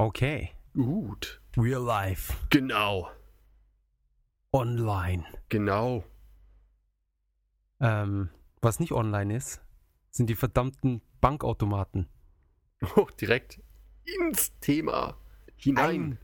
[0.00, 0.52] Okay.
[0.72, 1.42] Gut.
[1.58, 2.32] Real life.
[2.48, 3.10] Genau.
[4.50, 5.26] Online.
[5.50, 6.04] Genau.
[7.80, 8.30] Ähm,
[8.62, 9.60] was nicht online ist,
[10.10, 12.08] sind die verdammten Bankautomaten.
[12.96, 13.60] Oh, direkt
[14.04, 15.18] ins Thema
[15.56, 16.12] hinein.
[16.12, 16.18] Ein,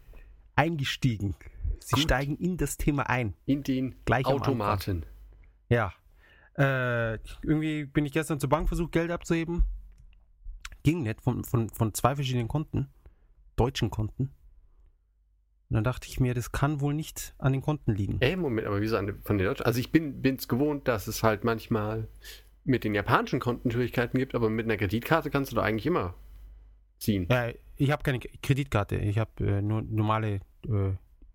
[0.54, 1.36] eingestiegen.
[1.80, 2.04] Sie Gut.
[2.04, 3.34] steigen in das Thema ein.
[3.44, 5.04] in den Gleich Automaten.
[5.68, 5.92] Ja.
[6.56, 9.64] Äh, irgendwie bin ich gestern zur Bank versucht, Geld abzuheben.
[10.82, 12.88] Ging nicht von, von, von zwei verschiedenen Konten.
[13.56, 14.30] Deutschen Konten.
[15.68, 18.18] Und dann dachte ich mir, das kann wohl nicht an den Konten liegen.
[18.20, 19.66] Ey, Moment, aber wieso an- von den Deutschen?
[19.66, 22.06] Also ich bin es gewohnt, dass es halt manchmal
[22.64, 26.14] mit den japanischen Konten Schwierigkeiten gibt, aber mit einer Kreditkarte kannst du doch eigentlich immer
[26.98, 27.26] ziehen.
[27.30, 28.96] Ja, ich habe keine Kreditkarte.
[28.96, 30.92] Ich habe äh, nur normale äh,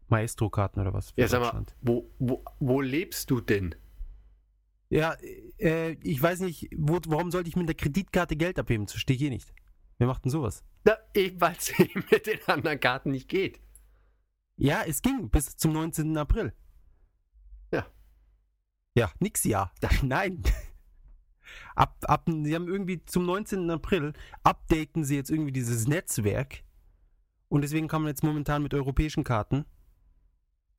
[0.07, 1.11] Maestro-Karten oder was.
[1.11, 3.75] für Ja, sag mal, wo, wo, wo lebst du denn?
[4.89, 5.15] Ja,
[5.57, 8.85] äh, ich weiß nicht, wo, warum sollte ich mit der Kreditkarte Geld abheben?
[8.85, 9.53] Das verstehe ich eh nicht.
[10.01, 10.63] Wer macht denn sowas?
[10.83, 13.61] Na, eben weil es mit den anderen Karten nicht geht.
[14.57, 16.17] Ja, es ging bis zum 19.
[16.17, 16.53] April.
[17.71, 17.85] Ja.
[18.95, 19.71] Ja, nix ja.
[20.01, 20.41] Nein.
[21.75, 23.69] Ab, ab, sie haben irgendwie zum 19.
[23.69, 26.63] April updaten sie jetzt irgendwie dieses Netzwerk.
[27.47, 29.65] Und deswegen kann man jetzt momentan mit europäischen Karten,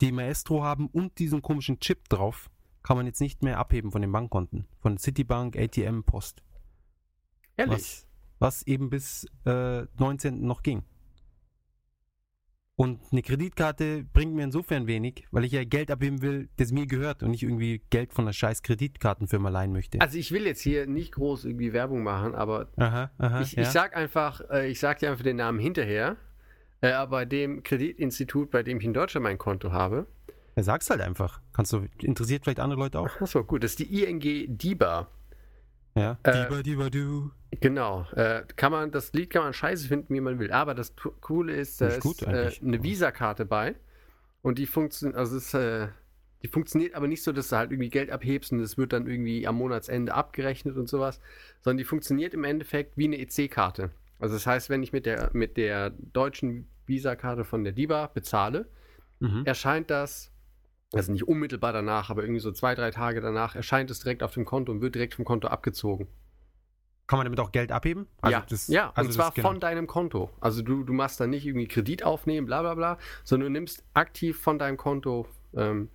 [0.00, 2.50] die Maestro haben und diesen komischen Chip drauf,
[2.82, 4.66] kann man jetzt nicht mehr abheben von den Bankkonten.
[4.80, 6.42] Von Citibank, ATM, Post.
[7.56, 7.76] Ehrlich?
[7.76, 8.06] Was,
[8.42, 10.44] was eben bis äh, 19.
[10.44, 10.82] noch ging.
[12.74, 16.86] Und eine Kreditkarte bringt mir insofern wenig, weil ich ja Geld abheben will, das mir
[16.86, 20.00] gehört und nicht irgendwie Geld von einer scheiß Kreditkartenfirma leihen möchte.
[20.00, 23.40] Also ich will jetzt hier nicht groß irgendwie Werbung machen, aber aha, aha.
[23.42, 23.62] ich, ja.
[23.62, 26.16] ich sag einfach, äh, ich sag dir einfach den Namen hinterher.
[26.80, 30.08] Äh, aber bei dem Kreditinstitut, bei dem ich in Deutschland mein Konto habe,
[30.56, 31.40] ja, sag's halt einfach.
[31.52, 33.20] Kannst du, interessiert vielleicht andere Leute auch?
[33.20, 35.08] achso, gut, das ist die ING DIBA.
[35.94, 36.18] Ja.
[36.22, 37.30] Äh, Diba, diba, du.
[37.60, 38.06] Genau.
[38.12, 40.50] Äh, kann man, das Lied kann man scheiße finden, wie man will.
[40.50, 43.74] Aber das Coole ist, da ist gut äh, eine Visa-Karte bei.
[44.40, 45.88] Und die funktioniert, also ist, äh,
[46.42, 49.06] die funktioniert aber nicht so, dass du halt irgendwie Geld abhebst und es wird dann
[49.06, 51.20] irgendwie am Monatsende abgerechnet und sowas,
[51.60, 53.90] sondern die funktioniert im Endeffekt wie eine EC-Karte.
[54.18, 58.66] Also das heißt, wenn ich mit der, mit der deutschen Visa-Karte von der DIBA bezahle,
[59.20, 59.42] Mhm.
[59.44, 60.31] erscheint das,
[60.92, 64.34] also nicht unmittelbar danach, aber irgendwie so zwei, drei Tage danach, erscheint es direkt auf
[64.34, 66.08] dem Konto und wird direkt vom Konto abgezogen.
[67.06, 68.06] Kann man damit auch Geld abheben?
[68.26, 69.48] ja, das- ja also und zwar genau.
[69.48, 70.30] von deinem Konto.
[70.40, 73.84] Also du, du machst da nicht irgendwie Kredit aufnehmen, bla bla bla, sondern du nimmst
[73.94, 75.88] aktiv von deinem Konto, ähm,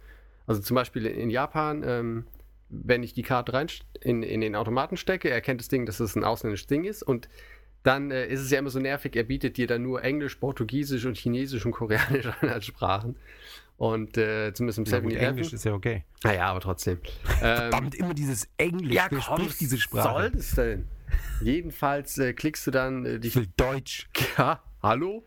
[0.46, 2.28] also zum Beispiel in Japan, ähm,
[2.70, 3.68] wenn ich die Karte rein
[4.02, 7.30] in, in den Automaten stecke, erkennt das Ding, dass es ein ausländisches Ding ist und
[7.84, 11.06] dann äh, ist es ja immer so nervig, er bietet dir dann nur Englisch, Portugiesisch
[11.06, 13.16] und Chinesisch und Koreanisch an als Sprachen.
[13.78, 15.28] Und äh, zumindest im Ja, gut, 7-Eleven.
[15.30, 16.04] Englisch ist ja okay.
[16.24, 17.00] Naja, aber trotzdem.
[17.40, 18.98] Ähm, Verdammt, immer dieses Englisch.
[19.10, 20.22] Wer spricht diese was Sprache?
[20.22, 20.88] soll das denn?
[21.42, 24.10] Jedenfalls äh, klickst du dann äh, Ich will Deutsch.
[24.38, 25.24] ja, hallo?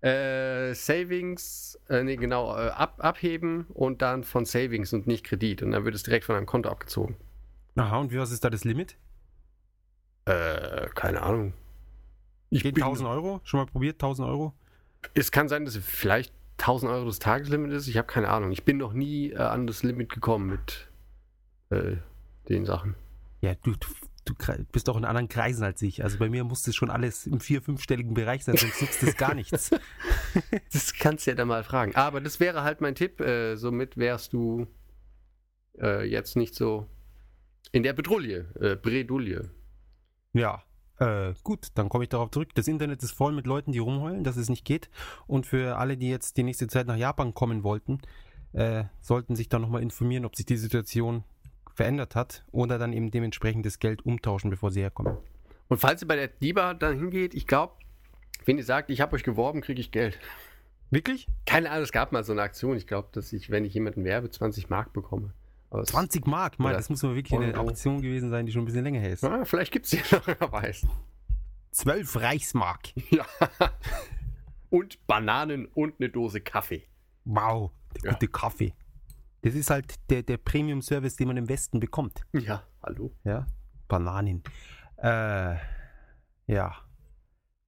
[0.00, 5.62] Äh, Savings, äh, nee, genau, äh, ab, abheben und dann von Savings und nicht Kredit.
[5.62, 7.16] Und dann wird es direkt von deinem Konto abgezogen.
[7.76, 8.96] Aha, und wie was ist da das Limit?
[10.24, 11.52] Äh, keine Ahnung.
[12.50, 13.40] Ich Geht 1000 Euro?
[13.44, 13.96] Schon mal probiert?
[13.96, 14.54] 1000 Euro?
[15.14, 17.88] Es kann sein, dass es vielleicht 1000 Euro das Tageslimit ist.
[17.88, 18.52] Ich habe keine Ahnung.
[18.52, 20.88] Ich bin noch nie äh, an das Limit gekommen mit
[21.70, 21.96] äh,
[22.48, 22.94] den Sachen.
[23.40, 23.88] Ja, du, du,
[24.24, 24.34] du
[24.70, 26.04] bist doch in anderen Kreisen als ich.
[26.04, 29.16] Also bei mir muss das schon alles im vier-, fünfstelligen Bereich sein, sonst nutzt das
[29.16, 29.70] gar nichts.
[30.72, 31.94] Das kannst du ja dann mal fragen.
[31.94, 33.20] Aber das wäre halt mein Tipp.
[33.20, 34.66] Äh, somit wärst du
[35.78, 36.88] äh, jetzt nicht so
[37.72, 39.50] in der Bedrulle, äh, Bredouille.
[40.32, 40.62] Ja,
[41.02, 42.50] äh, gut, dann komme ich darauf zurück.
[42.54, 44.88] Das Internet ist voll mit Leuten, die rumheulen, dass es nicht geht.
[45.26, 47.98] Und für alle, die jetzt die nächste Zeit nach Japan kommen wollten,
[48.52, 51.24] äh, sollten sich dann nochmal informieren, ob sich die Situation
[51.74, 55.16] verändert hat oder dann eben dementsprechend das Geld umtauschen, bevor sie herkommen.
[55.68, 57.74] Und falls ihr bei der DIBA dann hingeht, ich glaube,
[58.44, 60.18] wenn ihr sagt, ich habe euch geworben, kriege ich Geld.
[60.90, 61.26] Wirklich?
[61.46, 62.76] Keine Ahnung, es gab mal so eine Aktion.
[62.76, 65.32] Ich glaube, dass ich, wenn ich jemanden werbe, 20 Mark bekomme.
[65.80, 67.68] Es- 20 Mark, Mann, das muss mal wirklich eine Euro.
[67.70, 69.24] Aktion gewesen sein, die schon ein bisschen länger her ist.
[69.24, 70.86] Ah, vielleicht gibt es die noch, wer weiß.
[71.72, 72.92] 12 Reichsmark.
[73.10, 73.24] Ja.
[74.70, 76.84] Und Bananen und eine Dose Kaffee.
[77.24, 78.12] Wow, der Ja.
[78.12, 78.72] gute Kaffee.
[79.42, 82.22] Das ist halt der, der Premium-Service, den man im Westen bekommt.
[82.32, 83.12] Ja, hallo.
[83.24, 83.46] Ja,
[83.88, 84.42] Bananen.
[84.96, 85.56] Äh,
[86.46, 86.74] ja.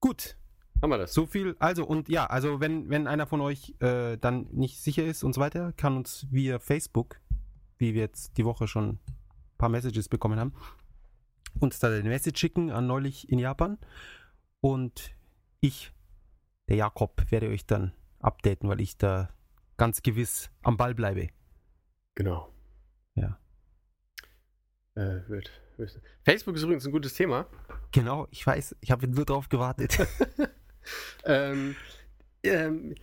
[0.01, 0.37] Gut,
[0.81, 1.13] Haben wir das?
[1.13, 1.57] so viel.
[1.59, 5.35] Also, und ja, also wenn, wenn einer von euch äh, dann nicht sicher ist und
[5.35, 7.21] so weiter, kann uns via Facebook,
[7.79, 8.99] wie wir jetzt die Woche schon ein
[9.59, 10.55] paar Messages bekommen haben,
[11.61, 13.79] uns da eine Message schicken an neulich in Japan.
[14.61, 15.15] Und
[15.61, 15.93] ich,
[16.69, 19.29] der Jakob, werde euch dann updaten, weil ich da
[19.77, 21.29] ganz gewiss am Ball bleibe.
[22.15, 22.53] Genau.
[23.15, 23.39] Ja.
[24.95, 26.01] Äh, wird, wird.
[26.23, 27.47] Facebook ist übrigens ein gutes Thema.
[27.93, 29.99] Genau, ich weiß, ich habe nur drauf gewartet.
[31.25, 31.77] Ähm,
[32.43, 32.95] ähm,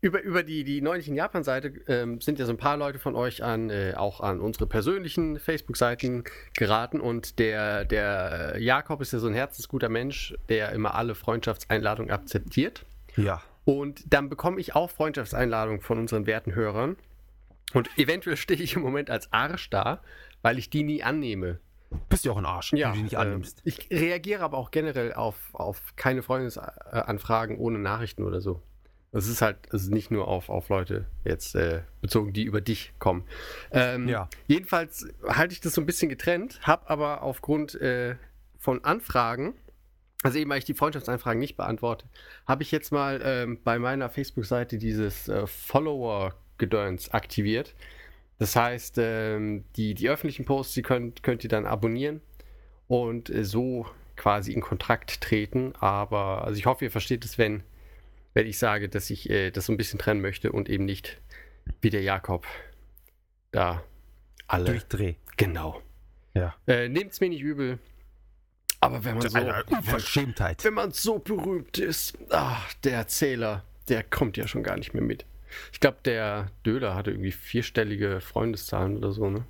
[0.00, 3.42] über, über die, die neulichen Japan-Seite ähm, sind ja so ein paar Leute von euch
[3.42, 6.24] an, äh, auch an unsere persönlichen Facebook-Seiten
[6.54, 12.10] geraten und der, der Jakob ist ja so ein herzensguter Mensch, der immer alle Freundschaftseinladungen
[12.10, 12.86] akzeptiert.
[13.16, 13.42] Ja.
[13.64, 16.96] Und dann bekomme ich auch Freundschaftseinladungen von unseren werten Hörern.
[17.74, 20.00] Und eventuell stehe ich im Moment als Arsch da,
[20.42, 21.60] weil ich die nie annehme.
[22.08, 23.60] Bist ja auch ein Arsch, Ja, wenn du die nicht äh, annimmst.
[23.64, 28.62] ich reagiere aber auch generell auf, auf keine Freundesanfragen ohne Nachrichten oder so.
[29.12, 32.60] Es ist halt, es ist nicht nur auf, auf Leute jetzt äh, bezogen, die über
[32.60, 33.24] dich kommen.
[33.72, 34.28] Ähm, Ja.
[34.46, 38.14] Jedenfalls halte ich das so ein bisschen getrennt, habe aber aufgrund äh,
[38.58, 39.54] von Anfragen,
[40.22, 42.06] also eben weil ich die Freundschaftsanfragen nicht beantworte,
[42.46, 47.74] habe ich jetzt mal ähm, bei meiner Facebook-Seite dieses äh, Follower-Gedöns aktiviert.
[48.38, 52.20] Das heißt, ähm, die, die öffentlichen Posts, die könnt, könnt ihr dann abonnieren
[52.86, 53.86] und äh, so
[54.16, 55.72] quasi in Kontakt treten.
[55.80, 57.62] Aber also ich hoffe, ihr versteht es, wenn,
[58.34, 61.20] wenn ich sage, dass ich äh, das so ein bisschen trennen möchte und eben nicht
[61.80, 62.46] wie der Jakob
[63.50, 63.82] da
[64.46, 64.64] alle.
[64.66, 65.14] Durchdreh.
[65.36, 65.80] Genau.
[66.34, 66.54] Ja.
[66.66, 67.78] Äh, Nehmt es mir nicht übel.
[68.80, 70.64] Aber wenn man so, Eine Unverschämtheit.
[70.64, 75.02] wenn man so berühmt ist, ach, der Erzähler, der kommt ja schon gar nicht mehr
[75.02, 75.26] mit.
[75.72, 79.44] Ich glaube, der Döder hatte irgendwie vierstellige Freundeszahlen oder so, ne?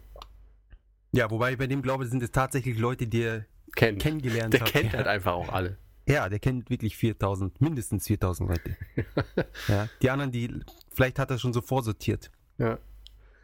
[1.12, 3.44] Ja, wobei ich bei dem glaube, sind es tatsächlich Leute, die er
[3.76, 4.00] Kennt.
[4.02, 4.68] kennengelernt der hat.
[4.72, 4.98] kennt ja.
[4.98, 5.76] halt einfach auch alle.
[6.06, 8.76] Ja, der kennt wirklich 4000, mindestens 4000 Leute.
[9.68, 10.52] ja, die anderen, die,
[10.90, 12.30] vielleicht hat er schon so vorsortiert.
[12.58, 12.78] Ja.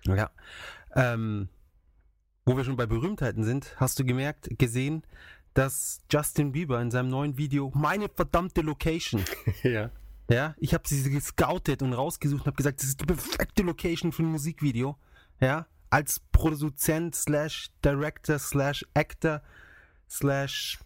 [0.05, 0.31] Ja.
[0.95, 1.49] Ähm,
[2.45, 5.03] wo wir schon bei Berühmtheiten sind, hast du gemerkt, gesehen,
[5.55, 9.25] dass Justin Bieber in seinem neuen Video meine verdammte Location,
[9.63, 9.91] ja.
[10.29, 14.13] ja, ich habe sie gescoutet und rausgesucht und habe gesagt, das ist die perfekte Location
[14.13, 14.97] für ein Musikvideo,
[15.41, 19.43] ja, als Produzent slash Director slash Actor
[20.09, 20.79] slash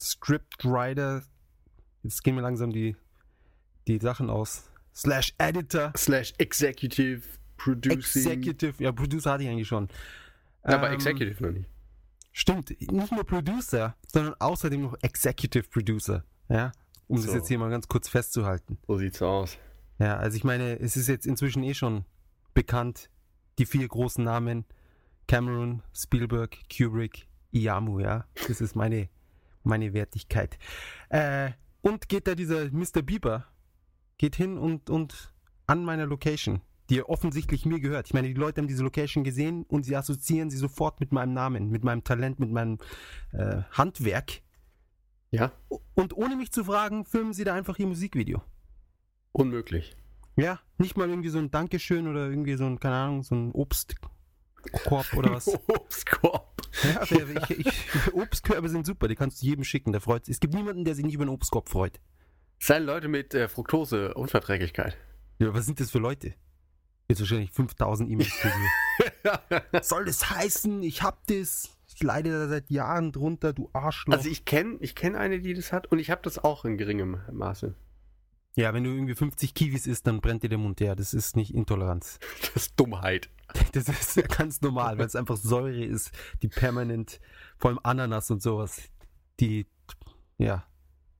[0.00, 1.22] Scriptwriter,
[2.02, 2.96] jetzt gehen mir langsam die,
[3.86, 7.22] die Sachen aus, slash Editor, Slash Executive
[7.56, 7.98] Producing.
[7.98, 9.88] Executive, ja, Producer hatte ich eigentlich schon.
[10.62, 11.68] Aber Ähm, Executive noch nicht.
[12.32, 16.72] Stimmt, nicht nur Producer, sondern außerdem noch Executive Producer, ja,
[17.08, 17.34] um das So.
[17.34, 18.78] jetzt hier mal ganz kurz festzuhalten.
[18.86, 19.56] So sieht's aus.
[19.98, 22.04] Ja, also ich meine, es ist jetzt inzwischen eh schon
[22.52, 23.08] bekannt,
[23.58, 24.66] die vier großen Namen,
[25.26, 29.08] Cameron, Spielberg, Kubrick, Iyamu, ja, das ist meine,
[29.66, 30.58] meine Wertigkeit.
[31.08, 31.50] Äh,
[31.82, 33.02] und geht da dieser Mr.
[33.02, 33.46] Bieber,
[34.18, 35.32] geht hin und, und
[35.66, 36.60] an meiner Location,
[36.90, 38.06] die offensichtlich mir gehört.
[38.08, 41.32] Ich meine, die Leute haben diese Location gesehen und sie assoziieren sie sofort mit meinem
[41.34, 42.78] Namen, mit meinem Talent, mit meinem
[43.32, 44.40] äh, Handwerk.
[45.30, 45.52] Ja,
[45.94, 48.42] Und ohne mich zu fragen, filmen sie da einfach ihr Musikvideo.
[49.32, 49.96] unmöglich.
[50.36, 53.52] Ja, nicht mal irgendwie so ein Dankeschön oder irgendwie so ein, keine Ahnung, so ein
[53.52, 55.48] Obstkorb oder was.
[55.68, 56.55] Obstkorb.
[56.82, 60.34] Ja, der, ich, ich, Obstkörbe sind super, die kannst du jedem schicken, der freut sich.
[60.34, 62.00] Es gibt niemanden, der sich nicht über einen Obstkorb freut.
[62.58, 64.96] Seien Leute mit äh, Fructose-Unverträglichkeit.
[65.38, 66.34] Ja, was sind das für Leute?
[67.08, 68.32] Jetzt wahrscheinlich 5000 E-Mails.
[69.88, 74.14] Soll das heißen, ich hab das, ich leide da seit Jahren drunter, du Arschloch.
[74.14, 76.78] Also ich kenne ich kenn eine, die das hat und ich habe das auch in
[76.78, 77.74] geringem Maße.
[78.56, 80.80] ja, wenn du irgendwie 50 Kiwis isst, dann brennt dir der Mund.
[80.80, 82.18] Ja, das ist nicht Intoleranz.
[82.40, 83.28] Das ist Dummheit.
[83.72, 86.10] Das ist ja ganz normal, weil es einfach Säure ist,
[86.42, 87.20] die permanent,
[87.58, 88.82] vor allem Ananas und sowas,
[89.40, 89.66] die,
[90.38, 90.64] ja,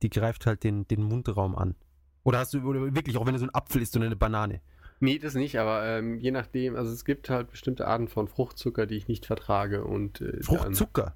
[0.02, 1.74] die greift halt den, den Mundraum an.
[2.22, 4.60] Oder hast du, oder wirklich, auch wenn du so ein Apfel isst oder eine Banane.
[5.00, 8.86] Nee, das nicht, aber ähm, je nachdem, also es gibt halt bestimmte Arten von Fruchtzucker,
[8.86, 11.14] die ich nicht vertrage und äh, Fruchtzucker Dann,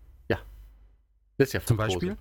[1.41, 2.07] das ist ja zum Fructose.
[2.07, 2.17] Beispiel.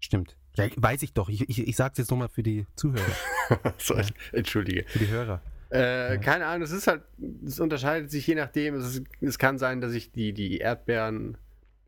[0.00, 0.36] Stimmt.
[0.54, 1.30] Ja, weiß ich doch.
[1.30, 3.00] Ich, ich, ich sag's jetzt nochmal für die Zuhörer,
[3.78, 4.04] so, Ja.
[4.32, 4.84] Entschuldige.
[4.86, 5.40] für die Hörer.
[5.74, 6.16] Äh, Ja.
[6.20, 7.02] Keine Ahnung, es ist halt,
[7.44, 8.74] es unterscheidet sich je nachdem.
[8.76, 11.36] Es, ist, es kann sein, dass ich die, die Erdbeeren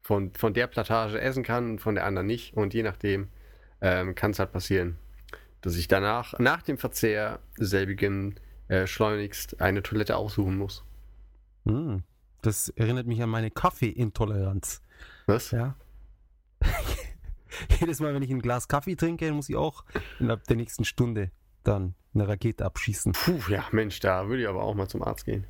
[0.02, 2.54] von, von der Plantage essen kann und von der anderen nicht.
[2.54, 3.28] Und je nachdem
[3.80, 4.96] ähm, kann es halt passieren,
[5.60, 8.34] dass ich danach, nach dem Verzehr selbigen,
[8.68, 10.84] äh, schleunigst eine Toilette aussuchen muss.
[11.64, 12.02] Hm,
[12.42, 14.82] das erinnert mich an meine Kaffeeintoleranz.
[15.26, 15.50] Was?
[15.52, 15.76] Ja.
[17.80, 19.84] Jedes Mal, wenn ich ein Glas Kaffee trinke, muss ich auch
[20.18, 21.30] innerhalb der nächsten Stunde
[21.66, 23.12] dann eine Rakete abschießen.
[23.12, 25.46] Puh, ja, Mensch, da würde ich aber auch mal zum Arzt gehen.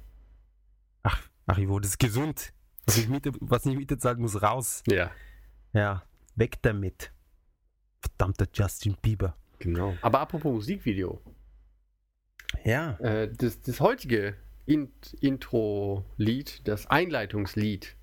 [1.03, 2.53] Ach, ach, Ivo, das ist gesund.
[2.87, 4.83] Was nicht Miete, was nicht Miete zahlt, muss raus.
[4.89, 5.11] Ja,
[5.73, 6.03] Ja,
[6.37, 7.13] weg damit.
[8.01, 9.37] Verdammter Justin Bieber.
[9.59, 9.97] genau.
[10.03, 11.21] Aber apropos Musikvideo.
[12.65, 12.93] Ja.
[13.01, 17.97] Äh, das, das heutige Int Intro-Lied, das Einleitungslied,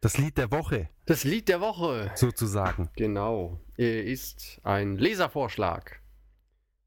[0.00, 2.88] Das Lied der Woche, das Lied der Woche, sozusagen.
[2.96, 6.00] genau, äh, ist ein Leservorschlag.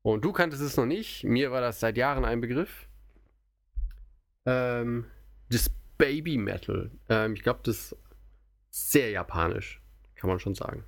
[0.03, 2.88] Und du kanntest es noch nicht, mir war das seit Jahren ein Begriff.
[4.46, 5.05] Ähm,
[5.50, 6.89] das Baby Metal.
[7.10, 7.98] Ähm, ich glaube, das ist
[8.72, 9.81] sehr japanisch,
[10.15, 10.84] kann man schon sagen.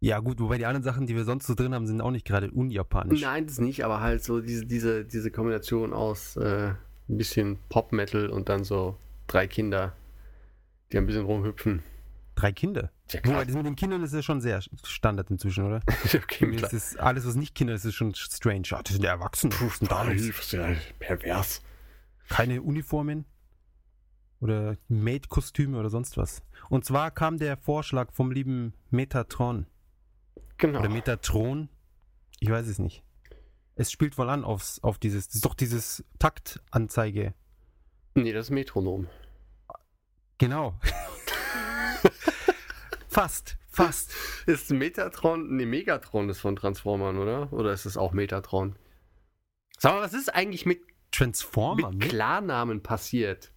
[0.00, 2.26] Ja, gut, wobei die anderen Sachen, die wir sonst so drin haben, sind auch nicht
[2.26, 3.20] gerade unjapanisch.
[3.20, 6.72] Nein, das nicht, aber halt so diese, diese, diese Kombination aus äh,
[7.08, 9.92] ein bisschen Pop-Metal und dann so drei Kinder,
[10.90, 11.82] die ein bisschen rumhüpfen.
[12.34, 12.90] Drei Kinder.
[13.12, 15.80] Ja, Wobei, das mit den Kindern ist ja schon sehr Standard inzwischen, oder?
[16.14, 18.62] okay, Das ist alles, was nicht Kinder ist, ist schon strange.
[18.66, 19.54] Ja, das sind ja Erwachsene.
[19.54, 21.62] Ist denn da ist ja pervers.
[22.28, 23.24] Keine Uniformen
[24.40, 26.42] oder Maid-Kostüme oder sonst was.
[26.68, 29.66] Und zwar kam der Vorschlag vom lieben Metatron
[30.58, 30.80] Genau.
[30.80, 31.68] oder Metatron.
[32.38, 33.02] Ich weiß es nicht.
[33.74, 37.34] Es spielt wohl an aufs, auf dieses, das ist doch dieses Taktanzeige.
[38.14, 39.08] Nee, das ist Metronom.
[40.38, 40.78] Genau.
[43.10, 44.12] fast, fast.
[44.46, 47.52] Ist Metatron, nee, Megatron ist von Transformern, oder?
[47.52, 48.76] Oder ist es auch Metatron?
[49.78, 53.52] Sag mal, was ist eigentlich mit, Transformer mit mit Klarnamen passiert?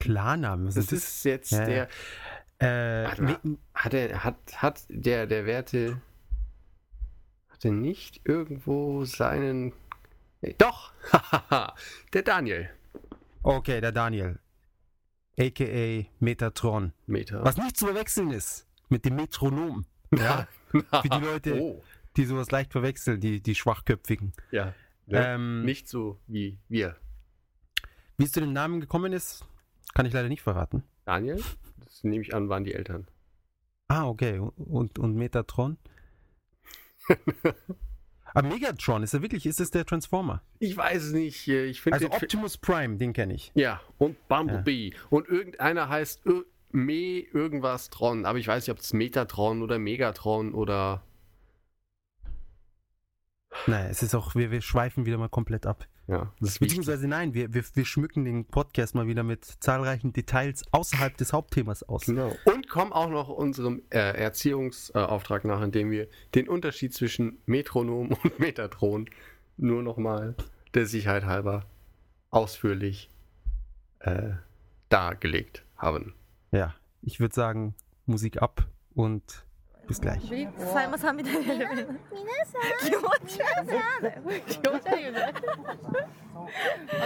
[0.00, 0.66] Klarnamen.
[0.66, 1.88] Was Das ist ist jetzt Ja, der,
[2.60, 3.20] Äh.
[3.20, 6.00] Me- hat er, hat, hat der, der Werte,
[7.48, 9.72] hat er nicht irgendwo seinen,
[10.58, 10.92] doch,
[12.12, 12.70] der Daniel.
[13.42, 14.38] okay, der Daniel.
[15.38, 16.92] AKA Metatron.
[17.06, 17.44] Meter.
[17.44, 19.84] Was nicht zu verwechseln ist mit dem Metronom.
[20.16, 21.82] Ja, für die Leute, Oh,
[22.16, 24.32] die sowas leicht verwechseln, die, die Schwachköpfigen.
[24.52, 24.72] ja.
[25.08, 26.96] Ähm, Nicht so wie wir.
[28.16, 29.44] Wie es zu dem Namen gekommen ist,
[29.92, 30.84] kann ich leider nicht verraten.
[31.04, 31.42] Daniel?
[31.80, 33.06] Das nehme ich an, waren die Eltern.
[33.88, 34.38] Ah, okay.
[34.38, 35.76] Und, und Metatron?
[38.34, 40.42] Aber Megatron, ist er wirklich, ist es der Transformer?
[40.58, 41.46] Ich weiß es nicht.
[41.48, 43.52] äh, Ich finde Also Optimus Prime, den kenne ich.
[43.54, 44.92] Ja, und Bumblebee.
[45.10, 48.26] Und irgendeiner heißt Ir Me irgendwas Tron.
[48.26, 51.02] Aber ich weiß nicht, ob es Metatron oder Megatron oder.
[53.68, 55.86] Naja, es ist auch, wir, wir schweifen wieder mal komplett ab.
[56.06, 56.58] Ja, das.
[56.58, 61.32] Beziehungsweise nein, wir, wir, wir schmücken den Podcast mal wieder mit zahlreichen Details außerhalb des
[61.32, 62.04] Hauptthemas aus.
[62.04, 62.36] Genau.
[62.44, 68.38] Und kommen auch noch unserem äh, Erziehungsauftrag nach, indem wir den Unterschied zwischen Metronom und
[68.38, 69.08] Metatron
[69.56, 70.34] nur nochmal
[70.74, 71.64] der Sicherheit halber
[72.30, 73.08] ausführlich
[74.00, 74.32] äh,
[74.90, 76.14] dargelegt haben.
[76.50, 77.74] Ja, ich würde sagen,
[78.06, 79.43] Musik ab und
[79.86, 80.48] bis gleich.
[80.72, 85.34] さやまさんみたいになる皆さん気持ち悪い気持ち悪いよね分か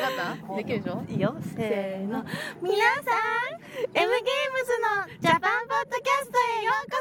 [0.08, 2.24] ったできるでしょいいよせーの
[2.62, 6.96] 皆さん M ゲームズのジャパンポッドキャストへようこ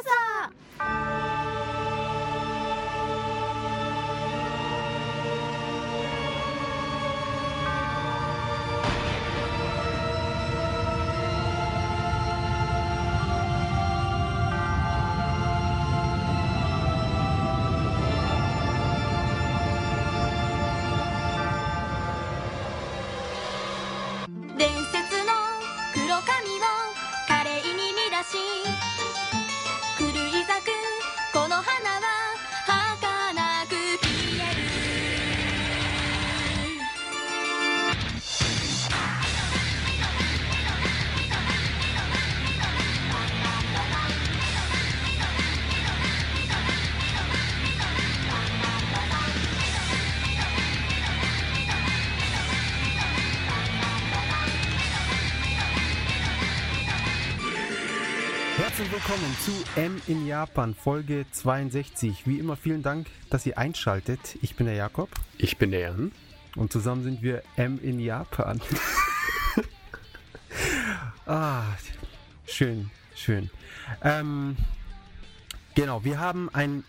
[1.71, 1.76] そ
[59.47, 62.27] zu M in Japan, Folge 62.
[62.27, 64.37] Wie immer vielen Dank, dass ihr einschaltet.
[64.41, 66.11] Ich bin der Jakob Ich bin der Jan.
[66.57, 68.59] und zusammen sind wir M in Japan.
[71.25, 71.63] ah,
[72.45, 73.49] schön, schön.
[74.03, 74.57] Ähm,
[75.75, 76.83] genau, wir haben ein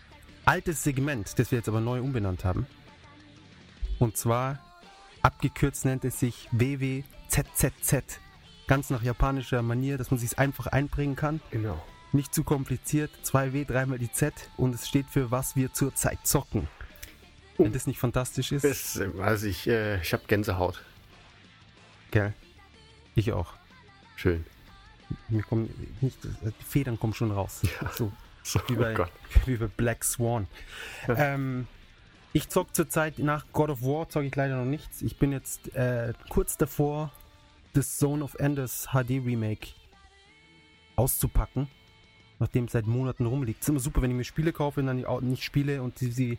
[0.45, 2.67] altes Segment, das wir jetzt aber neu umbenannt haben.
[4.01, 4.59] Und zwar,
[5.23, 8.19] abgekürzt nennt es sich WWZZZ.
[8.67, 11.41] Ganz nach japanischer Manier, dass man sich einfach einbringen kann.
[11.53, 11.81] Genau.
[12.13, 13.11] Nicht zu kompliziert.
[13.25, 16.69] 2W, dreimal die Z und es steht für was wir zurzeit zocken.
[17.59, 20.83] Wenn das nicht fantastisch ist, Das, äh, also ich, äh, ich habe Gänsehaut.
[22.11, 22.33] gell?
[23.15, 23.53] Ich auch.
[24.17, 24.45] Schön.
[25.29, 25.69] Mir kommen
[26.01, 27.63] nicht, die Federn kommen schon raus.
[27.97, 28.13] So
[28.49, 29.05] So, wie bei, oh
[29.45, 30.47] wie bei Black Swan.
[31.07, 31.67] Ähm,
[32.33, 35.03] ich zock zurzeit nach God of War, zocke ich leider noch nichts.
[35.03, 37.13] Ich bin jetzt äh, kurz davor,
[37.75, 39.69] das Zone of Enders HD Remake
[40.97, 41.69] auszupacken,
[42.39, 43.61] nachdem es seit Monaten rumliegt.
[43.61, 45.99] Es ist immer super, wenn ich mir Spiele kaufe und dann die nicht spiele und
[45.99, 46.39] sie, sie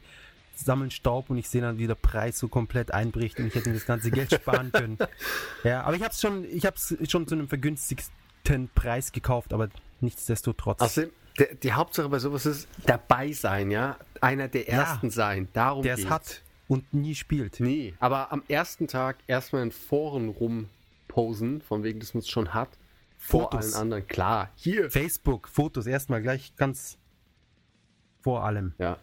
[0.56, 3.70] sammeln Staub und ich sehe dann, wie der Preis so komplett einbricht und ich hätte
[3.70, 4.98] mir das ganze Geld sparen können.
[5.64, 9.54] Ja, aber ich habe es schon, ich habe es schon zu einem vergünstigten Preis gekauft,
[9.54, 9.70] aber
[10.02, 10.82] nichtsdestotrotz.
[10.82, 13.98] Außerdem, der, die Hauptsache bei sowas ist dabei sein, ja?
[14.22, 14.80] Einer der Ja.
[14.82, 15.48] Ersten sein.
[15.54, 17.60] Darum der es hat und nie spielt.
[17.60, 22.54] Nee, aber am ersten Tag erstmal in Foren rumposen, von wegen, dass man es schon
[22.54, 22.70] hat.
[23.20, 23.74] Vor Fotos.
[23.74, 24.08] allen anderen.
[24.08, 24.90] Klar, hier.
[24.90, 26.98] Facebook, Fotos erstmal gleich ganz
[28.22, 28.74] Vor allem.
[28.80, 28.98] Ja.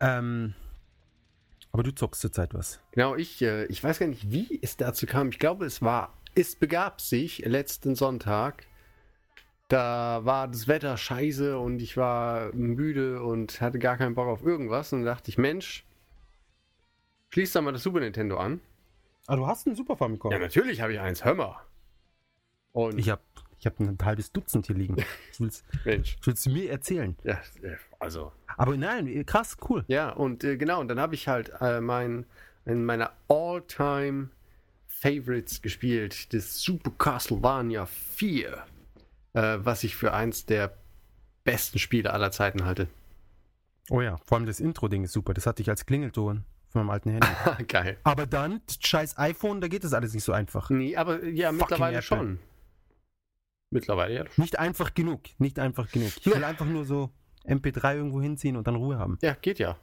[0.00, 0.54] Ähm,
[1.72, 2.80] aber du zockst zurzeit was.
[2.92, 5.28] Genau, ich, äh, ich weiß gar nicht, wie es dazu kam.
[5.30, 8.66] Ich glaube, es war, es begab sich letzten Sonntag.
[9.68, 14.42] Da war das Wetter scheiße und ich war müde und hatte gar keinen Bock auf
[14.42, 14.92] irgendwas.
[14.92, 15.84] Und dann dachte ich, Mensch,
[17.30, 18.60] schließ da mal das Super Nintendo an.
[19.28, 20.32] Ah, du hast einen Super Famicom.
[20.32, 21.24] Ja, natürlich habe ich eins.
[21.24, 21.56] Hör mal.
[22.72, 23.22] Und Ich habe
[23.60, 24.96] ich hab ein halbes Dutzend hier liegen.
[25.38, 26.16] Willst, Mensch.
[26.16, 27.14] das willst du mir erzählen.
[27.24, 28.32] Ja, äh, also.
[28.56, 29.84] Aber nein, krass, cool.
[29.86, 32.24] Ja, und äh, genau, und dann habe ich halt äh, mein,
[32.64, 34.30] in meiner All-Time
[34.86, 38.64] Favorites gespielt, das Super Castlevania 4,
[39.34, 40.76] äh, was ich für eins der
[41.44, 42.88] besten Spiele aller Zeiten halte.
[43.90, 45.34] Oh ja, vor allem das Intro-Ding ist super.
[45.34, 47.64] Das hatte ich als Klingelton von meinem alten Handy.
[47.68, 47.98] Geil.
[48.04, 50.70] Aber dann, scheiß iPhone, da geht das alles nicht so einfach.
[50.70, 52.02] Nee, aber ja, mittlerweile Apple.
[52.02, 52.38] schon.
[53.70, 54.24] Mittlerweile ja.
[54.36, 56.10] Nicht einfach genug, nicht einfach genug.
[56.18, 57.10] Ich will einfach nur so
[57.46, 59.18] MP3 irgendwo hinziehen und dann Ruhe haben.
[59.22, 59.76] Ja, geht ja.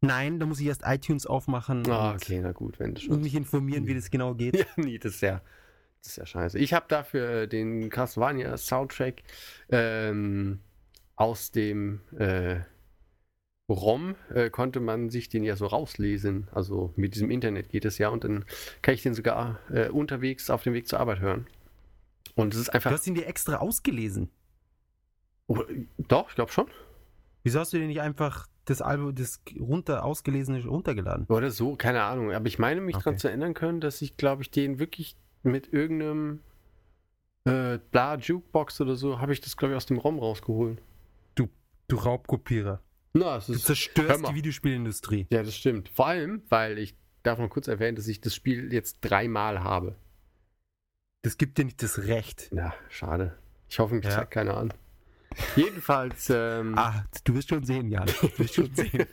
[0.00, 3.10] Nein, da muss ich erst iTunes aufmachen Ah, und, okay, na gut, wenn das und
[3.10, 3.20] schon.
[3.22, 4.56] mich informieren, wie das genau geht.
[4.58, 5.40] Ja, nee, das ist ja,
[6.02, 6.58] das ist ja scheiße.
[6.58, 9.22] Ich habe dafür äh, den Castlevania Soundtrack
[9.70, 10.60] ähm,
[11.16, 12.60] aus dem äh,
[13.70, 16.48] ROM äh, konnte man sich den ja so rauslesen.
[16.52, 18.44] Also mit diesem Internet geht es ja und dann
[18.82, 21.46] kann ich den sogar äh, unterwegs auf dem Weg zur Arbeit hören.
[22.34, 22.90] Und es ist Du einfach.
[22.90, 24.30] hast ihn dir extra ausgelesen.
[25.46, 25.62] Oh,
[26.08, 26.66] doch, ich glaube schon.
[27.42, 31.26] Wieso hast du dir nicht einfach das Album, das runter ausgelesene runtergeladen?
[31.28, 32.32] Oder so, keine Ahnung.
[32.32, 33.20] Aber ich meine mich daran Okay.
[33.20, 36.40] zu erinnern können, dass ich, glaube ich, den wirklich mit irgendeinem
[37.44, 40.80] äh, bla Jukebox oder so, habe ich das, glaube ich, aus dem ROM rausgeholt.
[41.86, 42.80] Du Raubkopierer.
[43.12, 43.58] Na, es Du ist.
[43.60, 45.26] Hör zerstörst die Videospielindustrie.
[45.30, 45.90] Ja, das stimmt.
[45.90, 49.94] Vor allem, weil ich darf noch kurz erwähnen, dass ich das Spiel jetzt dreimal habe.
[51.24, 52.50] Das gibt dir nicht das Recht.
[52.52, 53.36] Ja, schade.
[53.68, 54.10] Ich hoffe, mich Ja.
[54.12, 54.72] zeigt keiner an.
[55.56, 58.06] Jedenfalls, ähm, Ah, du wirst schon sehen, Jan.
[58.06, 59.06] Du wirst schon sehen.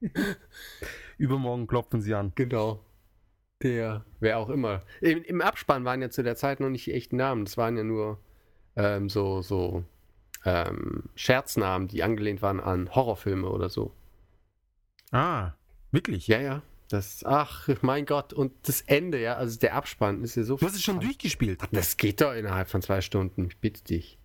[1.18, 2.32] Übermorgen klopfen sie an.
[2.34, 2.80] genau.
[3.62, 4.82] Der, wer auch immer.
[5.00, 7.44] Im, Im Abspann waren ja zu der Zeit noch nicht die echten Namen.
[7.44, 8.18] Das waren ja nur
[8.76, 9.84] ähm, so, so
[10.44, 13.94] ähm, Scherznamen, die angelehnt waren an Horrorfilme oder so.
[15.12, 15.52] Ah,
[15.92, 16.26] wirklich?
[16.26, 16.62] Ja, ja.
[16.88, 18.32] Das, ach, mein Gott.
[18.32, 20.56] Und das Ende, ja, also der Abspann ist ja so.
[20.56, 21.60] Du hast es schon durchgespielt.
[21.72, 23.46] Das geht doch innerhalb von zwei Stunden.
[23.46, 24.18] Ich bitte dich.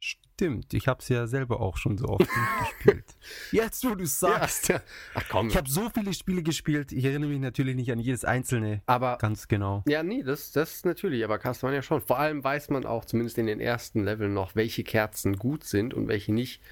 [0.00, 3.04] Stimmt, ich habe es ja selber auch schon so oft durchgespielt.
[3.50, 4.68] Jetzt, wo du sagst.
[4.68, 4.80] Ja.
[5.14, 5.48] Ach komm.
[5.48, 9.18] Ich habe so viele Spiele gespielt, ich erinnere mich natürlich nicht an jedes einzelne aber
[9.18, 9.82] ganz genau.
[9.88, 12.00] Ja, nee, das, das natürlich, aber Castlevania schon.
[12.00, 15.92] Vor allem weiß man auch, zumindest in den ersten Leveln noch, welche Kerzen gut sind
[15.92, 16.62] und welche nicht.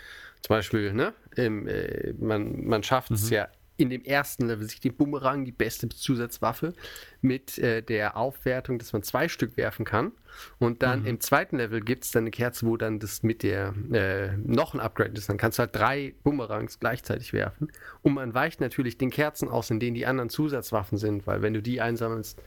[0.43, 3.33] Zum Beispiel, ne, im, äh, man, man schafft es Mhm.
[3.35, 6.73] ja in dem ersten Level, sich den Bumerang, die beste Zusatzwaffe,
[7.21, 10.13] mit äh, der Aufwertung, dass man zwei Stück werfen kann.
[10.59, 11.07] Und dann Mhm.
[11.07, 14.75] im zweiten Level gibt es dann eine Kerze, wo dann das mit der äh, noch
[14.75, 15.29] ein Upgrade ist.
[15.29, 17.71] Dann kannst du halt drei Bumerangs gleichzeitig werfen.
[18.03, 21.55] Und man weicht natürlich den Kerzen aus, in denen die anderen Zusatzwaffen sind, weil wenn
[21.55, 22.41] du die einsammelst,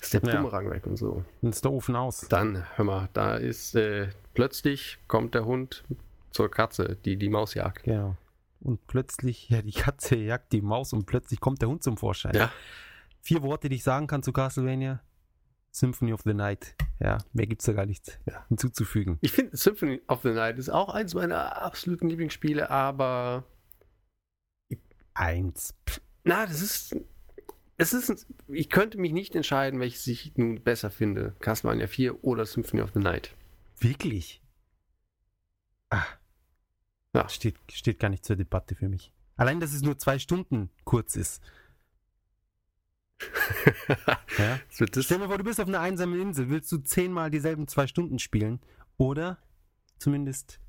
[0.00, 0.36] ist der Ja.
[0.36, 1.24] Bumerang weg und so.
[1.40, 2.26] Dann ist der Ofen aus.
[2.28, 5.84] Dann, hör mal, da ist äh, plötzlich kommt der Hund
[6.32, 7.84] zur Katze, die die Maus jagt.
[7.84, 8.14] Genau.
[8.66, 12.34] Und plötzlich, ja, die Katze jagt die Maus und plötzlich kommt der Hund zum Vorschein.
[12.34, 12.52] Ja.
[13.22, 15.00] Vier Worte, die ich sagen kann zu Castlevania.
[15.70, 16.74] Symphony of the Night.
[16.98, 18.44] Ja, mehr gibt's da gar nichts Ja.
[18.48, 19.18] hinzuzufügen.
[19.20, 23.44] Ich finde Symphony of the Night ist auch eins meiner absoluten Lieblingsspiele, aber
[25.14, 25.74] Eins.
[26.24, 26.96] Na, das ist
[27.76, 32.46] es ist ich könnte mich nicht entscheiden, welches ich nun besser finde, Castlevania 4 oder
[32.46, 33.32] Symphony of the Night.
[33.78, 34.42] Wirklich?
[35.90, 36.04] Ah.
[37.16, 37.28] Ja.
[37.28, 39.12] Steht, steht gar nicht zur Debatte für mich.
[39.36, 41.42] Allein, dass es nur zwei Stunden kurz ist.
[44.38, 44.60] Ja?
[44.68, 46.50] Stell dir vor, du bist auf einer einsamen Insel.
[46.50, 48.60] Willst du zehnmal dieselben zwei Stunden spielen?
[48.98, 49.38] Oder
[49.98, 50.60] zumindest,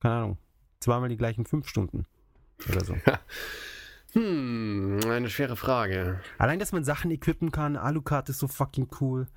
[0.00, 0.38] keine Ahnung,
[0.80, 2.06] zweimal die gleichen fünf Stunden.
[2.68, 2.96] Oder so.
[4.14, 6.20] hm, eine schwere Frage.
[6.38, 7.76] Allein, dass man Sachen equippen kann.
[7.76, 9.28] Alucard ist so fucking cool.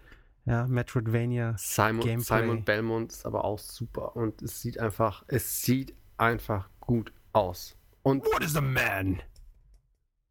[0.45, 1.56] Ja, Metroidvania.
[1.58, 2.41] Simon, Gameplay.
[2.41, 7.75] Simon Belmont ist aber auch super und es sieht einfach, es sieht einfach gut aus.
[8.01, 9.21] Und What is a man?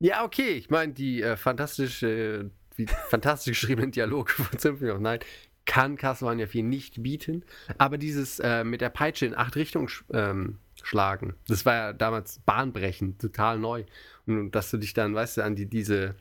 [0.00, 2.44] ja, okay, ich meine, die äh, fantastisch, äh,
[3.08, 5.24] fantastisch geschriebenen Dialoge von Symphony of Night
[5.64, 7.44] kann Castlevania 4 nicht bieten,
[7.78, 11.92] aber dieses äh, mit der Peitsche in acht Richtungen sch ähm, schlagen, das war ja
[11.92, 13.84] damals bahnbrechend, total neu.
[14.26, 16.16] Und dass du dich dann, weißt du, an die, diese,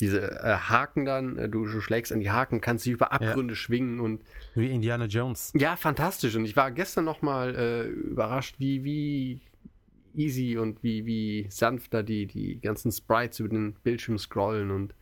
[0.00, 3.54] diese äh, Haken dann, äh, du, du schlägst an die Haken, kannst dich über Abgründe
[3.54, 4.22] schwingen und
[4.54, 5.52] Wie Indiana Jones.
[5.54, 6.34] ja, fantastisch.
[6.36, 9.40] Und ich war gestern nochmal äh, überrascht, wie, wie
[10.14, 14.94] easy und wie, wie sanft da die, die ganzen Sprites über den Bildschirm scrollen und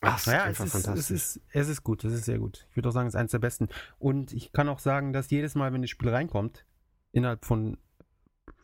[0.00, 1.16] ach, es Naja, ist es einfach ist, es, fantastisch.
[1.16, 2.66] ist, es ist gut, es ist sehr gut.
[2.70, 3.68] Ich würde auch sagen, es ist eins der besten.
[3.98, 6.64] Und ich kann auch sagen, dass jedes Mal, wenn das Spiel reinkommt,
[7.12, 7.78] innerhalb von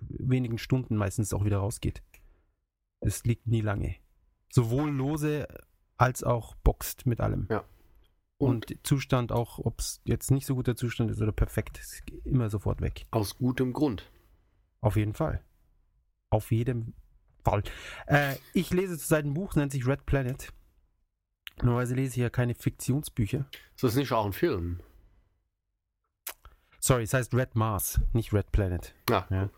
[0.00, 2.02] wenigen Stunden meistens auch wieder rausgeht.
[3.00, 3.96] Es liegt nie lange.
[4.52, 5.46] Sowohl lose
[5.96, 7.46] als auch boxt mit allem.
[7.50, 7.64] Ja.
[8.38, 12.02] Und, und Zustand auch, ob es jetzt nicht so guter Zustand ist oder perfekt, ist
[12.24, 13.06] immer sofort weg.
[13.10, 14.10] Aus gutem Grund.
[14.80, 15.44] Auf jeden Fall.
[16.30, 16.94] Auf jeden
[17.44, 17.62] Fall.
[18.06, 20.52] Äh, ich lese zurzeit ein Buch, nennt sich Red Planet.
[21.58, 23.44] Normalerweise lese ich ja keine Fiktionsbücher.
[23.74, 24.80] Ist das nicht auch ein Film?
[26.78, 28.94] Sorry, es heißt Red Mars, nicht Red Planet.
[29.10, 29.26] Ah.
[29.28, 29.50] Ja.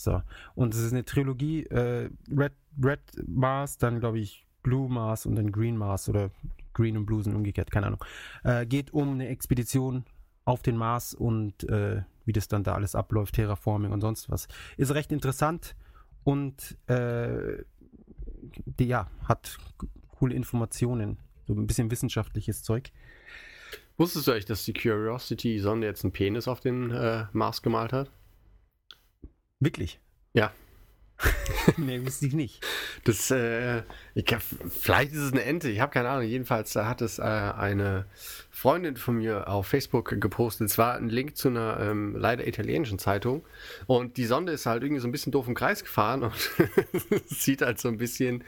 [0.00, 0.22] So.
[0.54, 5.36] Und es ist eine Trilogie, äh, Red, Red Mars, dann glaube ich Blue Mars und
[5.36, 6.30] dann Green Mars oder
[6.72, 8.04] Green und Blue sind umgekehrt, keine Ahnung.
[8.44, 10.04] Äh, geht um eine Expedition
[10.44, 14.48] auf den Mars und äh, wie das dann da alles abläuft, Terraforming und sonst was.
[14.76, 15.76] Ist recht interessant
[16.24, 17.64] und äh,
[18.64, 19.58] die, ja, hat
[20.18, 22.90] coole Informationen, so ein bisschen wissenschaftliches Zeug.
[23.96, 28.10] Wusstest du eigentlich, dass die Curiosity-Sonde jetzt einen Penis auf den äh, Mars gemalt hat?
[29.60, 30.00] Wirklich?
[30.32, 30.52] Ja.
[31.78, 32.64] nee, wusste ich nicht.
[33.04, 33.82] Das, äh,
[34.14, 34.26] ich,
[34.68, 36.28] vielleicht ist es eine Ente, ich habe keine Ahnung.
[36.28, 38.04] Jedenfalls da hat es äh, eine
[38.50, 40.70] Freundin von mir auf Facebook gepostet.
[40.70, 43.46] Es war ein Link zu einer ähm, leider italienischen Zeitung.
[43.86, 46.34] Und die Sonde ist halt irgendwie so ein bisschen doof im Kreis gefahren und
[47.26, 48.44] sieht halt so ein bisschen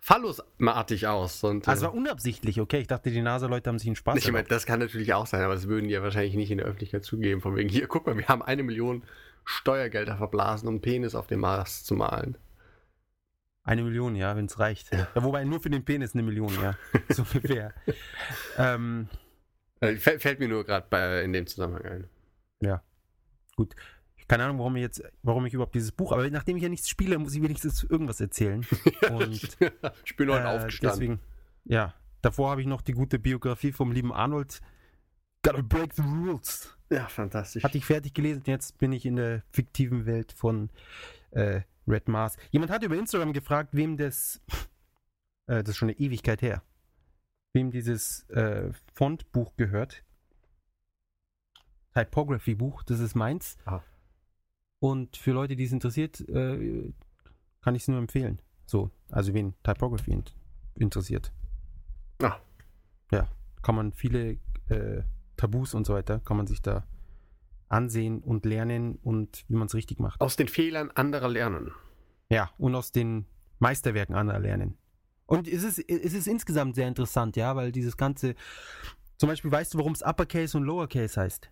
[0.00, 1.42] phallusartig aus.
[1.44, 2.80] Und, also war unabsichtlich, okay.
[2.80, 5.42] Ich dachte, die NASA-Leute haben sich einen Spaß Ich meine, das kann natürlich auch sein,
[5.42, 7.40] aber das würden die ja wahrscheinlich nicht in der Öffentlichkeit zugeben.
[7.40, 9.02] Von wegen, hier, guck mal, wir haben eine Million
[9.44, 12.38] Steuergelder verblasen, um Penis auf dem Mars zu malen.
[13.64, 14.92] Eine Million, ja, wenn es reicht.
[14.92, 15.08] Ja.
[15.14, 15.22] ja.
[15.22, 16.76] wobei nur für den Penis eine Million, ja.
[17.08, 17.74] so ungefähr.
[18.58, 19.08] ähm,
[19.80, 22.08] äh, fällt mir nur gerade in dem Zusammenhang ein.
[22.60, 22.82] Ja.
[23.56, 23.74] Gut.
[24.28, 26.88] Keine Ahnung, warum ich jetzt, warum ich überhaupt dieses Buch, aber nachdem ich ja nichts
[26.88, 28.64] spiele, muss ich wenigstens irgendwas erzählen.
[29.10, 29.58] Und,
[30.04, 31.00] ich bin heute äh, aufgestanden.
[31.00, 31.20] Deswegen,
[31.64, 31.94] ja.
[32.22, 34.60] Davor habe ich noch die gute Biografie vom lieben Arnold.
[35.42, 36.76] Gotta break the rules.
[36.92, 37.64] Ja, fantastisch.
[37.64, 40.68] Hatte ich fertig gelesen, jetzt bin ich in der fiktiven Welt von
[41.30, 42.36] äh, Red Mars.
[42.50, 44.42] Jemand hat über Instagram gefragt, wem das,
[45.46, 46.62] äh, das ist schon eine Ewigkeit her,
[47.54, 50.04] wem dieses äh, Fontbuch gehört.
[51.94, 53.56] Typography-Buch, das ist meins.
[53.64, 53.82] Aha.
[54.78, 56.92] Und für Leute, die es interessiert, äh,
[57.62, 58.38] kann ich es nur empfehlen.
[58.66, 60.22] So, also wen Typography
[60.74, 61.32] interessiert.
[62.22, 62.38] Ah.
[63.10, 63.28] Ja,
[63.62, 65.02] kann man viele äh,
[65.36, 66.84] Tabus und so weiter, kann man sich da
[67.68, 70.20] ansehen und lernen und wie man es richtig macht.
[70.20, 71.72] Aus den Fehlern anderer lernen.
[72.28, 73.26] Ja, und aus den
[73.58, 74.76] Meisterwerken anderer lernen.
[75.26, 78.34] Und es ist, es ist insgesamt sehr interessant, ja, weil dieses ganze,
[79.16, 81.50] zum Beispiel weißt du, warum es Uppercase und Lowercase heißt?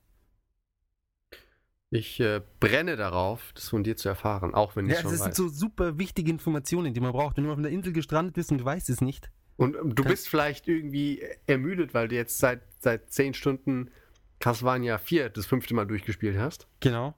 [1.93, 5.19] Ich äh, brenne darauf, das von dir zu erfahren, auch wenn ich ja, schon weiß.
[5.19, 7.37] Ja, das sind so super wichtige Informationen, die man braucht.
[7.37, 9.31] Wenn du auf einer Insel gestrandet bist und du weißt es nicht.
[9.61, 13.91] Und ähm, du bist vielleicht irgendwie ermüdet, weil du jetzt seit, seit zehn Stunden
[14.39, 16.67] Castlevania 4 das fünfte Mal durchgespielt hast.
[16.81, 17.15] Genau.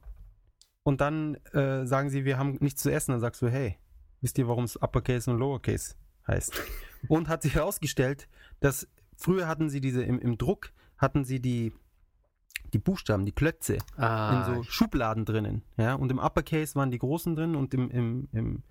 [0.83, 3.12] Und dann äh, sagen sie, wir haben nichts zu essen.
[3.12, 3.78] Dann sagst du, hey,
[4.20, 5.94] wisst ihr, warum es Uppercase und Lowercase
[6.26, 6.61] heißt?
[7.09, 8.28] und hat sich herausgestellt,
[8.59, 11.72] dass früher hatten sie diese, im, im Druck hatten sie die,
[12.72, 14.48] die Buchstaben, die Klötze ah.
[14.48, 15.62] in so Schubladen drinnen.
[15.76, 15.94] Ja?
[15.94, 18.62] Und im Uppercase waren die großen drin und im, im, im,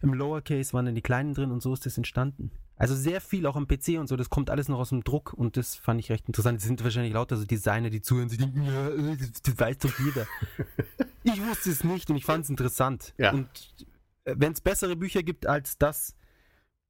[0.00, 2.50] im Lowercase waren dann die kleinen drin und so ist das entstanden.
[2.76, 5.32] Also sehr viel auch am PC und so, das kommt alles noch aus dem Druck
[5.34, 6.58] und das fand ich recht interessant.
[6.58, 8.90] Es sind wahrscheinlich lauter so Designer, die zuhören, sie denken, ja,
[9.44, 10.26] das weiß doch jeder.
[11.22, 13.14] ich wusste es nicht und ich fand es interessant.
[13.18, 13.32] Ja.
[13.32, 13.48] Und
[14.24, 16.16] äh, wenn es bessere Bücher gibt als das,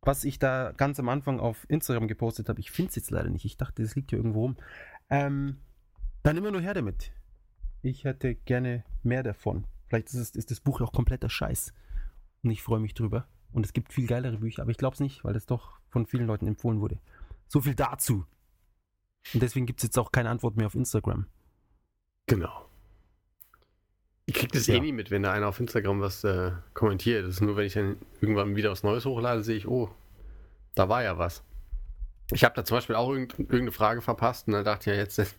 [0.01, 3.31] was ich da ganz am Anfang auf Instagram gepostet habe, ich finde es jetzt leider
[3.31, 3.45] nicht.
[3.45, 4.57] Ich dachte, das liegt hier irgendwo rum.
[5.11, 5.59] Ähm,
[6.23, 7.13] dann immer nur her damit.
[7.83, 9.65] Ich hätte gerne mehr davon.
[9.89, 11.73] Vielleicht ist, es, ist das Buch auch kompletter Scheiß.
[12.43, 13.27] Und ich freue mich drüber.
[13.53, 16.07] Und es gibt viel geilere Bücher, aber ich glaube es nicht, weil es doch von
[16.07, 16.99] vielen Leuten empfohlen wurde.
[17.49, 18.25] So viel dazu.
[19.35, 21.27] Und deswegen gibt es jetzt auch keine Antwort mehr auf Instagram.
[22.27, 22.69] Genau.
[24.27, 24.79] Ich krieg das eh ja.
[24.79, 27.27] eh nie mit, wenn da einer auf Instagram was äh, kommentiert.
[27.27, 29.91] Das ist nur, wenn ich dann irgendwann wieder was Neues hochlade, sehe ich, oh,
[30.75, 31.45] da war ja was.
[32.33, 35.19] Ich habe da zum Beispiel auch irgendeine Frage verpasst und dann dachte ich, ja, jetzt
[35.19, 35.37] ist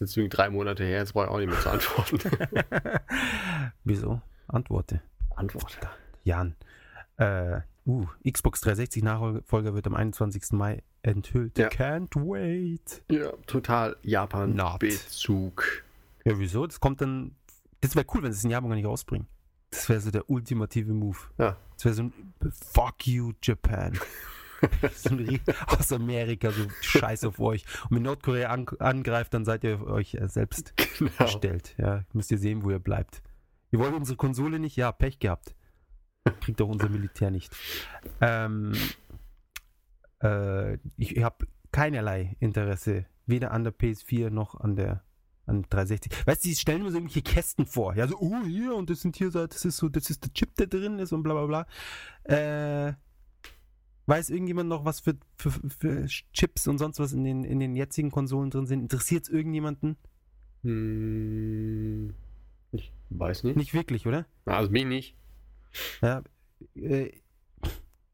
[0.00, 2.18] jetzt irgendwie drei Monate her, jetzt brauche ich auch nicht mehr zu antworten.
[3.84, 4.22] Wieso?
[4.48, 5.02] Antworte.
[5.36, 5.90] Antworte.
[6.24, 6.56] Jan.
[7.16, 10.52] Äh, uh, Xbox 360 Nachfolger wird am 21.
[10.52, 11.58] Mai enthüllt.
[11.58, 11.68] Ja.
[11.68, 13.02] Can't wait.
[13.10, 15.84] Ja, total Japan-Bezug.
[16.24, 16.66] Ja, wieso?
[16.66, 17.36] Das kommt dann.
[17.80, 19.28] Das wäre cool, wenn sie es in Japan gar nicht rausbringen.
[19.70, 21.18] Das wäre so der ultimative Move.
[21.38, 21.56] Ja.
[21.74, 22.12] Das wäre so ein
[22.72, 23.98] Fuck you, Japan.
[24.94, 27.64] so ein aus Amerika, so Scheiß auf euch.
[27.90, 31.10] Und wenn Nordkorea an, angreift, dann seid ihr euch äh, selbst genau.
[31.18, 31.74] gestellt.
[31.76, 33.22] Ja, müsst ihr sehen, wo ihr bleibt.
[33.70, 34.76] Ihr wollt unsere Konsole nicht?
[34.76, 35.54] Ja, Pech gehabt.
[36.40, 37.54] Kriegt doch unser Militär nicht.
[38.20, 38.72] Ähm,
[40.22, 45.02] äh, ich habe keinerlei Interesse, weder an der PS4 noch an der
[45.46, 46.26] an 360.
[46.26, 47.94] Weißt du, die stellen mir so irgendwelche Kästen vor.
[47.94, 50.32] Ja, so, oh, hier, und das sind hier so, das ist so, das ist der
[50.32, 51.66] Chip, der drin ist und bla bla
[52.24, 52.86] bla.
[52.88, 52.94] Äh,
[54.06, 57.76] weiß irgendjemand noch, was für, für, für Chips und sonst was in den, in den
[57.76, 58.80] jetzigen Konsolen drin sind?
[58.80, 59.96] Interessiert es irgendjemanden?
[60.62, 62.14] Hm,
[62.72, 63.56] ich weiß nicht.
[63.56, 64.26] Nicht wirklich, oder?
[64.46, 65.16] Also mich nicht.
[66.02, 66.22] Ja.
[66.74, 67.10] Äh,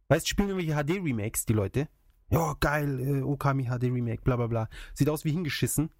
[0.08, 1.88] weißt du, spielen irgendwelche HD-Remakes, die Leute?
[2.30, 4.68] Ja, geil, äh, Okami HD-Remake, bla bla bla.
[4.94, 5.90] Sieht aus wie hingeschissen.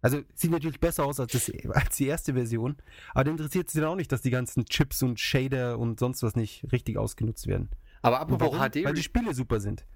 [0.00, 2.76] Also sieht natürlich besser aus als, das, als die erste Version,
[3.14, 6.22] aber dann interessiert es dann auch nicht, dass die ganzen Chips und Shader und sonst
[6.22, 7.70] was nicht richtig ausgenutzt werden.
[8.02, 8.50] Aber apropos?
[8.52, 9.86] HD, Weil die Spiele super sind.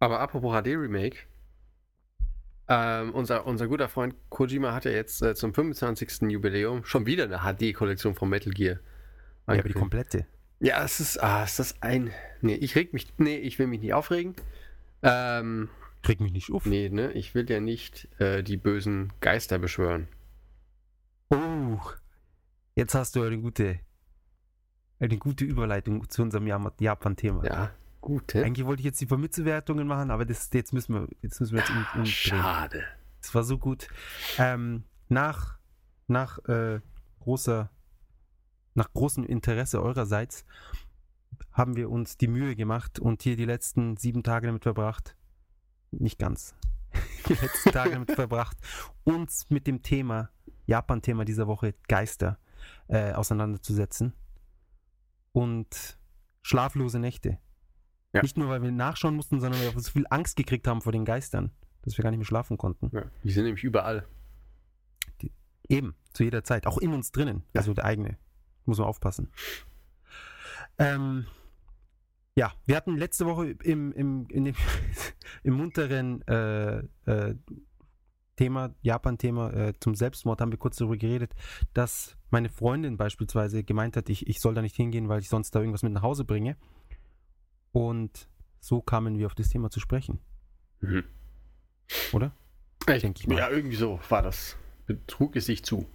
[0.00, 1.18] aber apropos HD Remake,
[2.68, 6.22] ähm, unser, unser guter Freund Kojima hat ja jetzt äh, zum 25.
[6.30, 8.78] Jubiläum schon wieder eine HD-Kollektion von Metal Gear.
[9.46, 10.26] Ja, aber die komplette.
[10.60, 12.10] Ja, es ist, ah, ist das ein.
[12.40, 13.12] Nee, ich reg mich.
[13.18, 14.34] Nee, ich will mich nicht aufregen.
[15.02, 15.68] Ähm,
[16.02, 16.66] Krieg mich nicht auf.
[16.66, 20.08] nee, ne, ich will ja nicht äh, die bösen Geister beschwören.
[21.30, 21.78] Oh,
[22.74, 23.80] jetzt hast du eine gute,
[25.00, 27.44] eine gute Überleitung zu unserem Japan-Thema.
[27.44, 28.44] Ja, gut, ne?
[28.44, 31.60] Eigentlich wollte ich jetzt die Vermittelwertungen machen, aber das, jetzt müssen wir jetzt, müssen wir
[31.60, 32.06] jetzt um, umdrehen.
[32.06, 32.84] Schade.
[33.20, 33.88] Es war so gut.
[34.38, 35.58] Ähm, nach
[36.06, 36.80] nach äh,
[37.20, 37.70] großer,
[38.74, 40.44] nach großem Interesse eurerseits
[41.52, 45.16] haben wir uns die Mühe gemacht und hier die letzten sieben Tage damit verbracht,
[45.90, 46.54] nicht ganz,
[47.28, 48.56] die letzten Tage damit verbracht,
[49.04, 50.30] uns mit dem Thema,
[50.66, 52.38] Japan-Thema dieser Woche, Geister,
[52.88, 54.14] äh, auseinanderzusetzen.
[55.32, 55.98] Und
[56.42, 57.38] schlaflose Nächte.
[58.12, 58.22] Ja.
[58.22, 60.92] Nicht nur, weil wir nachschauen mussten, sondern weil wir so viel Angst gekriegt haben vor
[60.92, 61.50] den Geistern,
[61.82, 62.90] dass wir gar nicht mehr schlafen konnten.
[62.92, 64.06] Ja, die sind nämlich überall.
[65.68, 66.66] Eben, zu jeder Zeit.
[66.66, 67.42] Auch in uns drinnen.
[67.54, 67.60] Ja.
[67.60, 68.18] Also der eigene.
[68.64, 69.30] Muss man aufpassen.
[70.78, 71.26] Ähm,
[72.36, 74.54] ja, wir hatten letzte Woche im, im, in dem,
[75.42, 77.36] im munteren äh, äh,
[78.36, 81.34] Thema, Japan-Thema äh, zum Selbstmord, haben wir kurz darüber geredet,
[81.72, 85.52] dass meine Freundin beispielsweise gemeint hat, ich, ich soll da nicht hingehen, weil ich sonst
[85.54, 86.56] da irgendwas mit nach Hause bringe.
[87.70, 90.18] Und so kamen wir auf das Thema zu sprechen.
[90.80, 91.04] Mhm.
[92.12, 92.32] Oder?
[92.88, 93.38] Ich, Denk ich mal.
[93.38, 94.56] Ja, irgendwie so war das.
[94.86, 95.86] Betrug es sich zu.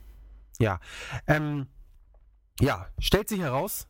[1.28, 1.68] Ähm,
[2.60, 3.88] ja, stellt sich heraus,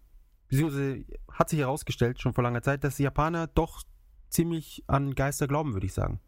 [0.47, 3.83] beziehungsweise hat sich herausgestellt schon vor langer Zeit, dass die Japaner doch
[4.29, 6.19] ziemlich an Geister glauben, würde ich sagen.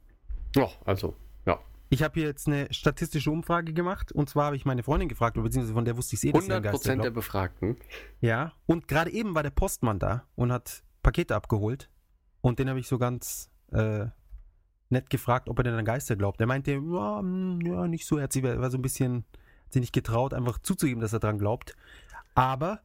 [0.56, 1.60] Ja, also, ja.
[1.90, 5.36] Ich habe hier jetzt eine statistische Umfrage gemacht und zwar habe ich meine Freundin gefragt,
[5.36, 7.12] beziehungsweise von der wusste ich eh, dass sie an 100% Geister der.
[7.12, 7.78] Befragten.
[8.20, 11.90] Ja, und gerade eben war der Postmann da und hat Pakete abgeholt
[12.42, 14.08] und den habe ich so ganz äh,
[14.90, 16.42] nett gefragt, ob er denn an Geister glaubt.
[16.42, 19.26] Er meinte, ja, hm, ja nicht so, er hat sich, war so ein bisschen,
[19.66, 21.76] hat sich nicht getraut, einfach zuzugeben, dass er dran glaubt.
[22.34, 22.82] Aber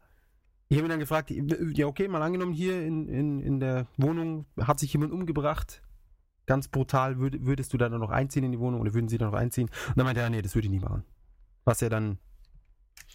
[0.68, 4.46] ich habe ihn dann gefragt, ja okay, mal angenommen, hier in, in, in der Wohnung
[4.60, 5.82] hat sich jemand umgebracht,
[6.46, 9.18] ganz brutal, würd, würdest du da dann noch einziehen in die Wohnung oder würden sie
[9.18, 9.68] da noch einziehen?
[9.88, 11.04] Und dann meinte er, nee, das würde ich nie machen.
[11.64, 12.18] Was er dann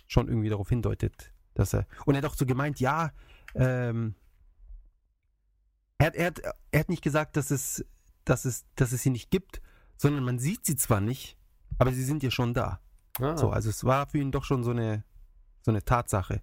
[0.08, 3.12] schon irgendwie darauf hindeutet, dass er, und er hat auch so gemeint, ja,
[3.56, 4.16] ähm,
[5.98, 6.42] er, hat, er, hat,
[6.72, 7.86] er hat nicht gesagt, dass es,
[8.26, 9.62] dass, es, dass es sie nicht gibt,
[9.98, 11.38] sondern man sieht sie zwar nicht,
[11.78, 12.80] aber sie sind ja schon da.
[13.20, 15.04] Ah, So, also es war für ihn doch schon so eine,
[15.62, 16.42] so eine Tatsache.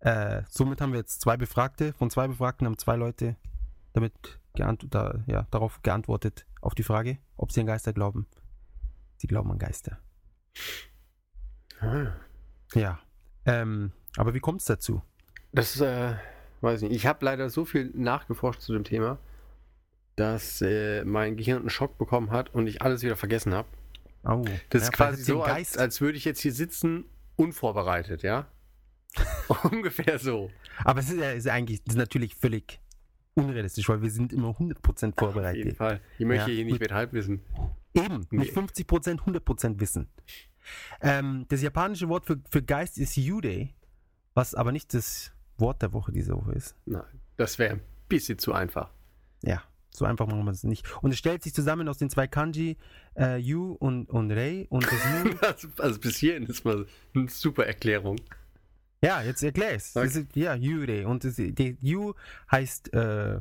[0.00, 1.92] Äh, somit haben wir jetzt zwei Befragte.
[1.94, 3.36] Von zwei Befragten haben zwei Leute
[3.94, 4.12] damit
[4.54, 8.26] da, ja, darauf geantwortet, auf die Frage, ob sie an Geister glauben.
[9.16, 9.98] Sie glauben an Geister.
[11.80, 12.12] ah.
[12.74, 12.98] Ja.
[13.46, 15.02] Ähm, aber wie kommt es dazu?
[15.52, 16.14] Das, äh,
[16.60, 16.96] weiß ich nicht.
[16.96, 19.18] Ich habe leider so viel nachgeforscht zu dem Thema,
[20.16, 23.68] dass äh, mein Gehirn einen Schock bekommen hat und ich alles wieder vergessen habe.
[24.24, 27.04] Oh, Das ja, ist quasi so, als, als würde ich jetzt hier sitzen,
[27.36, 28.46] unvorbereitet, ja?
[29.70, 30.50] Ungefähr so.
[30.84, 32.80] Aber es ist, ja, ist eigentlich ist natürlich völlig
[33.34, 35.76] unrealistisch, weil wir sind immer 100% Auf jeden vorbereitet.
[35.76, 36.00] Fall.
[36.18, 37.42] Ich möchte Ja, hier nicht mit Halbwissen.
[37.94, 38.38] Eben, Nee.
[38.38, 40.08] nicht 50%, 100% Wissen.
[41.00, 43.74] Ähm, das japanische Wort für, für Geist ist Yudei,
[44.34, 46.74] was aber nicht das Wort der Woche diese Woche ist.
[46.86, 47.02] Nein,
[47.36, 48.90] das wäre ein bisschen zu einfach.
[49.42, 49.62] Ja,
[49.96, 50.84] so einfach machen wir es nicht.
[51.02, 52.76] Und es stellt sich zusammen aus den zwei Kanji,
[53.16, 54.66] äh, Yu und, und Rei.
[54.68, 58.16] Und das Yu, Also, also bis hierhin ist mal eine super Erklärung.
[59.02, 59.94] ja, jetzt erklär es.
[59.94, 61.06] Ist, ja, Yurei.
[61.06, 62.14] Und das, die Yu
[62.50, 63.40] heißt äh,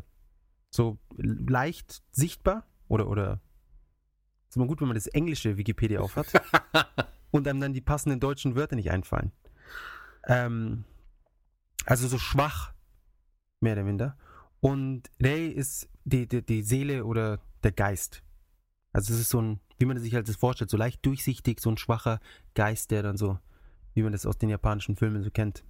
[0.69, 3.39] so leicht sichtbar oder, oder
[4.49, 6.27] ist immer gut, wenn man das englische Wikipedia aufhat
[7.31, 9.31] und einem dann die passenden deutschen Wörter nicht einfallen.
[10.27, 10.83] Ähm,
[11.85, 12.73] also so schwach,
[13.59, 14.17] mehr oder minder.
[14.59, 18.23] Und Rei ist die, die, die Seele oder der Geist.
[18.91, 21.71] Also es ist so ein, wie man sich halt das vorstellt, so leicht durchsichtig, so
[21.71, 22.19] ein schwacher
[22.53, 23.39] Geist, der dann so,
[23.93, 25.63] wie man das aus den japanischen Filmen so kennt.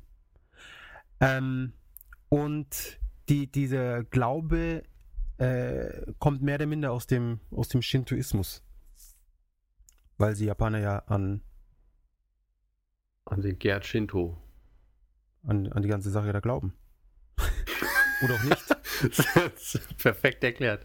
[1.19, 1.73] Ähm,
[2.29, 4.83] und die, dieser Glaube
[5.37, 8.61] äh, kommt mehr oder minder aus dem, aus dem Shintoismus.
[10.17, 11.41] Weil sie Japaner ja an
[13.25, 14.37] An den Gerd Shinto.
[15.43, 16.73] An, an die ganze Sache da glauben.
[18.23, 18.82] Oder auch nicht.
[19.97, 20.83] Perfekt erklärt.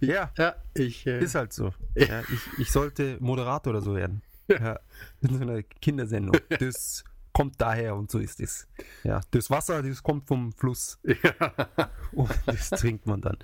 [0.00, 1.06] Ja, Ja, ich.
[1.06, 1.72] Äh, ist halt so.
[1.94, 4.22] Ja, ich, ich sollte Moderator oder so werden.
[4.48, 4.78] Ja,
[5.22, 6.36] in so einer Kindersendung.
[6.58, 8.66] Das kommt daher und so ist es.
[9.04, 10.98] Ja, das Wasser, das kommt vom Fluss.
[11.04, 11.90] ja.
[12.12, 13.36] Und das trinkt man dann.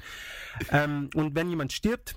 [0.71, 2.17] Ähm, und wenn jemand stirbt,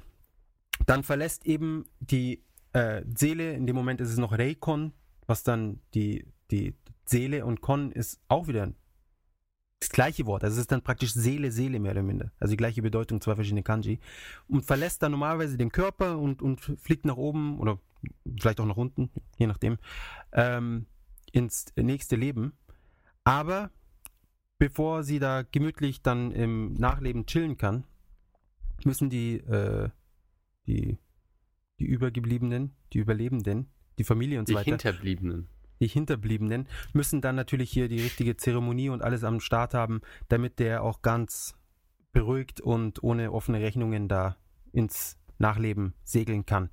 [0.86, 4.94] dann verlässt eben die äh, Seele, in dem Moment ist es noch Reikon,
[5.28, 8.72] was dann die, die Seele und Kon ist auch wieder
[9.86, 10.44] das gleiche Wort.
[10.44, 12.32] Also es ist dann praktisch Seele, Seele mehr oder minder.
[12.40, 14.00] Also die gleiche Bedeutung, zwei verschiedene Kanji.
[14.48, 17.80] Und verlässt dann normalerweise den Körper und, und fliegt nach oben oder
[18.40, 19.78] vielleicht auch nach unten, je nachdem,
[20.32, 20.86] ähm,
[21.32, 22.54] ins nächste Leben.
[23.24, 23.72] Aber
[24.58, 27.84] bevor sie da gemütlich dann im Nachleben chillen kann,
[28.84, 29.90] müssen die, äh,
[30.68, 30.98] die,
[31.80, 33.68] die Übergebliebenen, die Überlebenden,
[33.98, 35.48] die Familie und so Die weiter, Hinterbliebenen.
[35.80, 40.60] Die Hinterbliebenen, müssen dann natürlich hier die richtige Zeremonie und alles am Start haben, damit
[40.60, 41.56] der auch ganz
[42.12, 44.38] beruhigt und ohne offene Rechnungen da
[44.72, 46.70] ins Nachleben segeln kann.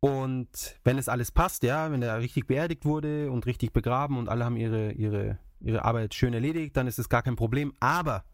[0.00, 4.28] Und wenn es alles passt, ja, wenn er richtig beerdigt wurde und richtig begraben und
[4.28, 7.74] alle haben ihre, ihre, ihre Arbeit schön erledigt, dann ist es gar kein Problem.
[7.80, 8.24] Aber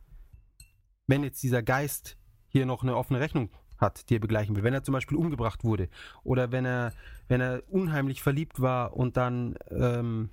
[1.06, 3.50] wenn jetzt dieser Geist hier noch eine offene Rechnung
[3.82, 5.88] hat, die er begleichen will, wenn er zum Beispiel umgebracht wurde
[6.24, 6.94] oder wenn er,
[7.28, 10.30] wenn er unheimlich verliebt war und dann ähm,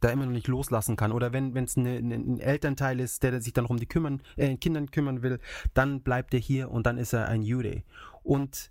[0.00, 3.40] da immer noch nicht loslassen kann oder wenn es eine, eine, ein Elternteil ist, der
[3.40, 5.38] sich dann um die kümmern, äh, Kindern kümmern will,
[5.74, 7.82] dann bleibt er hier und dann ist er ein Jude.
[8.22, 8.70] Und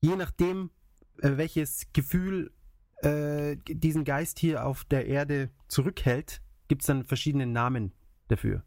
[0.00, 0.70] je nachdem,
[1.20, 2.52] äh, welches Gefühl
[3.02, 7.92] äh, diesen Geist hier auf der Erde zurückhält, gibt es dann verschiedene Namen
[8.28, 8.64] dafür.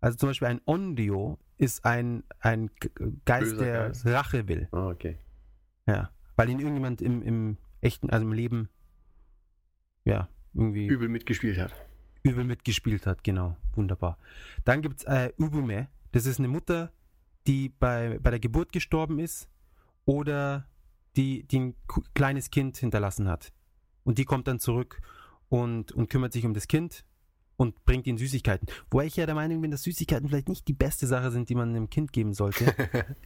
[0.00, 2.70] Also zum Beispiel ein Ondio ist ein, ein
[3.24, 4.06] Geist, Böser der Geist.
[4.06, 4.68] Rache will.
[4.72, 5.18] Ah, okay.
[5.86, 6.10] Ja.
[6.34, 8.68] Weil ihn irgendjemand im, im echten, also im Leben,
[10.04, 11.72] ja, irgendwie Übel mitgespielt hat.
[12.24, 13.56] übel mitgespielt hat, genau.
[13.74, 14.18] Wunderbar.
[14.64, 15.88] Dann gibt es äh, Ubume.
[16.10, 16.92] Das ist eine Mutter,
[17.46, 19.48] die bei, bei der Geburt gestorben ist
[20.04, 20.66] oder
[21.16, 21.74] die, die ein
[22.14, 23.52] kleines Kind hinterlassen hat.
[24.02, 25.00] Und die kommt dann zurück
[25.48, 27.04] und, und kümmert sich um das Kind
[27.56, 28.68] und bringt ihnen Süßigkeiten.
[28.90, 31.54] Wobei ich ja der Meinung bin, dass Süßigkeiten vielleicht nicht die beste Sache sind, die
[31.54, 32.74] man einem Kind geben sollte.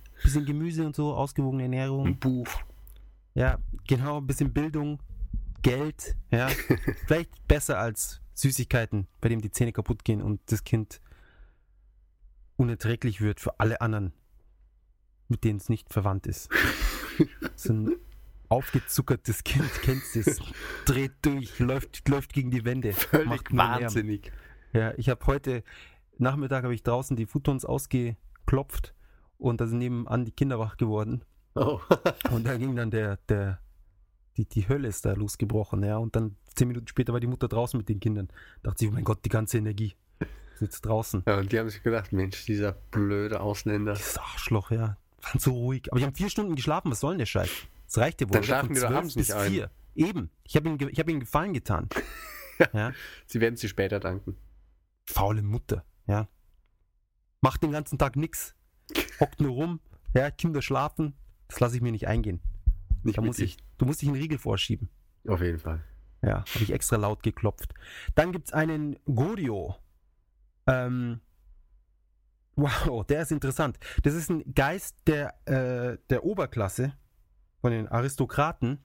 [0.22, 2.18] Bisschen Gemüse und so, ausgewogene Ernährung.
[2.18, 2.48] Buch.
[3.34, 4.98] Ja, genau, ein bisschen Bildung,
[5.60, 6.48] Geld, ja.
[7.06, 11.00] Vielleicht besser als Süßigkeiten, bei dem die Zähne kaputt gehen und das Kind
[12.56, 14.12] unerträglich wird für alle anderen,
[15.28, 16.50] mit denen es nicht verwandt ist.
[17.54, 17.96] So ein
[18.48, 20.40] aufgezuckertes Kind, kennst du es?
[20.84, 22.92] Dreht durch, läuft, läuft gegen die Wände.
[22.92, 23.82] Völlig macht nur Lärm.
[23.82, 24.32] wahnsinnig.
[24.72, 25.62] Ja, ich habe heute
[26.18, 28.94] Nachmittag habe ich draußen die Futons ausgeklopft
[29.38, 31.22] und da sind nebenan die Kinder wach geworden.
[31.54, 31.80] Oh.
[32.30, 33.60] Und da ging dann der, der,
[34.36, 35.96] die, die Hölle ist da losgebrochen, ja.
[35.96, 38.28] Und dann zehn Minuten später war die Mutter draußen mit den Kindern.
[38.62, 39.94] Dachte sie, oh mein Gott, die ganze Energie
[40.52, 41.22] ist jetzt draußen.
[41.26, 43.94] ja, und die haben sich gedacht, Mensch, dieser blöde Ausländer.
[43.94, 44.98] Dieses Arschloch, ja.
[45.22, 45.90] Waren so ruhig.
[45.90, 47.50] Aber ich habe vier Stunden geschlafen, was soll denn der Scheiß?
[47.86, 48.32] Das reicht ja wohl.
[48.32, 49.50] Dann schlafen die doch 12 abends bis nicht ein.
[49.50, 49.70] vier.
[49.94, 50.30] Eben.
[50.44, 51.88] Ich habe ich hab ihm Gefallen getan.
[52.72, 52.92] ja.
[53.26, 54.36] Sie werden sie später danken.
[55.06, 56.28] Faule Mutter, ja.
[57.40, 58.54] Macht den ganzen Tag nix.
[59.20, 59.80] Hockt nur rum,
[60.14, 61.14] ja, Kinder schlafen.
[61.48, 62.40] Das lasse ich mir nicht eingehen.
[63.02, 64.88] Nicht Da muss ich, du musst dich einen Riegel vorschieben.
[65.28, 65.84] Auf jeden Fall.
[66.22, 67.72] Ja, habe ich extra laut geklopft.
[68.14, 69.76] Dann gibt es einen Gorio.
[70.66, 71.20] Ähm,
[72.56, 73.78] wow, der ist interessant.
[74.02, 76.94] Das ist ein Geist der, äh, der Oberklasse
[77.66, 78.78] von den Aristokraten.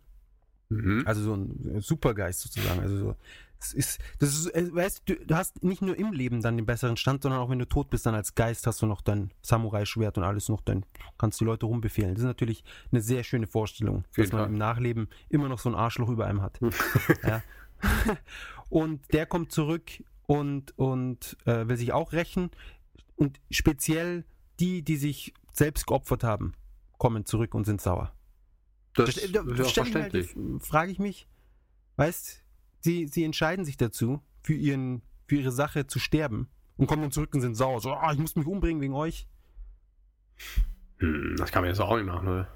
[0.70, 1.04] Mhm.
[1.06, 2.80] Also so ein Supergeist sozusagen.
[2.80, 3.16] Also so,
[3.60, 6.66] das ist, das ist, äh, weißt du, du hast nicht nur im Leben dann den
[6.66, 9.30] besseren Stand, sondern auch wenn du tot bist, dann als Geist hast du noch dein
[9.44, 10.84] Samurai-Schwert und alles noch, dann
[11.20, 12.16] kannst du die Leute rumbefehlen.
[12.16, 14.50] Das ist natürlich eine sehr schöne Vorstellung, dass jeden man Fall.
[14.50, 16.60] im Nachleben immer noch so ein Arschloch über einem hat.
[17.24, 17.44] ja.
[18.70, 19.92] Und der kommt zurück
[20.26, 22.50] und, und äh, will sich auch rächen.
[23.16, 24.24] Und speziell
[24.60, 26.54] die, die sich selbst geopfert haben,
[26.98, 28.14] kommen zurück und sind sauer.
[28.96, 30.34] Das Da- ist da ja auch stell ich mir halt verständlich.
[30.34, 31.28] die- frage ich mich,
[31.98, 32.44] weißt,
[32.82, 37.12] sie, sie entscheiden sich dazu, für, ihren, für ihre Sache zu sterben und kommen dann
[37.12, 37.80] zurück und sind sauer.
[37.82, 39.28] So, ah, ich muss mich umbringen wegen euch.
[40.98, 42.48] Hm, das kann man jetzt auch nicht machen, oder?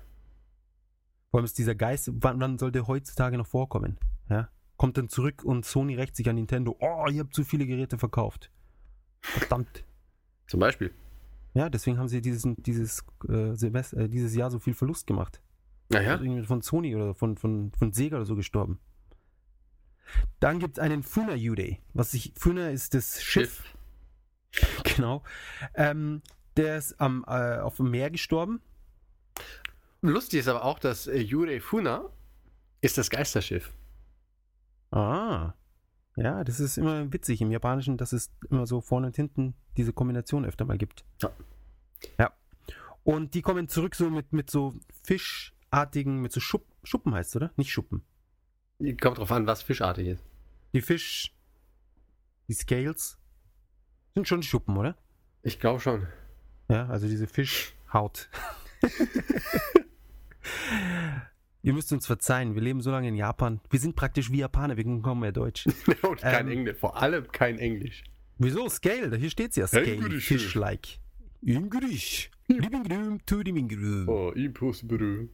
[1.32, 3.98] Vor allem ist dieser Geist, wann, wann soll der heutzutage noch vorkommen?
[4.30, 4.50] Ja?
[4.78, 6.76] Kommt dann zurück und Sony rächt sich an Nintendo.
[6.80, 8.52] Oh, ihr habt zu viele Geräte verkauft.
[9.22, 9.84] Verdammt.
[10.48, 10.92] Zum Beispiel.
[11.54, 15.42] Ja, deswegen haben sie diesen, dieses, äh, Silvester, äh, dieses Jahr so viel Verlust gemacht.
[15.90, 18.80] Naja, irgendwie von Sony oder von, von, von Sega oder so gestorben.
[20.40, 21.78] Dann gibt es einen Funa Yude.
[21.94, 23.64] Was ich, Funa ist das Schiff.
[24.96, 25.22] Genau.
[25.74, 26.22] Ähm,
[26.56, 28.62] der ist am, äh, auf dem Meer gestorben.
[30.02, 32.10] Lustig ist aber auch, dass äh, Yurei Funa
[32.82, 33.74] ist das Geisterschiff.
[34.92, 35.54] Ah.
[36.16, 39.92] Ja, das ist immer witzig im Japanischen, dass es immer so vorne und hinten diese
[39.92, 41.04] Kombination öfter mal gibt.
[41.22, 41.32] Ja.
[42.18, 42.34] Ja.
[43.04, 44.74] Und die kommen zurück so mit, mit so
[45.76, 47.52] fischartigen, mit so Schupp, Schuppen heißt es, oder?
[47.58, 48.02] Nicht Schuppen.
[49.02, 50.24] Kommt drauf an, was fischartig ist.
[50.74, 51.34] Die Fisch,
[52.48, 53.18] die Scales
[54.14, 54.96] sind schon Schuppen, oder?
[55.44, 56.08] Ich glaube schon.
[56.70, 58.30] Ja, also diese Fischhaut.
[61.62, 63.60] Ihr müsst uns verzeihen, wir leben so lange in Japan.
[63.70, 65.66] Wir sind praktisch wie Japaner, wir können mehr Deutsch.
[66.04, 66.60] Und kein Ähm.
[66.60, 66.78] Englisch.
[66.78, 68.04] Vor allem kein Englisch.
[68.38, 68.70] Wieso?
[68.70, 69.66] Scale, hier steht's ja.
[69.68, 70.26] Scale, Englisch.
[70.28, 71.00] Fish-like.
[71.46, 72.30] Englisch.
[72.48, 74.08] Living room to living room.
[74.08, 75.30] Oh, impossible.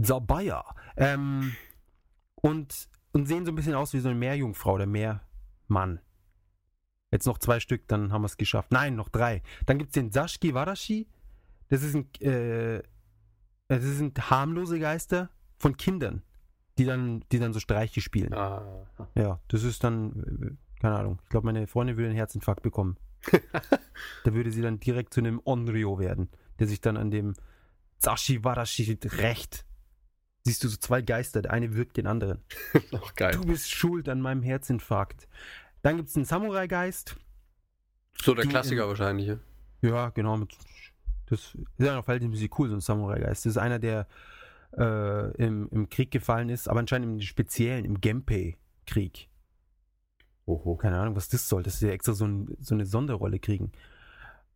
[0.00, 0.64] Zabaya.
[0.96, 1.52] Ähm,
[2.36, 6.00] und, und sehen so ein bisschen aus wie so eine Meerjungfrau oder Meermann.
[7.10, 8.72] Jetzt noch zwei Stück, dann haben wir es geschafft.
[8.72, 9.42] Nein, noch drei.
[9.66, 11.06] Dann gibt es den Sashiki Warashi.
[11.68, 12.82] Das ist ein, äh,
[13.68, 16.22] das sind harmlose Geister von Kindern,
[16.78, 18.32] die dann, die dann so Streiche spielen.
[18.34, 18.86] Ah.
[19.14, 21.20] Ja, das ist dann, äh, keine Ahnung.
[21.22, 22.96] Ich glaube, meine Freundin würde einen Herzinfarkt bekommen.
[24.24, 26.28] da würde sie dann direkt zu einem Onryo werden,
[26.58, 27.34] der sich dann an dem
[28.02, 29.64] Sashi Warashi rächt.
[30.44, 32.42] Siehst du so zwei Geister, der eine wirkt den anderen.
[32.92, 33.32] Auch geil.
[33.34, 35.28] Du bist schuld an meinem Herzinfarkt.
[35.82, 37.16] Dann gibt es einen Samurai-Geist.
[38.20, 39.26] So der Klassiker in- wahrscheinlich.
[39.28, 39.38] ja.
[39.82, 40.36] Ja, genau.
[40.36, 40.56] Mit,
[41.26, 43.46] das ist ja noch verhältnismäßig cool, so ein Samurai-Geist.
[43.46, 44.06] Das ist einer, der
[44.76, 49.28] äh, im, im Krieg gefallen ist, aber anscheinend im Speziellen, im Genpei-Krieg.
[50.46, 50.76] Oho.
[50.76, 53.72] keine Ahnung, was das soll, dass sie extra so, ein, so eine Sonderrolle kriegen.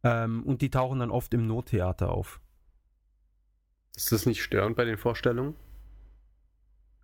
[0.03, 2.41] Ähm, und die tauchen dann oft im Nottheater auf.
[3.97, 5.57] Ist das nicht störend bei den Vorstellungen?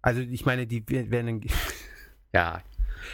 [0.03, 1.51] Also ich meine, die wer- werden dann,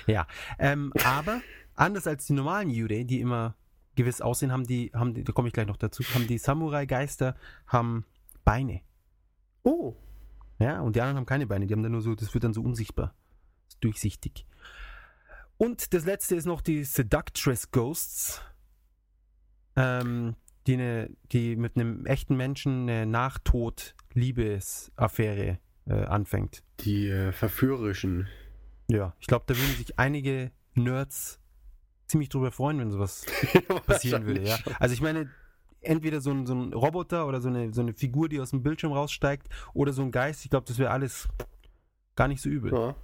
[0.06, 0.26] Ja.
[0.58, 1.40] ähm, aber
[1.74, 3.54] anders als die normalen Yurei, die immer
[3.94, 7.36] gewiss aussehen, haben die, haben die, da komme ich gleich noch dazu, haben die Samurai-Geister
[7.66, 8.04] haben
[8.44, 8.80] Beine.
[9.62, 9.94] Oh.
[10.60, 12.52] Ja, und die anderen haben keine Beine, die haben dann nur so, das wird dann
[12.54, 13.14] so unsichtbar.
[13.80, 14.44] Durchsichtig.
[15.56, 18.40] Und das letzte ist noch die Seductress Ghosts,
[19.76, 20.34] ähm,
[20.68, 26.62] die, eine, die mit einem echten Menschen eine Nachtod-Liebesaffäre äh, anfängt.
[26.80, 28.28] Die äh, verführerischen.
[28.88, 31.40] Ja, ich glaube, da würden sich einige Nerds
[32.06, 33.24] ziemlich drüber freuen, wenn sowas
[33.86, 34.42] passieren würde.
[34.42, 34.58] Ja.
[34.78, 35.30] Also ich meine,
[35.80, 38.62] entweder so ein, so ein Roboter oder so eine, so eine Figur, die aus dem
[38.62, 40.44] Bildschirm raussteigt, oder so ein Geist.
[40.44, 41.28] Ich glaube, das wäre alles
[42.16, 42.72] gar nicht so übel.
[42.72, 42.94] Ja.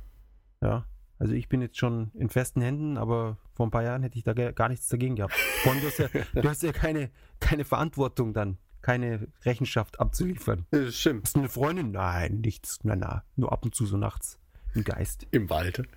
[0.63, 0.87] Ja.
[1.25, 4.25] Also ich bin jetzt schon in festen Händen, aber vor ein paar Jahren hätte ich
[4.25, 5.33] da gar nichts dagegen gehabt.
[5.63, 7.11] Vor du hast ja, du hast ja keine,
[7.41, 10.67] keine Verantwortung dann, keine Rechenschaft abzuliefern.
[10.71, 11.25] Das stimmt.
[11.25, 11.93] Hast du eine Freundin?
[11.93, 12.81] Nein, nichts.
[12.83, 13.25] Na, na.
[13.37, 14.39] Nur ab und zu so nachts.
[14.75, 15.27] Im Geist.
[15.31, 15.89] Im Wald.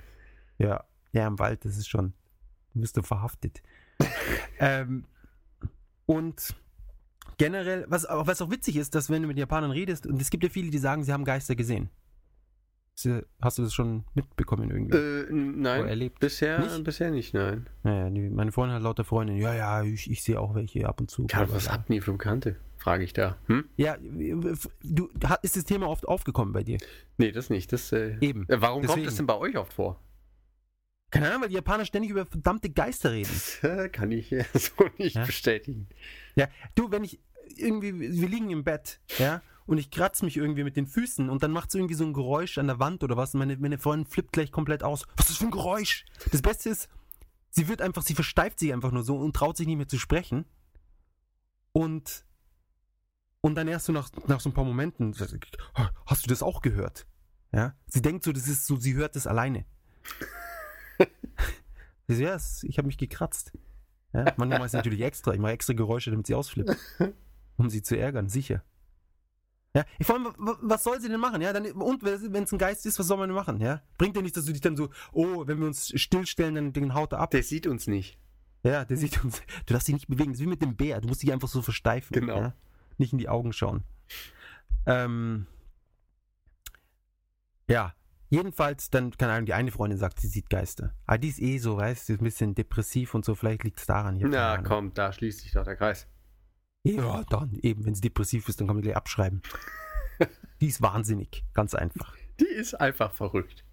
[0.59, 0.85] Ja.
[1.11, 2.13] Ja, im Wald, das ist schon.
[2.73, 3.61] Du bist du verhaftet.
[4.59, 5.03] ähm,
[6.05, 6.55] und
[7.37, 10.29] generell, was, auch- was auch witzig ist, dass wenn du mit Japanern redest, und es
[10.29, 11.89] gibt ja viele, die sagen, sie haben Geister gesehen.
[13.41, 14.97] Hast du das schon mitbekommen irgendwie?
[14.97, 15.81] Äh, nein.
[15.81, 16.19] Oder erlebt?
[16.19, 16.83] Bisher Nicht?
[16.83, 17.67] bisher nicht, nein.
[17.83, 19.39] Naja, die, meine Freundin hat lauter Freundinnen.
[19.39, 21.27] Ja, ja, ich, ich sehe auch welche ab und zu.
[21.29, 22.55] Ja, was habt ihr für Bekannte?
[22.77, 23.37] Frage ich da.
[23.47, 23.65] Hm?
[23.75, 23.97] Ja,
[24.83, 25.09] du,
[25.43, 26.77] ist das Thema oft aufgekommen bei dir?
[27.17, 27.71] Nee, das nicht.
[27.71, 28.47] Das, äh, Eben.
[28.49, 28.95] äh, warum Deswegen.
[29.01, 30.01] kommt das denn bei euch oft vor?
[31.11, 33.29] Keine Ahnung, weil die Japaner ständig über verdammte Geister reden.
[33.61, 35.25] Das äh, kann ich äh, so nicht Ja?
[35.25, 35.87] bestätigen.
[36.35, 37.19] Ja, du, wenn ich
[37.55, 41.43] irgendwie, wir liegen im Bett, ja, und ich kratze mich irgendwie mit den Füßen und
[41.43, 43.77] dann macht es irgendwie so ein Geräusch an der Wand oder was und meine, meine
[43.77, 45.05] Freundin flippt gleich komplett aus.
[45.15, 46.05] Was ist das für ein Geräusch?
[46.31, 46.89] Das Beste ist,
[47.51, 49.99] sie wird einfach, sie versteift sich einfach nur so und traut sich nicht mehr zu
[49.99, 50.45] sprechen.
[51.73, 52.25] Und,
[53.41, 55.13] und dann erst so nach, nach so ein paar Momenten,
[56.07, 57.05] hast du das auch gehört?
[57.51, 59.65] Ja, sie denkt so, das ist so, sie hört das alleine.
[62.09, 63.51] Ja, es- ich habe mich gekratzt.
[64.13, 65.33] Ja, manchmal mache ich es natürlich extra.
[65.33, 66.75] Ich mache extra Geräusche, damit sie ausflippt.
[67.57, 68.63] Um sie zu ärgern, sicher.
[69.77, 71.41] Ja, ich vor allem, wa- was soll sie denn machen?
[71.41, 73.59] Ja, dann, und wenn es ein Geist ist, was soll man denn machen?
[73.61, 76.73] Ja, bringt ja nichts, dass du dich dann so, oh, wenn wir uns stillstellen, dann
[76.73, 77.31] den haut er ab.
[77.31, 78.17] Der sieht uns nicht.
[78.63, 79.41] Ja, der sieht uns.
[79.67, 80.31] Du darfst dich nicht bewegen.
[80.31, 80.99] Das ist wie mit dem Bär.
[80.99, 82.13] Du musst dich einfach so versteifen.
[82.13, 82.37] Genau.
[82.39, 82.53] Ja?
[82.97, 83.83] Nicht in die Augen schauen.
[84.87, 85.45] Ähm,
[87.69, 87.93] ja,
[88.29, 90.93] jedenfalls, dann, keine Ahnung, die eine Freundin sagt, sie sieht Geister.
[91.05, 93.35] Aber die ist eh so, weißt du, ist ein bisschen depressiv und so.
[93.35, 94.17] Vielleicht liegt es daran.
[94.17, 96.07] Na komm, da schließt sich doch der Kreis.
[96.95, 99.41] Ja, dann eben, wenn sie depressiv ist, dann kann man gleich abschreiben.
[100.61, 102.15] die ist wahnsinnig, ganz einfach.
[102.39, 103.63] Die ist einfach verrückt.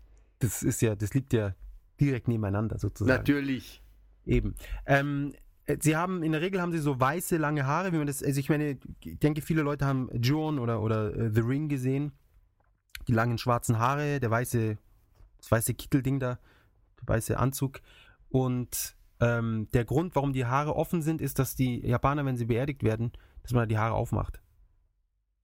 [0.41, 1.55] Das ist ja, das liegt ja
[2.01, 3.17] direkt nebeneinander sozusagen.
[3.17, 3.83] Natürlich.
[4.27, 4.55] Eben.
[4.87, 5.35] Ähm,
[5.67, 8.23] äh, sie haben, in der Regel haben sie so weiße, lange Haare, wie man das,
[8.23, 12.12] also ich meine, ich denke, viele Leute haben John oder, oder äh, The Ring gesehen.
[13.09, 14.79] Die langen schwarzen Haare, der weiße,
[15.39, 16.39] das weiße Kittelding da,
[17.01, 17.81] der weiße Anzug.
[18.31, 22.47] Und ähm, der Grund, warum die Haare offen sind, ist, dass die Japaner, wenn sie
[22.47, 23.12] beerdigt werden,
[23.43, 24.41] dass man die Haare aufmacht.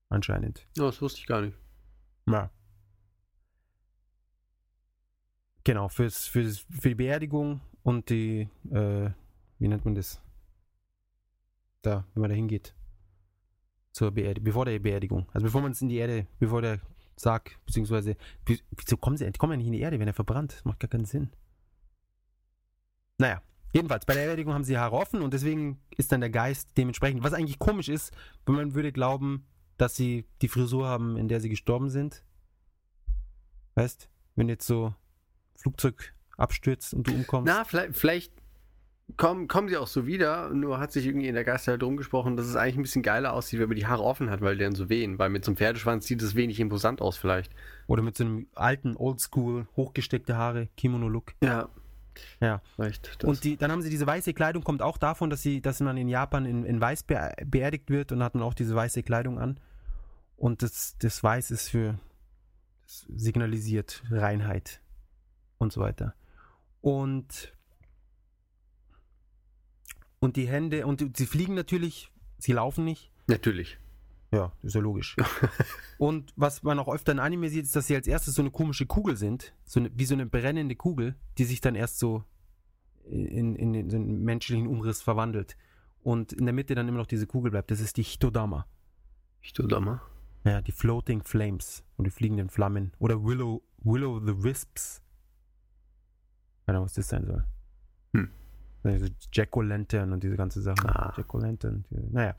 [0.08, 0.66] Anscheinend.
[0.76, 1.56] Ja, das wusste ich gar nicht.
[2.26, 2.50] Ja.
[5.64, 9.10] Genau, fürs, fürs, für die Beerdigung und die, äh,
[9.58, 10.20] wie nennt man das?
[11.82, 12.74] Da, wenn man da hingeht.
[13.92, 15.28] Zur Beerdigung, bevor der Beerdigung.
[15.32, 16.80] Also bevor man es in die Erde, bevor der
[17.16, 18.16] Sarg, beziehungsweise,
[18.46, 20.52] wie- wieso kommen sie, die kommen ja nicht in die Erde, wenn er verbrannt.
[20.54, 21.30] Das macht gar keinen Sinn.
[23.18, 23.42] Naja,
[23.72, 27.22] jedenfalls, bei der Beerdigung haben sie Haare offen und deswegen ist dann der Geist dementsprechend,
[27.22, 28.12] was eigentlich komisch ist,
[28.46, 29.46] wenn man würde glauben,
[29.76, 32.22] dass sie die Frisur haben, in der sie gestorben sind.
[33.74, 34.94] Weißt, wenn jetzt so
[35.56, 37.46] Flugzeug abstürzt und du umkommst.
[37.46, 38.32] Na, vielleicht, vielleicht
[39.16, 42.46] kommen, kommen sie auch so wieder, nur hat sich irgendwie in der Geisterwelt rumgesprochen, dass
[42.46, 44.74] es eigentlich ein bisschen geiler aussieht, wenn man die Haare offen hat, weil die dann
[44.74, 45.18] so wehen.
[45.18, 47.54] Weil mit so einem Pferdeschwanz sieht es wenig imposant aus, vielleicht.
[47.86, 51.34] Oder mit so einem alten, oldschool, hochgesteckte Haare, Kimono-Look.
[51.42, 51.68] Ja.
[52.40, 52.62] Ja.
[52.74, 53.22] Vielleicht.
[53.22, 53.28] Das.
[53.28, 55.96] Und die, dann haben sie diese weiße Kleidung, kommt auch davon, dass sie, dass man
[55.96, 59.38] in Japan in, in Weiß be beerdigt wird und hat man auch diese weiße Kleidung
[59.38, 59.58] an.
[60.36, 61.98] Und das, das Weiß ist für,
[62.82, 64.80] das signalisiert Reinheit
[65.58, 66.14] und so weiter.
[66.80, 67.52] Und,
[70.18, 73.10] und die Hände, und sie fliegen natürlich, sie laufen nicht.
[73.26, 73.78] Natürlich.
[74.32, 75.16] Ja, ist ja logisch.
[75.98, 78.50] und was man auch öfter in Anime sieht, ist, dass sie als erstes so eine
[78.50, 82.24] komische Kugel sind, so eine, wie so eine brennende Kugel, die sich dann erst so
[83.04, 85.56] in, in, in so einen menschlichen Umriss verwandelt.
[86.02, 87.70] Und in der Mitte dann immer noch diese Kugel bleibt.
[87.70, 88.66] Das ist die Hitodama.
[89.42, 90.00] Ich tu da mal.
[90.44, 92.92] Ja, die Floating Flames und die fliegenden Flammen.
[92.98, 95.02] Oder Willow, Willow the Wisps.
[96.64, 97.44] Keine Ahnung, was das sein soll.
[98.14, 98.30] Hm.
[98.82, 100.88] Also Jack-O-Lantern und diese ganze Sache.
[100.88, 101.12] Ah.
[101.16, 101.84] Jack-O-Lantern.
[101.90, 102.34] Naja.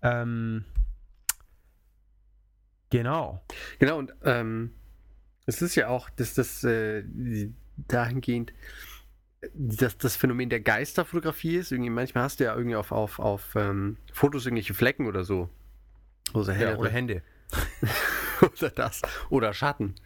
[0.00, 0.64] Ähm,
[2.92, 3.42] genau.
[3.78, 4.74] Genau, und ähm,
[5.46, 7.02] es ist ja auch, dass das äh,
[7.76, 8.52] dahingehend,
[9.54, 11.72] dass das Phänomen der Geisterfotografie ist.
[11.72, 15.48] Irgendwie, manchmal hast du ja irgendwie auf, auf, auf ähm, Fotos irgendwelche Flecken oder so.
[16.32, 17.22] Oder, Ja, oder Hände.
[18.40, 19.02] oder das.
[19.30, 19.96] Oder Schatten.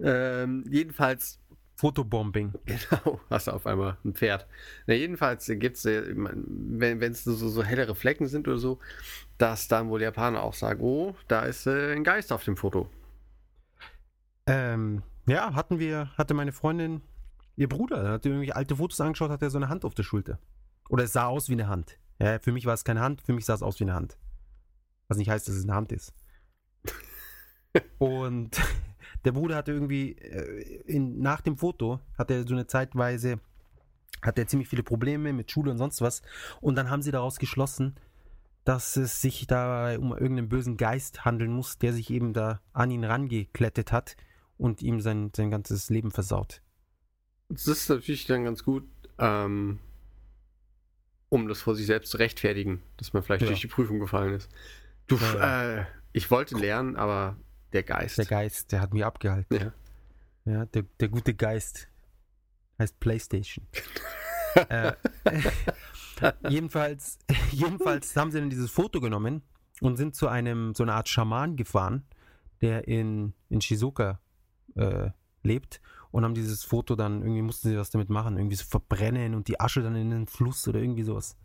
[0.00, 1.40] Ähm, jedenfalls,
[1.82, 2.52] Fotobombing.
[2.64, 4.46] genau, hast du auf einmal ein Pferd.
[4.86, 8.78] Na, jedenfalls gibt es, äh, wenn es so, so hellere Flecken sind oder so,
[9.36, 12.88] dass dann wohl Japaner auch sagen, oh, da ist äh, ein Geist auf dem Foto.
[14.46, 17.02] Ähm, ja, hatten wir, hatte meine Freundin,
[17.56, 20.04] ihr Bruder, der hat irgendwie alte Fotos angeschaut, hat er so eine Hand auf der
[20.04, 20.38] Schulter.
[20.88, 21.98] Oder es sah aus wie eine Hand.
[22.20, 24.18] Ja, für mich war es keine Hand, für mich sah es aus wie eine Hand.
[25.08, 26.14] Was nicht heißt, dass es eine Hand ist.
[27.98, 28.56] Und
[29.24, 33.38] der Bruder hatte irgendwie, äh, in, nach dem Foto, hat er so eine Zeitweise,
[34.22, 36.22] hat er ziemlich viele Probleme mit Schule und sonst was.
[36.60, 37.96] Und dann haben sie daraus geschlossen,
[38.64, 42.90] dass es sich dabei um irgendeinen bösen Geist handeln muss, der sich eben da an
[42.90, 44.16] ihn rangeklettet hat
[44.56, 46.62] und ihm sein, sein ganzes Leben versaut.
[47.48, 48.84] Das ist natürlich dann ganz gut,
[49.18, 49.80] ähm,
[51.28, 53.48] um das vor sich selbst zu rechtfertigen, dass man vielleicht Ja.
[53.48, 54.48] durch die Prüfung gefallen ist.
[55.08, 57.36] Du, Ja, äh, ich wollte lernen, aber
[57.72, 58.18] der Geist.
[58.18, 59.54] Der Geist, der hat mich abgehalten.
[59.54, 59.72] Ja.
[60.44, 61.88] Ja, der, der gute Geist
[62.78, 63.66] heißt PlayStation.
[64.68, 64.92] äh,
[66.48, 67.18] jedenfalls,
[67.52, 69.42] jedenfalls haben sie dann dieses Foto genommen
[69.80, 72.04] und sind zu einem, so einer Art Schaman gefahren,
[72.60, 74.20] der in, in Shizuoka
[74.74, 75.10] äh,
[75.42, 79.34] lebt und haben dieses Foto dann, irgendwie mussten sie was damit machen, irgendwie so verbrennen
[79.34, 81.36] und die Asche dann in den Fluss oder irgendwie sowas.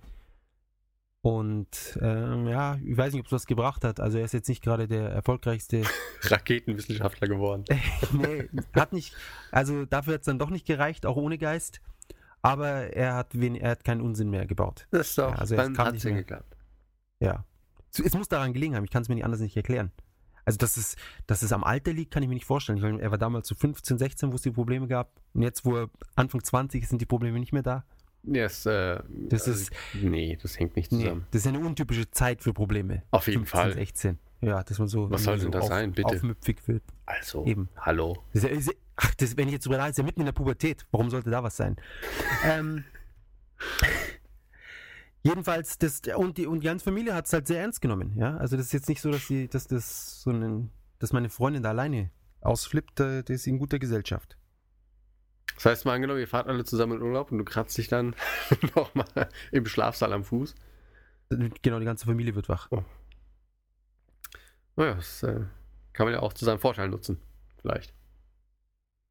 [1.28, 4.00] Und ähm, ja, ich weiß nicht, ob es was gebracht hat.
[4.00, 5.84] Also er ist jetzt nicht gerade der erfolgreichste
[6.22, 7.66] Raketenwissenschaftler geworden.
[8.14, 9.14] nee, hat nicht,
[9.52, 11.82] also dafür hat es dann doch nicht gereicht, auch ohne Geist.
[12.42, 14.88] Aber er hat, wen, er hat keinen Unsinn mehr gebaut.
[14.92, 16.56] Das ist doch, Ja, also kam hat nicht es geklappt.
[17.20, 17.44] Ja.
[17.92, 19.92] Es muss daran gelegen haben, ich kann es mir nicht anders nicht erklären.
[20.46, 22.80] Also, dass es, dass es am Alter liegt, kann ich mir nicht vorstellen.
[22.80, 25.12] Meine, er war damals so 15, 16, wo es die Probleme gab.
[25.34, 27.84] Und jetzt, wo er Anfang 20 ist, sind die Probleme nicht mehr da.
[28.28, 29.00] Ja, es, äh,
[29.30, 31.26] Das also, ist- Nee, das hängt nicht Nee, zusammen.
[31.32, 33.04] das ist eine untypische Zeit für Probleme.
[33.12, 33.74] Auf jeden 15, Fall.
[33.74, 34.20] 16.
[34.42, 36.08] Ja, dass man so, Was soll so denn das auf, sein, bitte?
[36.16, 36.84] aufmüpfig wird.
[37.06, 37.70] Also, Eben.
[37.78, 38.18] hallo.
[38.34, 40.86] Das ist ach, das, wenn ich jetzt nachdenke, ist ja mitten in der Pubertät.
[40.92, 41.76] Warum sollte da was sein?
[42.46, 42.84] ähm,
[45.24, 48.14] jedenfalls, das, und, die, und ganze Familie hat es halt sehr ernst genommen.
[48.18, 48.38] Ja?
[48.38, 51.64] Also das ist jetzt nicht so, dass, sie, dass, das so einen, dass meine Freundin
[51.64, 52.12] da alleine
[52.42, 53.00] ausflippt.
[53.00, 54.38] äh, Die ist in guter Gesellschaft.
[55.58, 58.16] Das heißt mal angenommen, ihr fahrt alle zusammen in Urlaub und du kratzt dich dann
[58.76, 60.54] nochmal im Schlafsaal am Fuß.
[61.30, 62.70] Genau, die ganze Familie wird wach.
[64.76, 65.42] Naja, das äh,
[65.94, 67.20] kann man ja auch zu seinem Vorteil nutzen.
[67.60, 67.94] Vielleicht.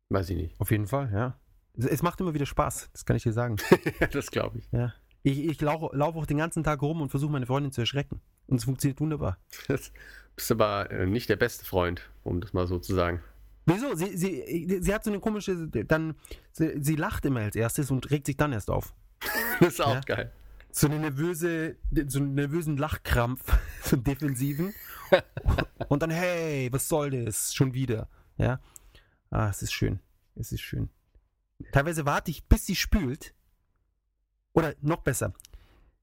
[0.08, 0.60] Weiß ich nicht.
[0.60, 1.38] Auf jeden Fall, ja.
[1.76, 3.56] Es, es macht immer wieder Spaß, das kann ich dir sagen.
[4.12, 4.68] das glaube ich.
[4.70, 4.94] Ja.
[5.24, 8.20] Ich, ich laufe lauf auch den ganzen Tag rum und versuche meine Freundin zu erschrecken.
[8.46, 9.38] Und es funktioniert wunderbar.
[9.66, 9.92] Das
[10.36, 13.22] bist aber äh, nicht der beste Freund, um das mal so zu sagen.
[13.66, 13.94] Wieso?
[13.96, 16.14] Sie, sie, sie hat so eine komische, dann,
[16.52, 18.94] sie, sie lacht immer als erstes und regt sich dann erst auf.
[19.60, 20.00] Das ist auch Ja.
[20.00, 20.32] geil.
[20.70, 23.42] So eine nervöse, so einen nervösen Lachkrampf,
[23.82, 24.74] so einen defensiven.
[25.88, 27.54] Und dann, hey, was soll das?
[27.54, 28.08] Schon wieder.
[28.36, 28.60] Ja.
[29.30, 30.00] Ah, es ist schön.
[30.34, 30.90] Es ist schön.
[31.72, 33.32] Teilweise warte ich, bis sie spült.
[34.52, 35.32] Oder noch besser.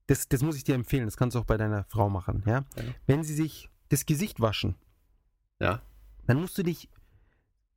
[0.08, 1.04] Das, das muss ich dir empfehlen.
[1.04, 2.42] Das kannst du auch bei deiner Frau machen.
[2.46, 2.64] Ja?
[2.76, 2.82] Ja.
[3.06, 4.74] Wenn sie sich das Gesicht waschen,
[5.60, 5.82] Ja.
[6.26, 6.88] dann musst du dich.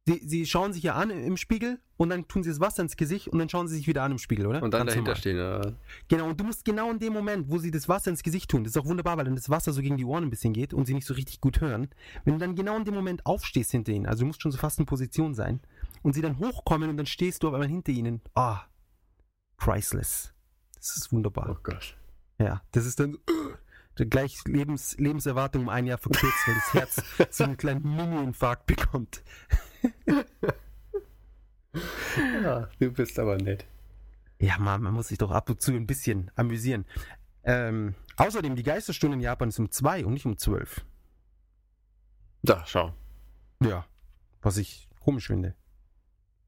[0.08, 2.96] Sie, sie schauen sich ja an im Spiegel und dann tun sie das Wasser ins
[2.96, 4.64] Gesicht und dann schauen sie sich wieder an im Spiegel, oder?
[4.64, 5.16] Und dann Ganz dahinter normal.
[5.18, 5.38] stehen.
[5.38, 5.62] Ja.
[6.08, 8.64] Genau, und du musst genau in dem Moment, wo sie das Wasser ins Gesicht tun,
[8.64, 10.74] das ist auch wunderbar, weil dann das Wasser so gegen die Ohren ein bisschen geht
[10.74, 11.90] und sie nicht so richtig gut hören.
[12.24, 14.58] Wenn du dann genau in dem Moment aufstehst hinter ihnen, also du musst schon so
[14.58, 15.60] fast in Position sein,
[16.04, 18.62] und sie dann hochkommen und dann stehst du auf einmal hinter ihnen, ah,
[19.58, 20.34] priceless.
[20.76, 21.50] Das ist wunderbar.
[21.52, 21.98] Oh Gott.
[22.40, 23.20] Ja, das ist dann so,
[24.06, 27.04] gleich Lebens, Lebenserwartung um ein Jahr verkürzt, weil das Herz
[27.36, 29.24] so einen kleinen Mini-Infarkt bekommt.
[32.44, 33.66] Ja, du bist aber nett.
[34.40, 36.86] Ja, man, man muss sich doch ab und zu ein bisschen amüsieren.
[37.44, 40.86] Ähm, außerdem, die Geisterstunde in Japan ist um zwei und nicht um zwölf.
[42.44, 42.94] Da, schau.
[43.64, 43.86] Ja,
[44.42, 45.56] was ich komisch finde.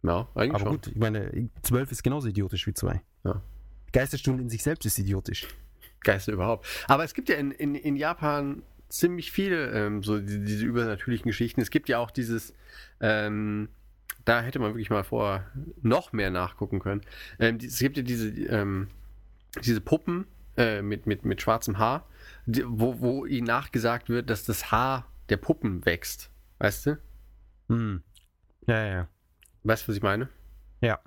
[0.03, 0.71] Ja, eigentlich Aber schon.
[0.73, 3.01] gut, ich meine, zwölf ist genauso idiotisch wie zwei.
[3.23, 3.41] Ja.
[3.91, 5.47] Geisterstunde in sich selbst ist idiotisch.
[6.01, 6.67] Geister überhaupt.
[6.87, 11.29] Aber es gibt ja in, in, in Japan ziemlich viele ähm, so die, diese übernatürlichen
[11.29, 11.61] Geschichten.
[11.61, 12.53] Es gibt ja auch dieses,
[12.99, 13.69] ähm,
[14.25, 15.47] da hätte man wirklich mal vorher
[15.81, 17.01] noch mehr nachgucken können.
[17.39, 18.87] Ähm, die, es gibt ja diese, ähm,
[19.63, 20.25] diese Puppen
[20.57, 22.07] äh, mit, mit, mit schwarzem Haar,
[22.45, 26.29] die, wo, wo ihnen nachgesagt wird, dass das Haar der Puppen wächst.
[26.57, 26.97] Weißt du?
[27.69, 28.03] Hm.
[28.67, 29.07] Ja, ja, ja.
[29.63, 30.29] Weißt du, was ich meine?
[30.81, 30.99] Ja.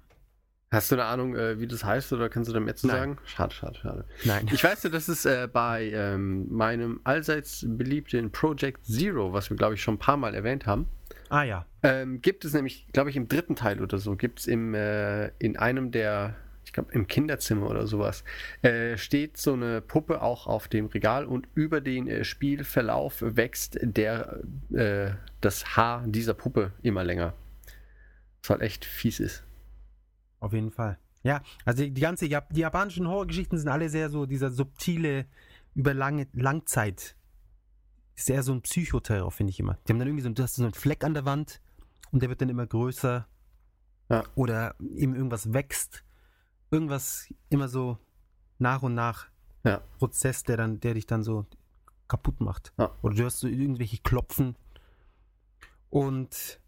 [0.72, 2.96] Hast du eine Ahnung, äh, wie das heißt oder kannst du da mehr zu Nein.
[2.96, 3.18] sagen?
[3.26, 4.04] Schade, schade, schade.
[4.24, 4.48] Nein.
[4.50, 9.56] Ich weiß nur, dass es äh, bei ähm, meinem allseits beliebten Project Zero, was wir
[9.58, 10.88] glaube ich schon ein paar Mal erwähnt haben,
[11.28, 11.66] Ah ja.
[11.82, 15.56] ähm, gibt es nämlich, glaube ich, im dritten Teil oder so, gibt es äh, in
[15.58, 18.24] einem der, ich glaube, im Kinderzimmer oder sowas,
[18.62, 23.78] äh, steht so eine Puppe auch auf dem Regal und über den äh, Spielverlauf wächst
[23.82, 24.40] der,
[24.72, 25.10] äh,
[25.42, 27.34] das Haar dieser Puppe immer länger.
[28.42, 29.44] Was halt echt fies ist.
[30.42, 30.98] Auf jeden Fall.
[31.22, 35.26] Ja, also die ganze Jap die japanischen Horrorgeschichten sind alle sehr so dieser subtile
[35.74, 37.16] über lange Langzeit
[38.16, 39.78] ist eher so ein Psychoterror finde ich immer.
[39.86, 41.60] Die haben dann irgendwie so, du hast so einen Fleck an der Wand
[42.10, 43.26] und der wird dann immer größer
[44.10, 44.24] Ja.
[44.34, 46.04] oder eben irgendwas wächst,
[46.72, 47.98] irgendwas immer so
[48.58, 49.28] nach und nach
[49.64, 49.80] Ja.
[49.98, 51.46] Prozess, der dann der dich dann so
[52.08, 52.72] kaputt macht.
[52.78, 52.90] Ja.
[53.02, 54.56] Oder du hörst so irgendwelche Klopfen
[55.88, 56.60] und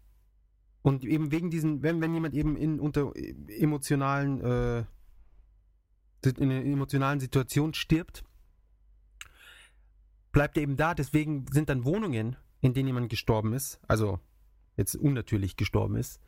[0.85, 3.11] und eben wegen diesen, wenn, wenn jemand eben in unter
[3.47, 4.85] emotionalen, äh,
[6.27, 8.23] in einer emotionalen Situation stirbt,
[10.31, 10.93] bleibt er eben da.
[10.93, 14.19] Deswegen sind dann Wohnungen, in denen jemand gestorben ist, also
[14.77, 16.21] jetzt unnatürlich gestorben ist,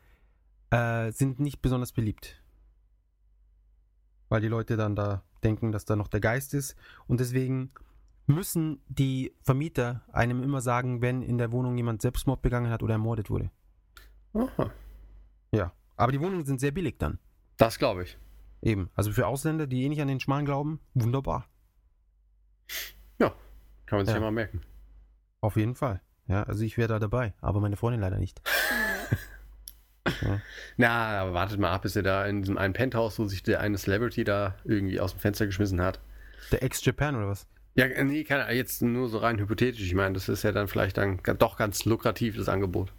[0.70, 2.42] äh, sind nicht besonders beliebt.
[4.28, 6.74] Weil die Leute dann da denken, dass da noch der Geist ist.
[7.06, 7.70] Und deswegen
[8.26, 12.94] müssen die Vermieter einem immer sagen, wenn in der Wohnung jemand Selbstmord begangen hat oder
[12.94, 13.52] ermordet wurde.
[14.34, 14.70] Aha.
[15.52, 15.72] Ja.
[15.96, 17.18] Aber die Wohnungen sind sehr billig dann.
[17.56, 18.18] Das glaube ich.
[18.62, 18.90] Eben.
[18.94, 21.46] Also für Ausländer, die eh nicht an den Schmarrn glauben, wunderbar.
[23.88, 24.24] Kann man sich ja, Ja.
[24.26, 24.60] mal merken.
[25.40, 26.02] Auf jeden Fall.
[26.26, 28.42] Ja, also ich wäre da dabei, aber meine Freundin leider nicht.
[30.76, 33.60] Na, aber wartet mal ab, bis er da in diesem einen Penthouse, wo sich der
[33.60, 36.00] eine Celebrity da irgendwie aus dem Fenster geschmissen hat.
[36.52, 37.46] Der Ex-Japan oder was?
[37.76, 39.80] Ja, nee, kann, jetzt nur so rein hypothetisch.
[39.80, 42.92] Ich meine, das ist ja dann vielleicht dann doch ganz lukrativ, das Angebot.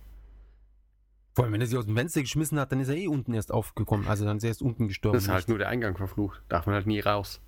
[1.39, 3.33] Vor allem, wenn er sich aus dem Fenster geschmissen hat, dann ist er eh unten
[3.33, 4.07] erst aufgekommen.
[4.09, 5.15] Also dann ist er erst unten gestorben.
[5.15, 6.43] Das ist halt nicht- nur der Eingang verflucht.
[6.49, 7.39] Darf man halt nie raus.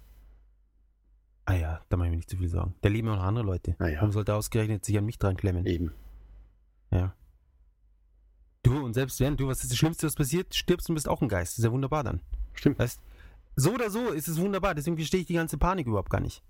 [1.44, 2.74] Ah ja, da mache ich mir nicht zu viel sagen.
[2.80, 3.76] Da leben ja noch andere Leute.
[3.80, 3.98] Na ja.
[3.98, 5.66] Warum sollte er ausgerechnet sich an mich dran klemmen?
[5.66, 5.92] Eben.
[6.92, 7.14] Ja.
[8.64, 10.56] Du, und selbst wenn du, was ist das Schlimmste, was passiert?
[10.56, 11.54] Stirbst und bist auch ein Geist.
[11.56, 12.22] Das ist ja wunderbar dann.
[12.54, 12.80] Stimmt.
[12.80, 13.02] Weißt
[13.58, 14.74] so oder so ist es wunderbar.
[14.74, 16.42] Deswegen verstehe ich die ganze Panik überhaupt gar nicht.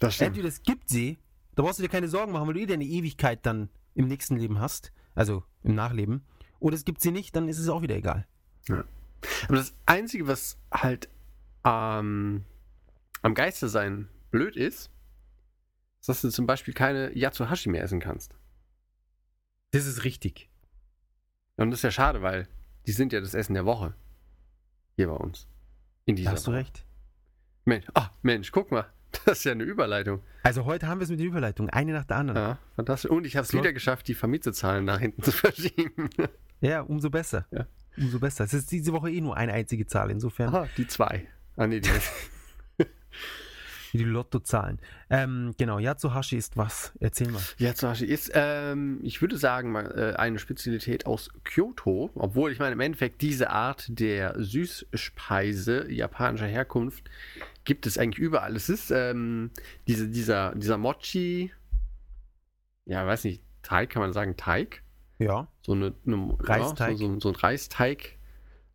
[0.00, 0.30] Das stimmt.
[0.30, 1.18] Entweder es gibt sie,
[1.54, 4.36] da brauchst du dir keine Sorgen machen, weil du eh deine Ewigkeit dann im nächsten
[4.36, 4.90] Leben hast.
[5.14, 6.24] Also im Nachleben.
[6.60, 8.26] Oder es gibt sie nicht, dann ist es auch wieder egal.
[8.68, 11.08] Aber das Einzige, was halt
[11.64, 12.44] ähm,
[13.22, 14.90] am Geiste sein blöd ist,
[16.00, 18.34] ist, dass du zum Beispiel keine Yatsuhashi mehr essen kannst.
[19.70, 20.48] Das ist richtig.
[21.56, 22.48] Und das ist ja schade, weil
[22.86, 23.94] die sind ja das Essen der Woche.
[24.96, 25.46] Hier bei uns.
[26.06, 26.84] In Da dieser hast du recht.
[27.64, 28.86] Mensch, ah, Mensch, guck mal.
[29.24, 30.22] Das ist ja eine Überleitung.
[30.42, 32.40] Also heute haben wir es mit der Überleitung, eine nach der anderen.
[32.40, 33.10] Ja, fantastisch.
[33.10, 36.10] Und ich habe es wieder geschafft, die Vermieterzahlen nach hinten zu verschieben.
[36.60, 37.46] Ja, umso besser.
[37.50, 37.66] Ja.
[37.96, 38.44] Umso besser.
[38.44, 41.26] Es ist diese Woche eh nur eine einzige Zahl, insofern Aha, die zwei.
[41.56, 41.90] Ah, nee, die
[43.92, 44.78] die Lottozahlen.
[45.10, 46.92] Ähm, genau, Yatsuhashi ist was?
[47.00, 47.42] Erzähl mal.
[47.58, 52.72] Yatsuhashi ist, ähm, ich würde sagen, mal, äh, eine Spezialität aus Kyoto, obwohl ich meine,
[52.72, 57.08] im Endeffekt diese Art der Süßspeise japanischer Herkunft
[57.64, 58.56] gibt es eigentlich überall.
[58.56, 59.50] Es ist ähm,
[59.86, 61.52] diese, dieser, dieser Mochi,
[62.86, 64.82] ja, weiß nicht, Teig, kann man sagen, Teig?
[65.18, 65.48] Ja.
[65.62, 66.92] So eine, eine Reisteig.
[66.92, 68.18] Ja, so, so, ein Reisteig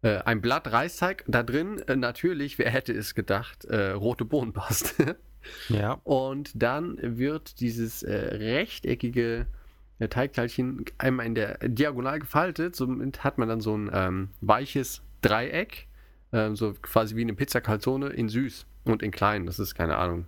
[0.02, 5.18] Äh, ein Blatt Reisteig, da drin äh, natürlich, wer hätte es gedacht, äh, rote Bohnenpaste.
[5.68, 6.00] Ja.
[6.06, 9.46] Und dann wird dieses äh, rechteckige
[10.00, 12.76] äh, Teigteilchen einmal in der Diagonal gefaltet.
[12.76, 15.88] Somit hat man dann so ein ähm, weiches Dreieck,
[16.32, 19.46] ähm, so quasi wie eine Pizza Calzone in süß und in klein.
[19.46, 20.28] Das ist keine Ahnung.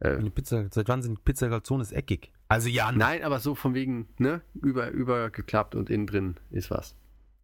[0.00, 2.32] Äh, Pizza, seit wann sind Pizza Calzones eckig?
[2.48, 6.94] Also ja, nein, aber so von wegen, ne, über, übergeklappt und innen drin ist was.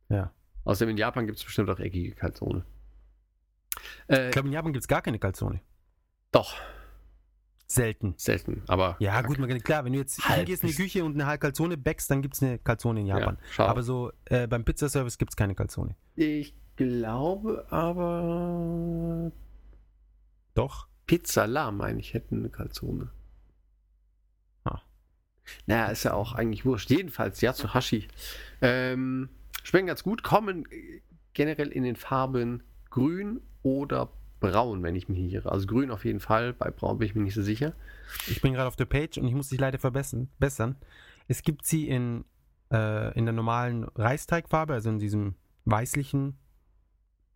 [0.09, 0.33] Ja.
[0.65, 2.65] Außerdem in Japan gibt es bestimmt auch eckige Calzone.
[4.07, 5.61] Äh, Ich glaube, in Japan gibt es gar keine Calzone.
[6.31, 6.55] doch,
[7.67, 8.13] Selten.
[8.19, 8.97] selten, aber.
[8.99, 11.25] Ja, gut, man kann, klar, wenn du jetzt Halb hingehst in die Küche und eine
[11.27, 13.39] halbe Calzone backst, dann gibt es eine Calzone in Japan.
[13.57, 13.65] Ja.
[13.67, 15.97] Aber so äh, beim Pizzaservice gibt es keine Calzone.
[16.15, 19.33] Ich glaube aber.
[20.55, 20.87] Doch.
[21.13, 23.11] Pizza meine ich, hätten eine Calzone.
[24.65, 24.81] Ah.
[25.67, 26.89] Naja, ist ja auch eigentlich wurscht.
[26.89, 28.09] Jedenfalls, Yatsuhashi.
[28.63, 29.29] Ähm,
[29.63, 30.67] schmecken ganz gut, kommen
[31.35, 34.11] generell in den Farben grün oder
[34.41, 35.53] braun, wenn ich mich nicht irre.
[35.53, 37.75] Also grün auf jeden Fall, bei braun bin ich mir nicht so sicher.
[38.27, 40.31] Ich bin gerade auf der Page und ich muss dich leider verbessern.
[40.39, 40.77] Bessern.
[41.29, 42.25] Es gibt sie in,
[42.73, 45.35] äh, in der normalen Reisteigfarbe, also in diesem
[45.67, 46.39] weißlichen.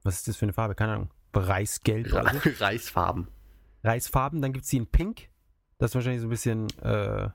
[0.03, 0.75] Was ist das für eine Farbe?
[0.75, 1.11] Keine Ahnung.
[1.35, 2.51] Reisgelb oder so.
[2.65, 3.29] Reisfarben.
[3.87, 4.43] Reisfarben.
[4.43, 5.29] Dann gibt es sie in Pink.
[5.79, 7.29] Das ist wahrscheinlich so ein bisschen äh,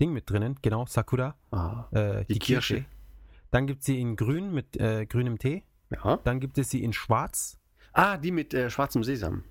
[0.00, 0.56] Ding mit drinnen.
[0.62, 1.36] Genau, Sakura.
[1.50, 2.74] Ah, Äh, die, Die Kirsche.
[2.76, 2.88] Kirsche.
[3.50, 5.64] Dann gibt es sie in Grün mit äh, grünem Tee.
[5.90, 6.16] ja.
[6.18, 7.58] Dann gibt es sie in Schwarz.
[7.92, 9.44] Ah, die mit äh, schwarzem Sesam.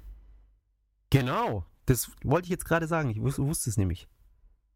[1.09, 1.65] Genau.
[1.87, 3.09] Das wollte ich jetzt gerade sagen.
[3.09, 4.07] Ich wus wusste es nämlich.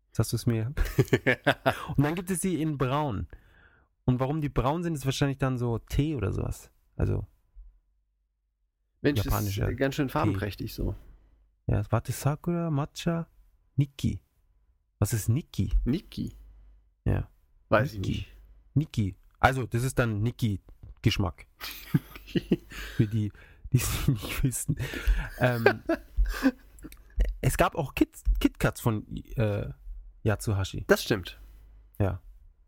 [0.08, 0.74] Jetzt hast du es mir.
[1.96, 3.28] Und dann gibt es sie in Braun.
[4.06, 6.72] Und warum die braun sind, ist wahrscheinlich dann so Tee oder sowas.
[6.96, 7.28] Also,
[9.02, 10.96] Mensch, ist ganz schön farbenprächtig so.
[11.70, 13.28] Ja, warte, Sakura, Matcha,
[13.76, 14.22] Nikki.
[14.99, 15.72] Was ist Nikki?
[15.86, 16.36] Niki.
[17.05, 17.30] Ja.
[17.70, 18.11] Weiß Niki.
[18.11, 18.36] ich nicht.
[18.74, 19.15] Nikki.
[19.39, 21.45] Also, das ist dann Nikki-Geschmack.
[22.95, 23.32] Für die,
[23.72, 24.78] die es nicht wissen.
[25.39, 25.84] Ähm,
[27.41, 28.09] es gab auch Kit
[28.39, 29.05] KitKats von
[29.36, 29.70] äh,
[30.24, 30.86] Yatsuhashi.
[30.88, 31.39] Das stimmt.
[31.99, 32.22] Ja.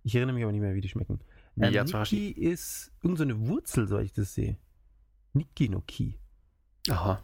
[0.03, 1.19] Ich erinnere mich aber nicht mehr, wie die schmecken.
[1.57, 2.15] Ähm, Yatsuhashi?
[2.15, 4.57] Nikki ist irgendeine so Wurzel, soll ich das sehe.
[5.33, 6.17] Nikki no Ki.
[6.89, 7.21] Aha.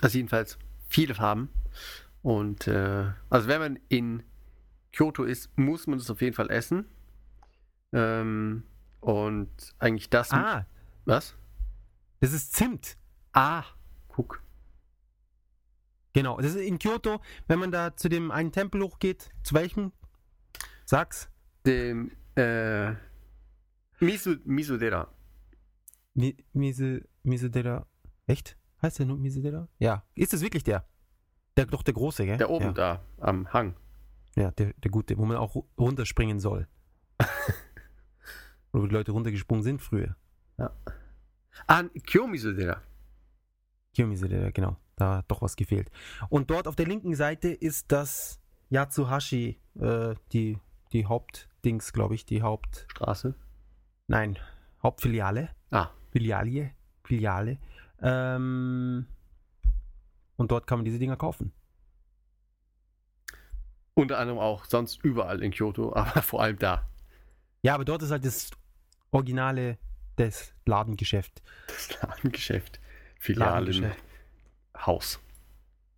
[0.00, 1.50] Also jedenfalls viele Farben.
[2.22, 4.22] Und äh, also wenn man in
[4.92, 6.86] Kyoto ist, muss man es auf jeden Fall essen.
[7.92, 8.64] Ähm,
[9.00, 10.30] und eigentlich das.
[10.32, 10.66] Ah,
[11.04, 11.34] Was?
[12.20, 12.96] das ist Zimt.
[13.32, 13.64] Ah,
[14.08, 14.42] guck.
[16.12, 16.38] Genau.
[16.38, 19.30] Das ist in Kyoto, wenn man da zu dem einen Tempel hochgeht.
[19.42, 19.92] Zu welchem?
[20.84, 21.28] Sag's.
[21.66, 22.92] Dem äh,
[24.00, 25.08] Misu, Misudera.
[26.14, 27.86] Mi Mise, Misedera.
[28.26, 28.56] Echt?
[28.82, 29.68] Heißt der nur Misedera?
[29.78, 30.04] Ja.
[30.14, 30.84] Ist das wirklich der?
[31.56, 32.38] Der doch der große, gell?
[32.38, 32.72] Der oben ja.
[32.72, 33.74] da am Hang.
[34.36, 36.68] Ja, der, der gute, wo man auch ru- runterspringen soll.
[38.72, 40.14] Wo die Leute runtergesprungen sind früher.
[41.66, 42.80] Ah, Kyomisudera.
[43.94, 44.76] Kiyomisedera, genau.
[44.94, 45.90] Da hat doch was gefehlt.
[46.28, 50.58] Und dort auf der linken Seite ist das Yatsuhashi, äh, die,
[50.92, 52.86] die Hauptdings, glaube ich, die Haupt...
[52.92, 53.34] Straße.
[54.06, 54.38] Nein,
[54.82, 55.50] Hauptfiliale.
[55.70, 55.88] Ah.
[56.12, 56.72] Filialie.
[57.02, 57.58] Filiale.
[58.02, 59.06] Ähm,
[60.36, 61.52] und dort kann man diese Dinger kaufen.
[63.94, 66.88] Unter anderem auch sonst überall in Kyoto, aber vor allem da.
[67.62, 68.50] Ja, aber dort ist halt das
[69.10, 69.78] Originale
[70.18, 71.42] des Ladengeschäft.
[71.66, 72.80] Das Ladengeschäft.
[73.18, 73.92] Filialen.
[74.76, 75.20] Haus.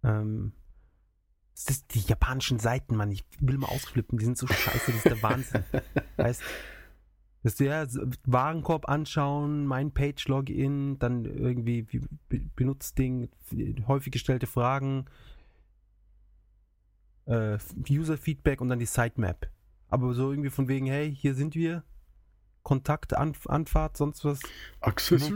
[0.03, 0.53] Ähm,
[1.55, 3.13] das ist die japanischen Seiten, Mann.
[3.13, 4.19] Ich will mal ausflippen.
[4.19, 5.65] Die sind so scheiße, das ist der Wahnsinn.
[6.17, 6.43] weißt
[7.61, 13.29] du ja so Warenkorb anschauen, mein Page-Login, dann irgendwie wie, be- benutzt Ding,
[13.89, 15.07] häufig gestellte Fragen,
[17.27, 17.59] äh,
[17.91, 19.49] User-Feedback und dann die Sitemap.
[19.89, 21.83] Aber so irgendwie von wegen, hey, hier sind wir,
[22.63, 24.41] Kontakt, Anf Anfahrt, sonst was.
[24.81, 25.29] Access.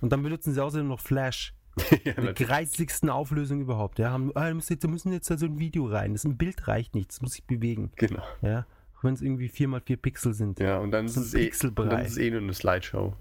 [0.00, 1.54] Und dann benutzen sie außerdem noch Flash.
[2.04, 3.98] ja, Die greizigsten Auflösung überhaupt.
[3.98, 6.12] Ja, haben, ah, da müssen jetzt, da müssen jetzt also ein Video rein.
[6.12, 7.92] Das ein Bild reicht nicht, das muss sich bewegen.
[7.96, 8.22] genau.
[8.42, 8.66] Ja,
[9.02, 10.60] wenn es irgendwie 4x4 Pixel sind.
[10.60, 13.14] Ja, und dann ist, So es eh, dann ist es eh nur eine Slideshow.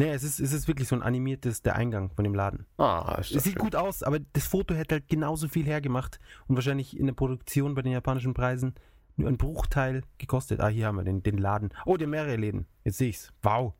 [0.00, 2.66] Nee, es ist, es ist wirklich so ein animiertes, der Eingang von dem Laden.
[2.76, 3.62] Ah, ist Es das sieht schön.
[3.62, 7.74] gut aus, aber das Foto hätte halt genauso viel hergemacht und wahrscheinlich in der Produktion
[7.74, 8.74] bei den japanischen Preisen
[9.16, 10.60] nur ein Bruchteil gekostet.
[10.60, 11.70] Ah, hier haben wir den, den Laden.
[11.84, 12.66] Oh, der mehrere Läden.
[12.84, 13.32] Jetzt sehe ich's.
[13.42, 13.72] Wow.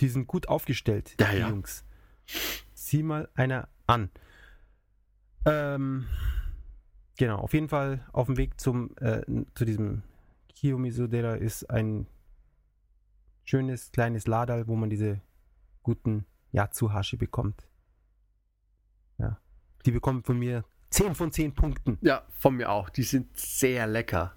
[0.00, 1.48] Die sind gut aufgestellt, Ja, die ja.
[1.50, 1.84] Jungs.
[2.72, 4.08] Sieh mal einer an.
[5.44, 6.06] Ähm,
[7.22, 9.22] genau, auf jeden Fall auf dem Weg zum, äh,
[9.54, 10.02] zu diesem
[10.48, 12.08] Kiyomisudera ist ein
[13.44, 15.20] schönes kleines Ladal, wo man diese
[15.84, 17.68] guten Yatsuhashi bekommt.
[19.18, 19.38] Ja.
[19.86, 21.96] Die bekommen von mir 10 von 10 Punkten.
[22.00, 22.90] Ja, von mir auch.
[22.90, 24.34] Die sind sehr lecker.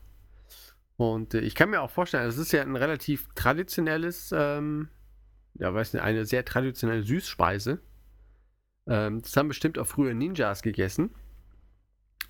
[0.96, 4.90] Und äh, ich kann mir auch vorstellen, es ist ja ein relativ traditionelles, ähm,
[5.56, 7.80] ja, weiß nicht, eine sehr traditionelle Süßspeise.
[8.86, 11.10] Ähm, das haben bestimmt auch früher Ninjas gegessen.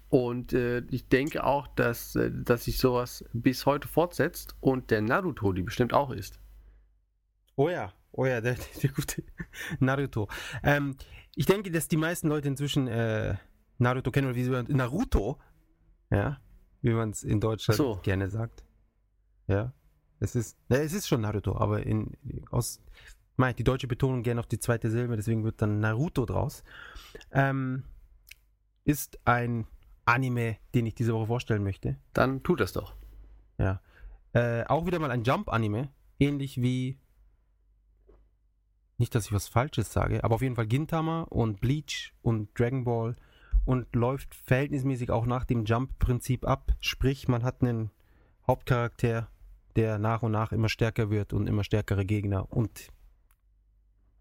[0.09, 5.01] Und äh, ich denke auch, dass, äh, dass sich sowas bis heute fortsetzt und der
[5.01, 6.39] Naruto die bestimmt auch ist.
[7.55, 9.23] Oh ja, oh ja, der, der gute
[9.79, 10.27] Naruto.
[10.63, 10.95] Ähm,
[11.35, 13.35] ich denke, dass die meisten Leute inzwischen äh,
[13.77, 15.39] Naruto kennen oder wie sie Naruto,
[16.09, 16.39] ja,
[16.81, 17.99] wie man es in Deutschland so.
[18.03, 18.63] gerne sagt.
[19.47, 19.73] Ja,
[20.19, 22.15] es ist, ja, es ist schon Naruto, aber in,
[22.51, 22.79] aus,
[23.37, 26.63] mein, die deutsche Betonung gerne auf die zweite Silbe, deswegen wird dann Naruto draus.
[27.31, 27.83] Ähm,
[28.85, 29.67] ist ein
[30.05, 31.97] Anime, den ich diese Woche vorstellen möchte.
[32.13, 32.95] Dann tut das doch.
[33.57, 33.81] Ja.
[34.33, 35.89] Äh, auch wieder mal ein Jump-Anime,
[36.19, 36.99] ähnlich wie.
[38.97, 42.85] Nicht, dass ich was Falsches sage, aber auf jeden Fall Gintama und Bleach und Dragon
[42.85, 43.15] Ball
[43.65, 46.71] und läuft verhältnismäßig auch nach dem Jump-Prinzip ab.
[46.79, 47.91] Sprich, man hat einen
[48.47, 49.27] Hauptcharakter,
[49.75, 52.89] der nach und nach immer stärker wird und immer stärkere Gegner und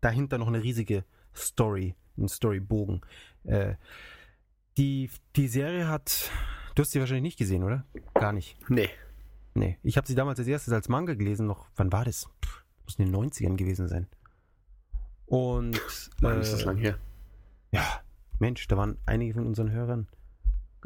[0.01, 1.05] dahinter noch eine riesige
[1.35, 3.03] Story, ein Storybogen.
[3.45, 3.74] Äh,
[4.77, 6.31] die, die Serie hat,
[6.75, 7.85] du hast sie wahrscheinlich nicht gesehen, oder?
[8.14, 8.57] Gar nicht.
[8.68, 8.91] Nee.
[9.55, 9.79] Nee.
[9.83, 12.29] Ich habe sie damals als erstes als Manga gelesen, noch, wann war das?
[12.41, 12.51] Puh,
[12.85, 14.09] muss in den 90ern gewesen sein.
[15.27, 15.81] Und.
[16.20, 16.99] Wann äh, ist das lang her?
[17.72, 18.03] Ja,
[18.39, 20.09] Mensch, da waren einige von unseren Hörern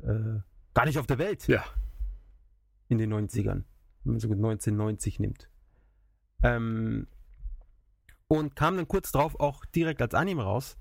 [0.02, 0.40] äh,
[0.74, 1.46] gar nicht auf der Welt.
[1.48, 1.64] Ja.
[2.88, 3.64] In den 90ern.
[4.04, 5.48] Wenn man so 1990 nimmt.
[6.42, 7.06] Ähm,
[8.28, 10.76] und kam dann kurz drauf auch direkt als Anime raus.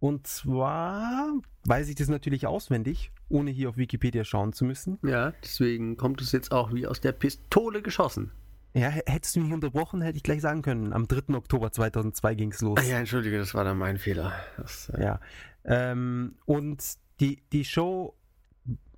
[0.00, 1.32] Und zwar
[1.64, 4.98] weiß ich das natürlich auswendig, ohne hier auf Wikipedia schauen zu müssen.
[5.02, 8.30] Ja, deswegen kommt es jetzt auch wie aus der Pistole geschossen.
[8.74, 10.92] Ja, hättest du mich unterbrochen, hätte ich gleich sagen können.
[10.92, 11.34] Am 3.
[11.34, 12.78] Oktober 2002 ging es los.
[12.78, 14.32] Ah ja, entschuldige, das war dann mein Fehler.
[14.56, 15.20] Das, äh ja.
[15.64, 16.84] Ähm, und
[17.18, 18.14] die, die Show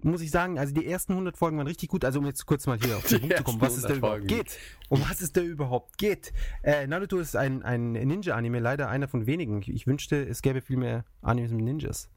[0.03, 2.05] muss ich sagen, also die ersten 100 Folgen waren richtig gut.
[2.05, 4.29] Also um jetzt kurz mal hier auf den Punkt zu kommen, was es da überhaupt
[4.29, 4.59] geht.
[4.89, 6.33] Um was es da überhaupt geht.
[6.63, 9.63] Äh, Naruto ist ein, ein Ninja-Anime, leider einer von wenigen.
[9.67, 12.11] Ich wünschte, es gäbe viel mehr Animes mit Ninjas.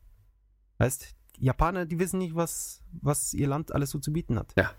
[0.80, 4.54] Heißt, Japaner, die wissen nicht, was, was ihr Land alles so zu bieten hat.
[4.58, 4.72] Ja,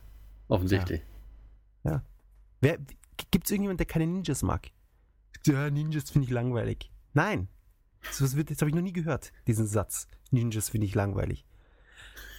[0.48, 1.02] offensichtlich.
[1.84, 2.02] Ja.
[2.62, 2.76] ja.
[3.30, 4.70] Gibt es irgendjemand, der keine Ninjas mag?
[5.46, 6.90] Ja, Ninjas finde ich langweilig.
[7.12, 7.48] Nein.
[8.00, 10.08] Das, das habe ich noch nie gehört, diesen Satz.
[10.30, 11.46] Ninjas finde ich langweilig.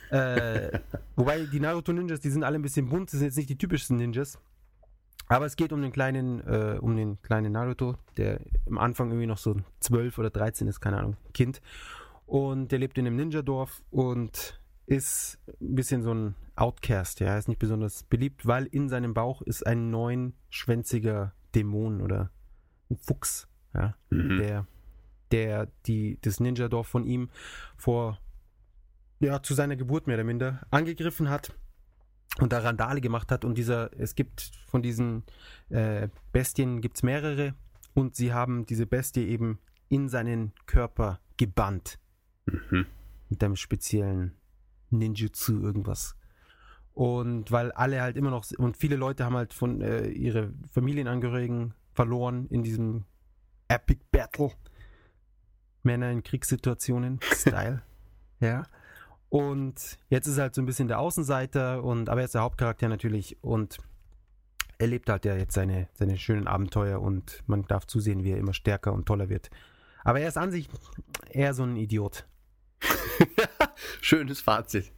[0.09, 0.79] Äh,
[1.15, 3.57] wobei die Naruto Ninjas, die sind alle ein bisschen bunt, das sind jetzt nicht die
[3.57, 4.39] typischsten Ninjas.
[5.27, 9.27] Aber es geht um den kleinen, äh, um den kleinen Naruto, der am Anfang irgendwie
[9.27, 11.61] noch so 12 oder 13 ist, keine Ahnung, Kind.
[12.25, 17.39] Und der lebt in einem Ninja-Dorf und ist ein bisschen so ein Outcast, ja, er
[17.39, 22.29] ist nicht besonders beliebt, weil in seinem Bauch ist ein neunschwänziger Dämon oder
[22.89, 24.37] ein Fuchs, ja, mhm.
[24.37, 24.67] der,
[25.31, 27.29] der die, das Ninja-Dorf von ihm
[27.75, 28.19] vor
[29.19, 31.53] ja, zu seiner Geburt mehr oder minder angegriffen hat
[32.39, 33.45] und da Randale gemacht hat.
[33.45, 35.23] Und dieser, es gibt von diesen
[35.69, 37.53] äh, Bestien gibt es mehrere
[37.93, 39.59] und sie haben diese Bestie eben
[39.89, 41.99] in seinen Körper gebannt.
[42.45, 42.85] Mhm.
[43.29, 44.35] Mit einem speziellen
[44.89, 46.15] Ninjutsu irgendwas.
[46.93, 51.73] Und weil alle halt immer noch, und viele Leute haben halt von äh, ihre Familienangehörigen
[51.93, 53.05] verloren in diesem
[53.67, 54.51] Epic Battle.
[55.83, 57.81] Männer in Kriegssituationen, Style.
[58.39, 58.63] ja.
[59.29, 62.41] Und jetzt ist er halt so ein bisschen der Außenseiter und aber er ist der
[62.41, 63.79] Hauptcharakter natürlich und
[64.77, 68.37] er lebt halt ja jetzt seine, seine schönen Abenteuer und man darf zusehen, wie er
[68.37, 69.49] immer stärker und toller wird.
[70.03, 70.69] Aber er ist an sich
[71.29, 72.25] eher so ein Idiot.
[74.01, 74.91] Schönes Fazit.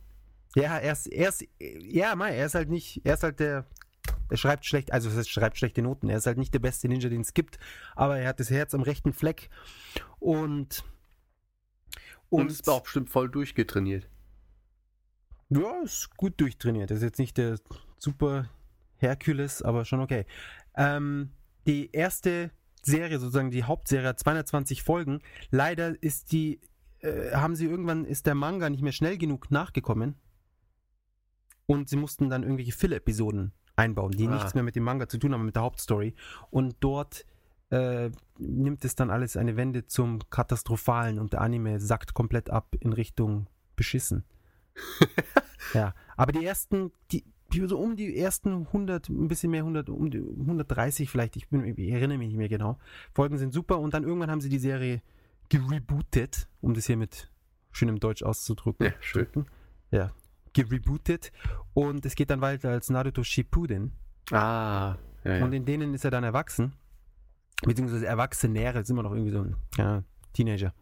[0.55, 3.65] Ja, er ist, er ist, ja, Mai, er ist halt nicht, er ist halt der,
[4.29, 6.09] er schreibt schlecht, also er schreibt schlechte Noten.
[6.09, 7.59] Er ist halt nicht der beste Ninja, den es gibt,
[7.95, 9.49] aber er hat das Herz am rechten Fleck
[10.19, 10.83] und
[12.29, 14.09] und, und ist auch bestimmt voll durchgetrainiert.
[15.49, 16.91] Ja, ist gut durchtrainiert.
[16.91, 17.57] Das ist jetzt nicht der
[17.97, 18.49] super
[18.97, 20.25] Herkules, aber schon okay.
[20.75, 21.31] Ähm,
[21.65, 25.19] die erste Serie, sozusagen die Hauptserie, hat 220 Folgen.
[25.49, 26.59] Leider ist die,
[26.99, 30.15] äh, haben sie irgendwann, ist der Manga nicht mehr schnell genug nachgekommen.
[31.65, 34.31] Und sie mussten dann irgendwelche Fill-Episoden einbauen, die ah.
[34.31, 36.15] nichts mehr mit dem Manga zu tun haben, mit der Hauptstory.
[36.49, 37.25] Und dort
[37.69, 42.75] äh, nimmt es dann alles eine Wende zum Katastrophalen und der Anime sackt komplett ab
[42.79, 44.23] in Richtung beschissen.
[45.73, 47.23] ja, aber die ersten, die,
[47.65, 51.65] so um die ersten 100, ein bisschen mehr 100, um die 130 vielleicht, ich, bin,
[51.65, 52.77] ich erinnere mich nicht mehr genau.
[53.13, 55.01] Folgen sind super und dann irgendwann haben sie die Serie
[55.49, 57.31] gerebootet, um das hier mit
[57.71, 58.87] schönem Deutsch auszudrücken.
[58.87, 59.27] Ja, schön.
[59.91, 60.11] Ja,
[60.53, 61.31] gerebootet
[61.73, 63.93] und es geht dann weiter als Naruto Shippuden.
[64.31, 65.45] Ah, ja, ja.
[65.45, 66.73] Und in denen ist er dann erwachsen,
[67.63, 70.03] beziehungsweise Erwachsenere, sind immer noch irgendwie so ein ja,
[70.33, 70.73] Teenager.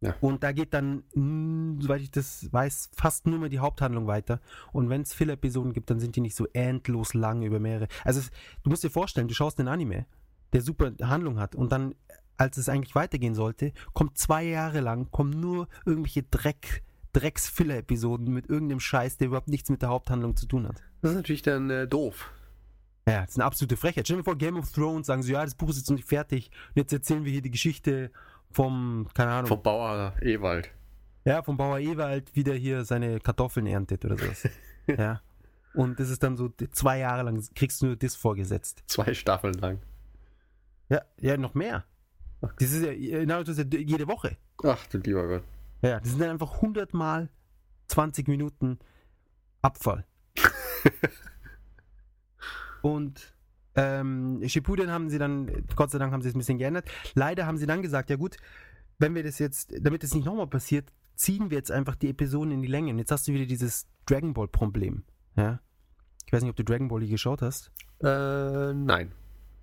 [0.00, 0.14] Ja.
[0.20, 4.40] Und da geht dann, mh, soweit ich das weiß, fast nur mehr die Haupthandlung weiter.
[4.72, 7.88] Und wenn es Filler-Episoden gibt, dann sind die nicht so endlos lang über mehrere.
[8.04, 8.30] Also es,
[8.62, 10.06] du musst dir vorstellen, du schaust einen Anime,
[10.52, 11.94] der super Handlung hat und dann,
[12.36, 16.82] als es eigentlich weitergehen sollte, kommt zwei Jahre lang, kommen nur irgendwelche Dreck,
[17.14, 20.82] Drecks-Filler-Episoden mit irgendeinem Scheiß, der überhaupt nichts mit der Haupthandlung zu tun hat.
[21.00, 22.30] Das ist natürlich dann äh, doof.
[23.08, 24.06] Ja, das ist eine absolute Frechheit.
[24.06, 26.08] Stell dir vor, Game of Thrones sagen sie, ja, das Buch ist jetzt noch nicht
[26.08, 26.50] fertig.
[26.70, 28.10] Und jetzt erzählen wir hier die Geschichte
[28.50, 30.70] vom, keine Ahnung, Vom Bauer Ewald.
[31.24, 34.48] ja, vom Bauer Ewald, wie der hier seine Kartoffeln erntet oder sowas.
[34.86, 35.20] ja.
[35.74, 38.82] Und das ist dann so zwei Jahre lang, kriegst du nur das vorgesetzt.
[38.86, 39.80] Zwei Staffeln lang.
[40.88, 41.84] Ja, ja, noch mehr.
[42.58, 44.36] Das ist ja, Naruto ist ja jede Woche.
[44.62, 45.42] Ach du lieber Gott.
[45.82, 47.28] Ja, das sind dann einfach 100 mal
[47.88, 48.78] 20 Minuten
[49.62, 50.06] Abfall.
[52.82, 53.34] Und
[53.76, 56.88] ähm, Shippuden haben sie dann, Gott sei Dank haben sie es ein bisschen geändert.
[57.14, 58.36] Leider haben sie dann gesagt, ja gut,
[58.98, 62.52] wenn wir das jetzt, damit es nicht nochmal passiert, ziehen wir jetzt einfach die Episoden
[62.52, 62.90] in die Länge.
[62.92, 65.04] Und jetzt hast du wieder dieses Dragon Ball Problem.
[65.36, 65.60] Ja?
[66.24, 67.70] Ich weiß nicht, ob du Dragon Ball hier geschaut hast.
[68.02, 69.12] Äh, nein.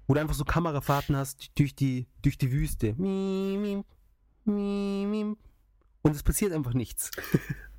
[0.07, 2.95] Wo du einfach so Kamerafahrten hast durch die, durch die Wüste.
[6.01, 7.11] Und es passiert einfach nichts.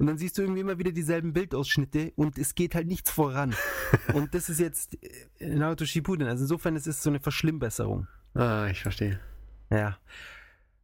[0.00, 3.54] Und dann siehst du irgendwie immer wieder dieselben Bildausschnitte und es geht halt nichts voran.
[4.14, 4.96] Und das ist jetzt
[5.38, 6.26] äh, Naruto Shippuden.
[6.26, 8.06] Also insofern es ist so eine Verschlimmbesserung.
[8.32, 9.20] Ah, ich verstehe.
[9.68, 9.98] Ja.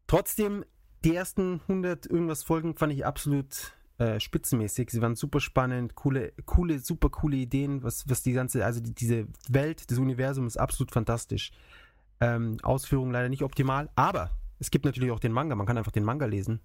[0.06, 0.66] Trotzdem,
[1.02, 4.90] die ersten 100 irgendwas Folgen fand ich absolut äh, spitzenmäßig.
[4.90, 8.94] Sie waren super spannend, coole, coole, super coole Ideen, was, was die ganze, also die,
[8.94, 11.52] diese Welt, das Universum ist absolut fantastisch.
[12.20, 15.54] Ähm, Ausführung leider nicht optimal, aber es gibt natürlich auch den Manga.
[15.54, 16.60] Man kann einfach den Manga lesen.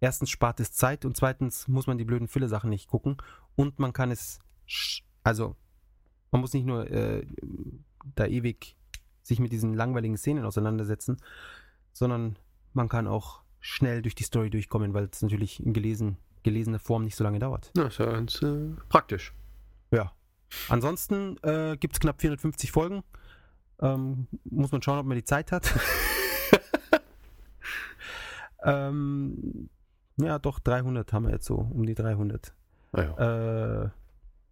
[0.00, 3.16] Erstens spart es Zeit und zweitens muss man die blöden Fille-Sachen nicht gucken
[3.56, 4.40] und man kann es,
[5.22, 5.56] also
[6.30, 7.26] man muss nicht nur äh,
[8.14, 8.76] da ewig
[9.22, 11.16] sich mit diesen langweiligen Szenen auseinandersetzen,
[11.92, 12.36] sondern
[12.72, 17.04] man kann auch schnell durch die Story durchkommen, weil es natürlich in gelesen, gelesener Form
[17.04, 17.70] nicht so lange dauert.
[17.74, 19.32] Na, ist ja ganz äh, praktisch.
[19.90, 20.12] Ja.
[20.68, 23.02] Ansonsten äh, gibt es knapp 450 Folgen.
[23.80, 25.72] Ähm, muss man schauen, ob man die Zeit hat.
[28.64, 29.70] ähm,
[30.16, 32.54] ja, doch, 300 haben wir jetzt so, um die 300.
[32.92, 33.84] Naja.
[33.84, 33.90] Äh,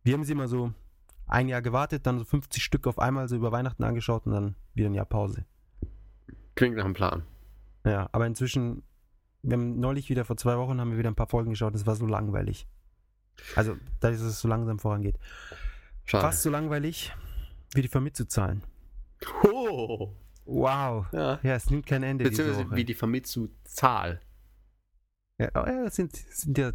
[0.04, 0.72] wir haben sie immer so
[1.26, 4.54] ein Jahr gewartet, dann so 50 Stück auf einmal so über Weihnachten angeschaut und dann
[4.74, 5.44] wieder ein Jahr Pause.
[6.54, 7.22] Klingt nach einem Plan.
[7.84, 8.82] Ja, aber inzwischen,
[9.42, 11.86] wir haben neulich wieder, vor zwei Wochen haben wir wieder ein paar Folgen geschaut, das
[11.86, 12.66] war so langweilig.
[13.56, 15.18] Also, da ist es so langsam vorangeht.
[16.04, 16.22] Schade.
[16.22, 17.12] Fast so langweilig
[17.74, 18.62] wie die Vermitzu-Zahlen.
[19.44, 20.12] Oh.
[20.44, 21.06] Wow.
[21.12, 21.38] Ja.
[21.42, 22.24] Ja, es nimmt kein Ende.
[22.24, 24.20] Beziehungsweise wie die Famitsu-Zahl.
[25.39, 26.72] Ja, oh ja, das sind, sind ja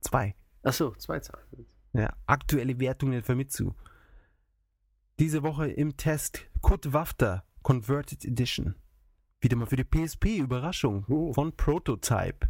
[0.00, 0.34] zwei.
[0.62, 1.66] Achso, zwei Zahlen.
[1.92, 3.72] Ja, aktuelle Wertungen der Famitsu.
[5.18, 8.74] Diese Woche im Test Kut Wafter Converted Edition.
[9.40, 11.04] Wieder mal für die PSP, Überraschung.
[11.08, 11.32] Oh.
[11.32, 12.48] Von Prototype.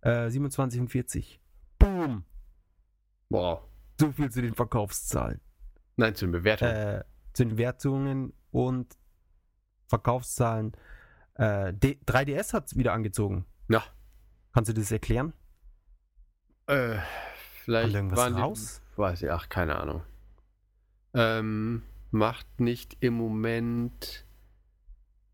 [0.00, 1.40] Äh, 27 und 40.
[1.78, 2.24] Boom.
[3.28, 3.60] Wow.
[4.00, 5.40] So viel zu den Verkaufszahlen.
[5.96, 6.72] Nein, zu den Bewertungen.
[6.72, 8.96] Äh, zu den Wertungen und
[9.88, 10.72] Verkaufszahlen.
[11.34, 13.46] Äh, D 3DS hat es wieder angezogen.
[13.68, 13.82] Ja.
[14.52, 15.32] Kannst du das erklären?
[16.66, 16.98] Äh,
[17.62, 18.82] vielleicht irgendwas waren die, raus?
[18.96, 20.02] Weiß ich, ach, keine Ahnung.
[21.14, 24.24] Ähm, macht nicht im Moment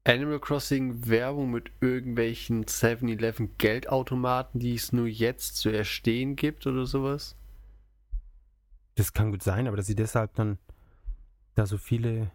[0.04, 6.84] Animal Crossing Werbung mit irgendwelchen 7-Eleven Geldautomaten, die es nur jetzt zu erstehen gibt oder
[6.84, 7.36] sowas?
[8.96, 10.58] Das kann gut sein, aber dass sie deshalb dann
[11.54, 12.30] da so viele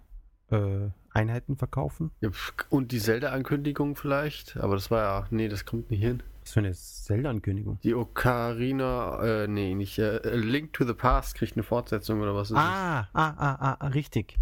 [0.49, 2.11] äh, Einheiten verkaufen?
[2.21, 2.29] Ja,
[2.69, 4.57] Und die Zelda-Ankündigung vielleicht?
[4.57, 6.21] Aber das war ja, nee, das kommt nicht hin.
[6.41, 7.79] Was für eine Zelda-Ankündigung.
[7.83, 12.51] Die Ocarina, äh, nee, nicht, äh, Link to the Past kriegt eine Fortsetzung oder was
[12.51, 14.37] ist Ah, ah, ah, ah, ah, richtig.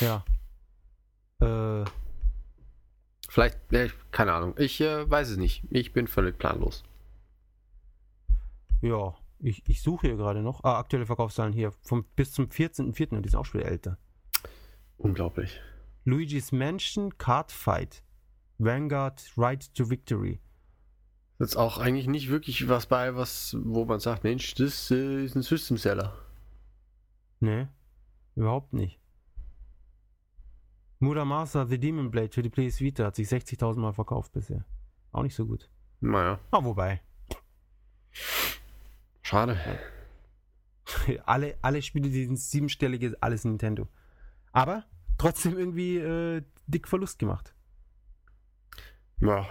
[0.00, 0.24] Ja.
[1.40, 1.84] Äh?
[3.28, 4.54] Vielleicht, äh, keine Ahnung.
[4.58, 5.64] Ich äh, weiß es nicht.
[5.70, 6.84] Ich bin völlig planlos.
[8.82, 9.14] ja.
[9.40, 10.64] Ich, ich suche hier gerade noch.
[10.64, 11.72] Ah, aktuelle Verkaufszahlen hier.
[11.82, 13.10] Vom, bis zum 14.04.
[13.10, 13.98] und die sind auch schon älter.
[14.96, 15.60] Unglaublich.
[16.04, 18.02] Luigi's Mansion, Card Fight.
[18.58, 20.40] Vanguard, Ride to Victory.
[21.40, 25.34] Jetzt auch eigentlich nicht wirklich was bei, was, wo man sagt, Mensch, das äh, ist
[25.34, 26.16] ein System Seller.
[27.40, 27.66] Nee,
[28.36, 29.00] überhaupt nicht.
[31.00, 34.64] Muramasa The Demon Blade für die PS Vita hat sich 60.000 Mal verkauft bisher.
[35.12, 35.68] Auch nicht so gut.
[36.00, 37.00] Naja, Ah, wobei.
[39.22, 39.58] schade.
[41.26, 43.88] alle, alle Spiele, die sind siebenstellige, alles Nintendo.
[44.52, 44.84] Aber
[45.18, 47.54] trotzdem irgendwie äh, dick Verlust gemacht.
[49.20, 49.46] Ja.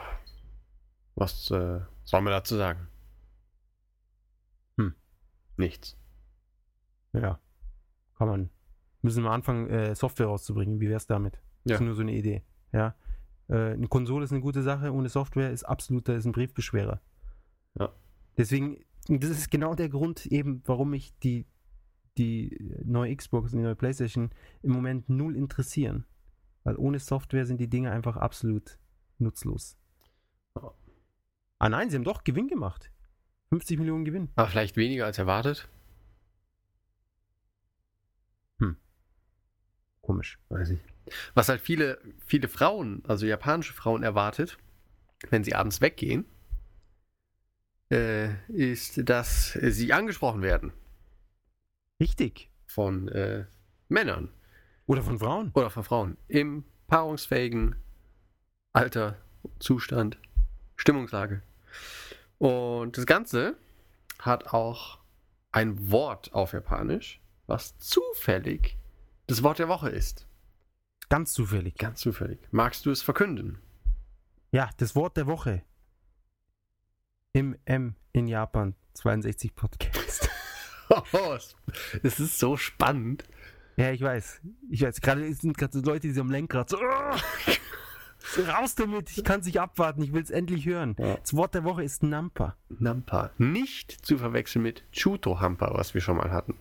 [1.16, 2.88] Was äh, soll man dazu sagen?
[4.78, 4.96] Hm.
[5.58, 5.98] Nichts.
[7.14, 7.40] Ja.
[8.18, 8.50] Kann man.
[9.02, 10.80] Müssen wir anfangen, äh, Software rauszubringen.
[10.80, 11.36] Wie wär's damit?
[11.66, 11.74] Ja.
[11.74, 12.44] Das ist nur so eine Idee.
[12.72, 12.96] Ja.
[13.50, 17.02] Äh, eine Konsole ist eine gute Sache, ohne Software ist absoluter, ist ein Briefbeschwerer.
[17.80, 17.94] Ja.
[18.38, 21.46] Deswegen, das ist genau der Grund eben, warum mich die,
[22.18, 26.06] die neue Xbox und die neue Playstation im Moment null interessieren.
[26.64, 28.78] Weil ohne Software sind die Dinge einfach absolut
[29.18, 29.78] nutzlos.
[31.60, 32.92] Ah nein, sie haben doch Gewinn gemacht.
[33.50, 34.30] 50 Millionen Gewinn.
[34.36, 35.70] Aber vielleicht weniger als erwartet.
[40.04, 40.38] Komisch.
[40.50, 40.80] Weiß ich.
[41.34, 44.58] Was halt viele, viele Frauen, also japanische Frauen erwartet,
[45.30, 46.26] wenn sie abends weggehen,
[47.90, 50.74] äh, ist, dass sie angesprochen werden
[52.04, 52.50] Richtig.
[52.66, 53.46] von äh,
[53.88, 54.28] Männern
[54.88, 55.52] Oder von Frauen.
[55.54, 57.78] oder von Frauen im paarungsfähigen
[58.74, 59.18] Alter,
[59.60, 60.18] Zustand,
[60.76, 61.42] Stimmungslage.
[62.40, 63.56] Und das Ganze
[64.20, 65.00] hat auch
[65.54, 68.78] ein Wort auf Japanisch, was zufällig
[69.28, 70.28] das Wort der Woche ist.
[71.08, 71.76] Ganz zufällig.
[71.78, 72.40] Ganz zufällig.
[72.52, 73.60] Magst du es verkünden?
[74.52, 75.62] Ja, das Wort der Woche.
[77.32, 80.03] Im M in Japan 62 Podcast.
[82.04, 83.24] Es ist so spannend.
[83.78, 84.42] ja, ich weiß.
[84.70, 85.02] Ich weiß.
[85.02, 86.78] Gerade sind gerade so Leute, die am Lenkrad so.
[86.78, 87.18] "Oh,
[88.20, 90.96] so raus damit, ich kann es nicht abwarten, ich will es endlich hören.
[91.00, 91.16] Ja.
[91.16, 92.56] Das Wort der Woche ist Nampa.
[92.70, 93.32] Nampa.
[93.38, 96.58] Nicht zu verwechseln mit Chuto-Hampa, was wir schon mal hatten.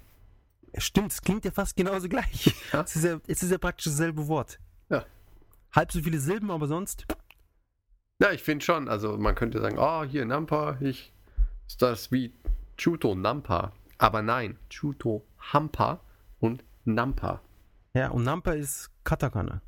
[0.78, 2.46] Stimmt, es klingt ja fast genauso gleich.
[2.72, 2.80] Ja.
[2.84, 4.58] Es, ist ja, es ist ja praktisch dasselbe Wort.
[4.88, 5.04] Ja.
[5.72, 7.06] Halb so viele Silben, aber sonst.
[8.20, 8.88] Ja, ich finde schon.
[8.88, 11.12] Also man könnte sagen, oh, hier Nampa, ich
[11.66, 12.32] ist das wie
[12.78, 13.72] Chuto Nampa.
[14.02, 16.00] Aber nein, Chuto Hampa
[16.40, 17.40] und Nampa.
[17.94, 19.62] Ja, und Nampa ist Katakana.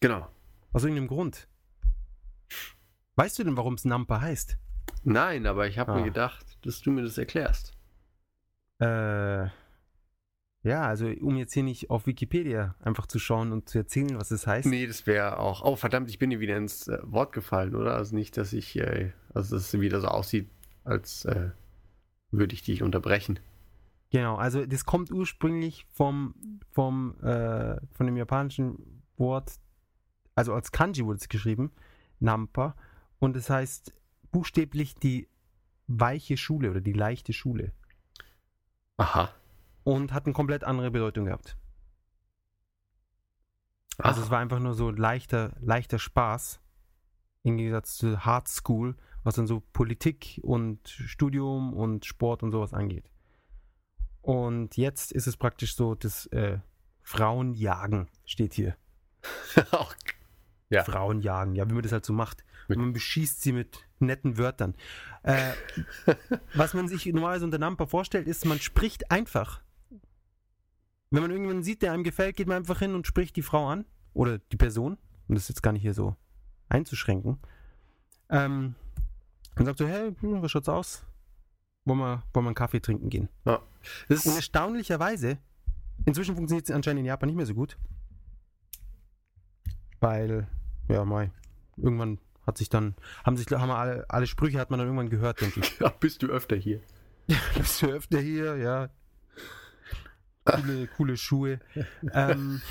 [0.00, 0.26] Genau.
[0.72, 1.48] Aus irgendeinem Grund.
[3.16, 4.56] Weißt du denn, warum es Nampa heißt?
[5.04, 5.96] Nein, aber ich habe Ah.
[5.96, 7.72] mir gedacht, dass du mir das erklärst.
[8.80, 9.46] Äh,
[10.62, 14.30] ja, also um jetzt hier nicht auf Wikipedia einfach zu schauen und zu erzählen, was
[14.30, 14.66] es heißt.
[14.66, 15.62] Nee, das wäre auch.
[15.62, 17.94] Oh, verdammt, ich bin dir wieder ins äh, Wort gefallen, oder?
[17.96, 20.48] Also nicht, dass ich, äh, also dass es wieder so aussieht,
[20.84, 21.50] als äh,
[22.30, 23.40] würde ich dich unterbrechen.
[24.10, 26.34] Genau, also das kommt ursprünglich vom,
[26.70, 29.58] vom, äh, von dem japanischen Wort,
[30.34, 31.72] also als Kanji wurde es geschrieben,
[32.18, 32.74] Nampa,
[33.18, 33.92] und es heißt
[34.30, 35.28] buchstäblich die
[35.88, 37.72] weiche Schule oder die leichte Schule
[38.96, 39.30] Aha.
[39.84, 41.56] und hat eine komplett andere Bedeutung gehabt.
[43.98, 46.60] Also es war einfach nur so leichter, leichter Spaß
[47.42, 52.72] im Gegensatz zu Hard School, was dann so Politik und Studium und Sport und sowas
[52.72, 53.10] angeht.
[54.28, 56.58] Und jetzt ist es praktisch so, das äh,
[57.00, 58.76] Frauenjagen steht hier.
[60.70, 60.84] Ja.
[60.84, 62.44] Frauenjagen, ja, wie man das halt so macht.
[62.68, 64.74] Und man beschießt sie mit netten Wörtern.
[65.22, 65.52] Äh,
[66.54, 69.62] was man sich normalerweise unter Nampa vorstellt, ist, man spricht einfach.
[71.08, 73.66] Wenn man irgendjemanden sieht, der einem gefällt, geht man einfach hin und spricht die Frau
[73.66, 73.86] an.
[74.12, 74.98] Oder die Person.
[75.26, 76.16] Und das ist jetzt gar nicht hier so
[76.68, 77.38] einzuschränken.
[78.28, 78.74] Ähm,
[79.56, 81.06] und sagt so, hey, hm, was schaut's aus?
[81.86, 83.30] Wollen wir, wollen wir einen Kaffee trinken gehen?
[84.08, 85.38] Das ist, erstaunlicherweise,
[86.04, 87.76] inzwischen funktioniert es anscheinend in Japan nicht mehr so gut.
[90.00, 90.46] Weil,
[90.88, 91.30] ja, mal,
[91.76, 95.40] irgendwann hat sich dann, haben sich, haben alle, alle Sprüche hat man dann irgendwann gehört,
[95.40, 95.78] denke ich.
[95.80, 96.80] ja, bist du öfter hier?
[97.58, 98.88] Bist du öfter hier, ja.
[100.46, 101.60] Coole, coole Schuhe.
[102.14, 102.62] ähm,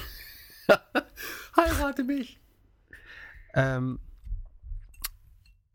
[1.56, 2.40] Heirate mich.
[3.54, 4.00] ähm,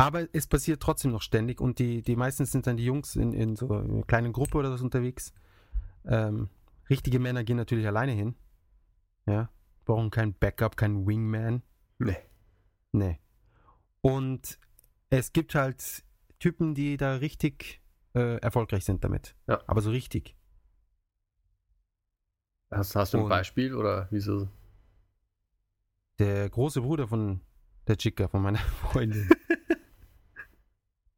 [0.06, 3.32] aber es passiert trotzdem noch ständig und die, die meistens sind dann die Jungs in,
[3.32, 5.32] in so einer kleinen Gruppe oder so unterwegs.
[6.04, 6.48] Ähm,
[6.90, 8.34] richtige Männer gehen natürlich alleine hin.
[9.26, 9.50] Ja.
[9.84, 11.62] Brauchen kein Backup, kein Wingman.
[11.98, 12.16] Nee.
[12.92, 13.20] Nee.
[14.00, 14.58] Und
[15.10, 16.04] es gibt halt
[16.38, 17.80] Typen, die da richtig
[18.14, 19.36] äh, erfolgreich sind damit.
[19.46, 19.62] Ja.
[19.66, 20.36] Aber so richtig.
[22.70, 24.48] Hast, hast du ein Und- Beispiel oder wieso?
[26.18, 27.40] Der große Bruder von
[27.86, 28.58] der Chica, von meiner
[28.92, 29.28] Freundin,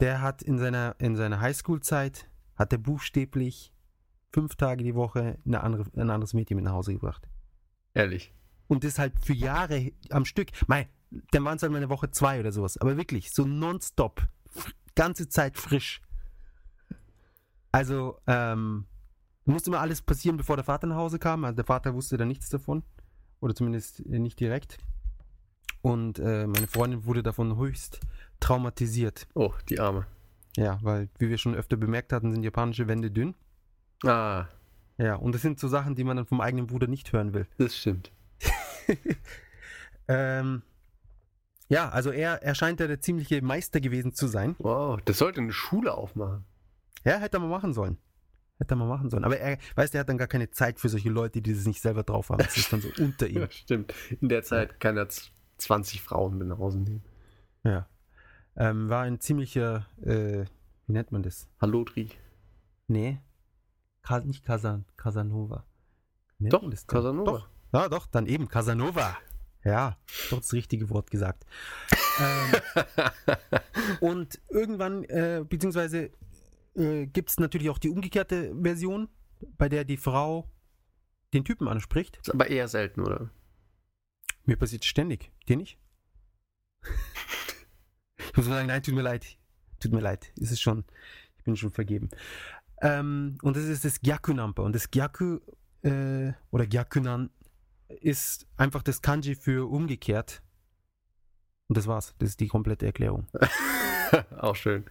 [0.05, 3.73] der hat in seiner, in seiner Highschool-Zeit, hat er buchstäblich
[4.35, 7.27] fünf Tage die Woche eine andere, ein anderes Mädchen mit nach Hause gebracht.
[7.95, 8.35] Ehrlich.
[8.69, 10.49] Und das halt für Jahre am Stück.
[10.67, 10.91] Mei,
[11.31, 12.77] dann waren es halt mal eine Woche zwei oder sowas.
[12.77, 14.29] Aber wirklich, so nonstop.
[14.95, 16.03] Ganze Zeit frisch.
[17.73, 18.85] Also, ähm,
[19.47, 21.45] musste immer alles passieren, bevor der Vater nach Hause kam.
[21.45, 22.83] Also der Vater wusste da nichts davon.
[23.41, 24.77] Oder zumindest äh, nicht direkt.
[25.81, 28.01] Und äh, meine Freundin wurde davon höchst
[28.41, 29.27] traumatisiert.
[29.35, 30.07] Oh, die Arme.
[30.57, 33.35] Ja, weil, wie wir schon öfter bemerkt hatten, sind japanische Wände dünn.
[34.05, 34.47] Ah,
[34.99, 37.47] Ja, und das sind so Sachen, die man dann vom eigenen Bruder nicht hören will.
[37.59, 38.13] das stimmt.
[40.09, 40.63] Ähm,
[41.69, 44.55] ja, also er, er scheint ja der ziemliche Meister gewesen zu sein.
[44.59, 46.45] Wow, das sollte eine Schule aufmachen.
[47.05, 47.97] Ja, hätte er mal machen sollen.
[48.59, 49.25] Hätte er mal machen sollen.
[49.25, 51.65] Aber er, weißt du, er hat dann gar keine Zeit für solche Leute, die das
[51.67, 52.39] nicht selber drauf haben.
[52.39, 53.41] Das ist dann so unter ihm.
[53.43, 53.95] Ja, stimmt.
[54.21, 57.03] In der Zeit kann er z- 20 Frauen mit nach Hause nehmen.
[57.65, 57.89] Ja.
[58.57, 60.45] Ähm, war ein ziemlicher, äh,
[60.87, 61.49] wie nennt man das?
[61.61, 62.11] Hallodri.
[62.87, 63.21] Nee.
[64.25, 65.65] Nicht Casan Casanova.
[66.39, 66.95] Nennt Doch, das denn?
[66.95, 67.31] Casanova.
[67.31, 67.49] Doch.
[67.73, 69.17] Ja, doch, dann eben Casanova.
[69.65, 69.97] Ja,
[70.31, 71.47] doch das richtige Wort gesagt.
[72.21, 72.61] ähm,
[74.01, 76.11] und irgendwann, äh, beziehungsweise
[76.77, 79.09] äh, gibt es natürlich auch die umgekehrte Version,
[79.57, 80.51] bei der die Frau
[81.33, 82.19] den Typen anspricht.
[82.19, 83.31] Ist aber eher selten, oder?
[84.45, 85.33] Mir passiert ständig.
[85.49, 85.79] Dir nicht?
[88.35, 89.39] ich muss sagen, nein, tut mir leid.
[89.79, 90.33] Tut mir leid.
[90.41, 90.83] Es ist schon,
[91.39, 92.11] ich bin schon vergeben.
[92.83, 94.61] Ähm, und das ist das Gyaku-Nampa.
[94.61, 95.39] Und das Gyaku
[95.83, 97.31] äh, oder Gyakunan
[98.01, 100.43] ist einfach das Kanji für umgekehrt.
[101.69, 102.17] Und das war's.
[102.19, 103.29] Das ist die komplette Erklärung.
[104.37, 104.85] Auch schön.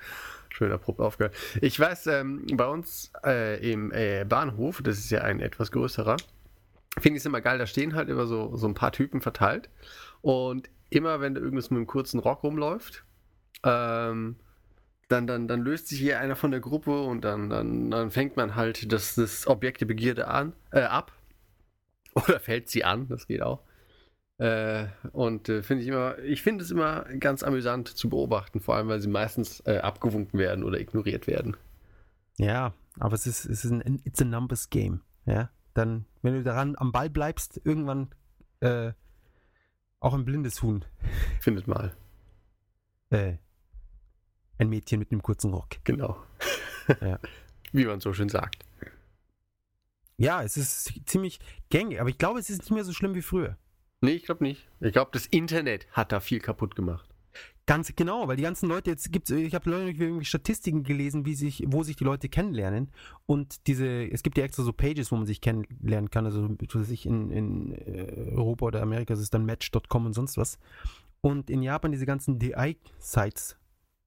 [0.48, 1.36] Schön abrupt aufgehört.
[1.60, 6.16] Ich weiß, ähm, bei uns äh, im äh, Bahnhof, das ist ja ein etwas größerer,
[6.98, 9.70] finde ich es immer geil, da stehen halt immer so, so ein paar Typen verteilt.
[10.22, 13.04] Und immer, wenn da irgendwas mit einem kurzen Rock rumläuft,
[13.64, 14.38] ähm,
[15.10, 18.36] dann, dann, dann löst sich hier einer von der Gruppe und dann, dann, dann fängt
[18.36, 21.12] man halt das, das Objekt der Begierde an, äh, ab.
[22.16, 23.62] Oder fällt sie an, das geht auch.
[24.38, 28.76] Äh, und äh, finde ich immer, ich finde es immer ganz amüsant zu beobachten, vor
[28.76, 31.56] allem weil sie meistens äh, abgewunken werden oder ignoriert werden.
[32.38, 35.02] Ja, aber es ist, es ist ein It's a Numbers Game.
[35.26, 38.10] Ja, dann, wenn du daran am Ball bleibst, irgendwann
[38.60, 38.94] äh,
[40.00, 40.84] auch ein blindes Huhn.
[41.40, 41.96] Findet mal.
[43.12, 43.38] Äh,
[44.58, 45.78] ein Mädchen mit einem kurzen Rock.
[45.84, 46.22] Genau.
[47.02, 47.20] Ja.
[47.72, 48.66] Wie man so schön sagt.
[50.18, 51.40] Ja, es ist ziemlich
[51.70, 53.58] gängig, aber ich glaube, es ist nicht mehr so schlimm wie früher.
[54.02, 54.68] Nee, ich glaube nicht.
[54.80, 57.10] Ich glaube, das Internet hat da viel kaputt gemacht.
[57.66, 61.64] Ganz genau, weil die ganzen Leute jetzt gibt's, ich habe irgendwie Statistiken gelesen, wie sich,
[61.68, 62.92] wo sich die Leute kennenlernen.
[63.26, 66.26] Und diese, es gibt ja extra so Pages, wo man sich kennenlernen kann.
[66.26, 70.14] Also was weiß ich in, in äh, Europa oder Amerika ist es dann Match.com und
[70.14, 70.60] sonst was.
[71.22, 73.58] Und in Japan diese ganzen DI-Sites,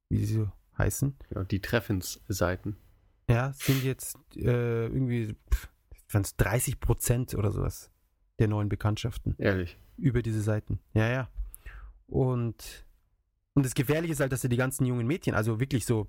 [0.08, 2.76] wie sie so heißen, Ja, die Treffensseiten.
[3.28, 5.34] ja, sind jetzt äh, irgendwie
[6.10, 7.90] waren's 30 Prozent oder sowas
[8.38, 9.78] der neuen Bekanntschaften Ehrlich.
[9.96, 10.78] über diese Seiten.
[10.94, 11.28] Ja, ja.
[12.06, 12.86] Und,
[13.54, 16.06] und das Gefährliche ist halt, dass ja die ganzen jungen Mädchen, also wirklich so,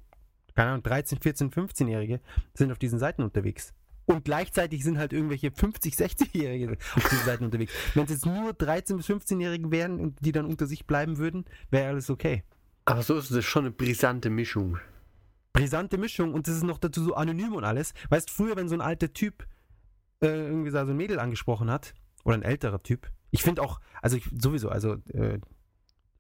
[0.55, 2.19] keine Ahnung, 13, 14, 15-Jährige,
[2.53, 3.73] sind auf diesen Seiten unterwegs.
[4.05, 7.73] Und gleichzeitig sind halt irgendwelche 50, 60-Jährige auf diesen Seiten unterwegs.
[7.93, 11.45] Wenn es jetzt nur 13 bis 15-Jährige wären und die dann unter sich bleiben würden,
[11.71, 12.43] wäre alles okay.
[12.88, 14.80] Aber so ist es schon eine brisante Mischung.
[15.51, 17.93] Brisante Mischung und das ist noch dazu so anonym und alles.
[18.09, 19.45] Weißt früher, wenn so ein alter Typ
[20.22, 21.93] äh, irgendwie so ein Mädel angesprochen hat,
[22.23, 25.39] oder ein älterer Typ, ich finde auch, also ich, sowieso, also äh,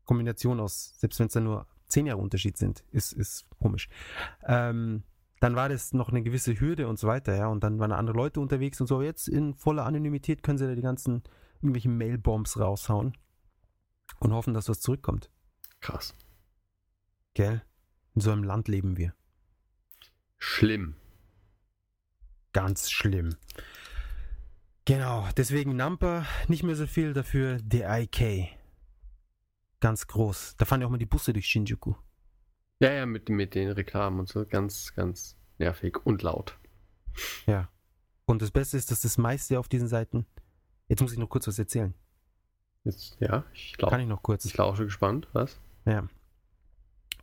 [0.03, 3.87] Kombination aus, selbst wenn es dann nur zehn Jahre Unterschied sind, ist, ist komisch.
[4.45, 5.03] Ähm,
[5.39, 8.17] dann war das noch eine gewisse Hürde und so weiter, ja, und dann waren andere
[8.17, 9.01] Leute unterwegs und so.
[9.01, 11.23] Jetzt in voller Anonymität können sie da die ganzen
[11.61, 13.13] irgendwelche Mailbombs raushauen
[14.19, 15.31] und hoffen, dass was zurückkommt.
[15.79, 16.13] Krass.
[17.37, 17.61] Gell?
[18.15, 19.13] In so einem Land leben wir.
[20.39, 20.95] Schlimm.
[22.51, 23.35] Ganz schlimm.
[24.85, 28.49] Genau, deswegen Nampa nicht mehr so viel, dafür DIK.
[29.79, 30.55] Ganz groß.
[30.57, 31.93] Da fahren ja auch mal die Busse durch Shinjuku.
[32.79, 34.43] Ja, ja, mit, mit den Reklamen und so.
[34.43, 36.57] Ganz, ganz nervig und laut.
[37.45, 37.69] Ja.
[38.25, 40.25] Und das Beste ist, dass das meiste auf diesen Seiten.
[40.87, 41.93] Jetzt muss ich noch kurz was erzählen.
[42.83, 44.43] Jetzt, ja, ich Kann glaube, ich noch kurz?
[44.45, 45.27] ich lausche gespannt.
[45.33, 45.59] Was?
[45.85, 46.07] Ja.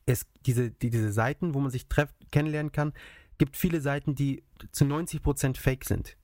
[0.06, 2.92] Es, diese, die, diese Seiten, wo man sich treff, kennenlernen kann,
[3.38, 6.16] gibt viele Seiten, die zu 90% fake sind.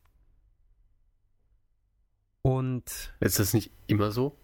[2.43, 4.37] Und Ist das nicht immer so?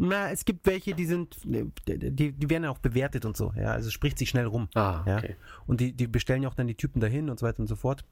[0.00, 3.72] na, es gibt welche, die sind, die, die werden ja auch bewertet und so, ja,
[3.72, 4.68] also spricht sich schnell rum.
[4.74, 5.16] Ah, Ja.
[5.18, 5.34] okay.
[5.66, 7.74] Und die, die bestellen ja auch dann die Typen dahin und so weiter und so
[7.74, 8.04] fort.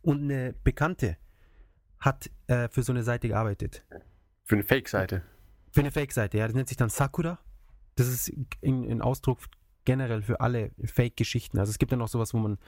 [0.00, 1.18] Und eine Bekannte
[1.98, 3.84] hat äh, für so eine Seite gearbeitet.
[4.44, 5.22] Für eine Fake-Seite.
[5.72, 6.46] Für eine Fake-Seite, ja.
[6.46, 7.38] Das nennt sich dann Sakura.
[7.98, 9.40] Das ist ein, Ausdruck
[9.84, 11.58] generell für alle Fake-Geschichten.
[11.58, 12.58] Also es gibt ja noch sowas, wo man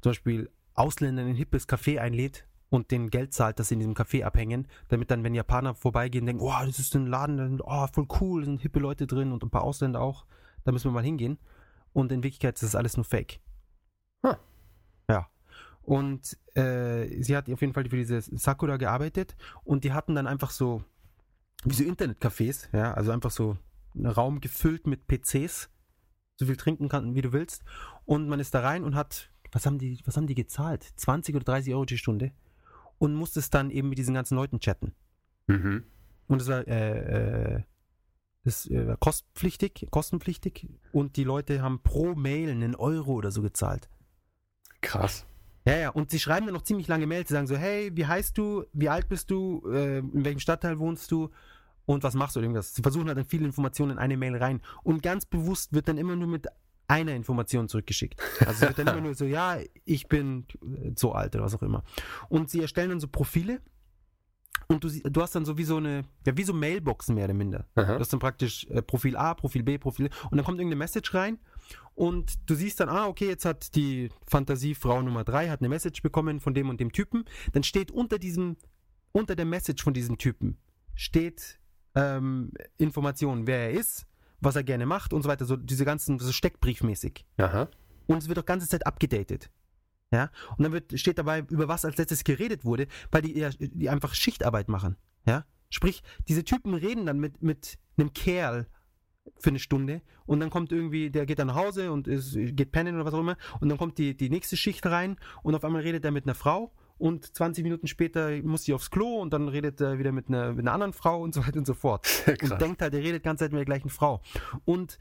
[0.00, 3.80] zum Beispiel Ausländer in ein hippes Café einlädt und den Geld zahlt, dass sie in
[3.80, 7.86] diesem Café abhängen, damit dann, wenn Japaner vorbeigehen, denken, oh, das ist ein Laden, oh,
[7.92, 10.24] voll cool, sind hippe Leute drin und ein paar Ausländer auch,
[10.64, 11.38] da müssen wir mal hingehen.
[11.92, 13.40] Und in Wirklichkeit ist das alles nur Fake.
[14.24, 14.36] Huh.
[15.10, 15.28] Ja.
[15.82, 20.26] Und äh, sie hat auf jeden Fall für diese Sakura gearbeitet und die hatten dann
[20.26, 20.82] einfach so,
[21.64, 23.58] wie so Internetcafés, ja, also einfach so
[24.06, 25.70] Raum gefüllt mit PCs,
[26.36, 27.62] so viel trinken kann, wie du willst.
[28.04, 30.84] Und man ist da rein und hat, was haben die, was haben die gezahlt?
[30.96, 32.32] 20 oder 30 Euro die Stunde.
[32.98, 34.92] Und musste es dann eben mit diesen ganzen Leuten chatten.
[35.46, 35.84] Mhm.
[36.26, 37.62] Und es war, äh, äh,
[38.44, 40.68] das äh, war kostenpflichtig, kostenpflichtig.
[40.92, 43.88] Und die Leute haben pro Mail einen Euro oder so gezahlt.
[44.80, 45.26] Krass.
[45.64, 47.28] Ja, ja, und sie schreiben dann noch ziemlich lange Mails.
[47.28, 50.78] Sie sagen so, hey, wie heißt du, wie alt bist du, äh, in welchem Stadtteil
[50.78, 51.30] wohnst du
[51.88, 52.74] Und was machst du irgendwas?
[52.74, 54.60] Sie versuchen halt dann viele Informationen in eine Mail rein.
[54.82, 56.46] Und ganz bewusst wird dann immer nur mit
[56.86, 58.20] einer Information zurückgeschickt.
[58.40, 59.56] Also es wird dann immer nur so, ja,
[59.86, 60.44] ich bin
[60.96, 61.82] so alt oder was auch immer.
[62.28, 63.62] Und sie erstellen dann so Profile
[64.66, 67.32] und du, du hast dann so wie so eine, ja, wie so Mailboxen mehr oder
[67.32, 67.66] minder.
[67.74, 67.94] Aha.
[67.94, 71.14] Du hast dann praktisch äh, Profil A, Profil B, Profil und dann kommt irgendeine Message
[71.14, 71.38] rein
[71.94, 76.02] und du siehst dann, ah, okay, jetzt hat die Fantasiefrau Nummer 3 hat eine Message
[76.02, 77.24] bekommen von dem und dem Typen.
[77.52, 78.58] Dann steht unter diesem,
[79.12, 80.58] unter der Message von diesem Typen,
[80.94, 81.58] steht
[81.94, 84.06] ähm, Informationen, wer er ist,
[84.40, 87.24] was er gerne macht und so weiter, so diese ganzen, so steckbriefmäßig.
[87.38, 87.68] Aha.
[88.06, 89.50] Und es wird auch ganze Zeit abgedatet.
[90.10, 93.90] Ja, und dann wird, steht dabei, über was als letztes geredet wurde, weil die, die
[93.90, 94.96] einfach Schichtarbeit machen.
[95.26, 98.68] Ja, sprich, diese Typen reden dann mit, mit einem Kerl
[99.38, 102.72] für eine Stunde und dann kommt irgendwie, der geht dann nach Hause und ist, geht
[102.72, 105.64] pennen oder was auch immer und dann kommt die, die nächste Schicht rein und auf
[105.64, 109.32] einmal redet er mit einer Frau und 20 Minuten später muss sie aufs Klo und
[109.32, 111.74] dann redet er wieder mit einer, mit einer anderen Frau und so weiter und so
[111.74, 112.06] fort.
[112.26, 112.58] und Krass.
[112.58, 114.20] denkt halt, er redet die ganze Zeit mit der gleichen Frau.
[114.64, 114.98] Und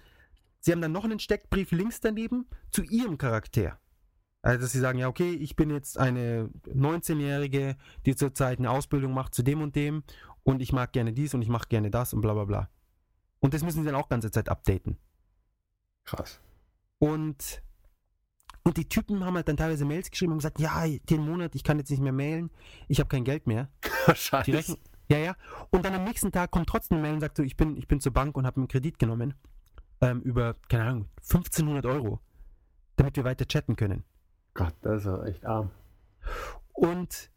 [0.60, 3.80] sie haben dann noch einen Steckbrief links daneben zu ihrem Charakter.
[4.44, 7.76] Also, dass sie sagen, ja, okay, ich bin jetzt eine 19-Jährige,
[8.06, 10.04] die zurzeit eine Ausbildung macht zu dem und dem
[10.44, 12.70] und ich mag gerne dies und ich mache gerne das und bla bla bla.
[13.40, 14.98] Und das müssen sie dann auch ganze Zeit updaten.
[16.06, 16.40] Krass.
[17.00, 17.62] Und,
[18.68, 21.64] und die Typen haben halt dann teilweise Mails geschrieben und gesagt, ja, den Monat, ich
[21.64, 22.52] kann jetzt nicht mehr mailen,
[22.88, 23.70] ich habe kein Geld mehr.
[24.14, 24.78] Scheiße.
[25.10, 25.36] ja, ja.
[25.70, 27.88] Und dann am nächsten Tag kommt trotzdem eine Mail und sagt so, ich bin, ich
[27.88, 29.34] bin zur Bank und habe einen Kredit genommen
[30.02, 32.20] ähm, über, keine Ahnung, 1500 Euro,
[32.98, 34.04] damit wir weiter chatten können.
[34.54, 35.72] Gott, das ist ja echt arm.
[36.74, 37.32] Und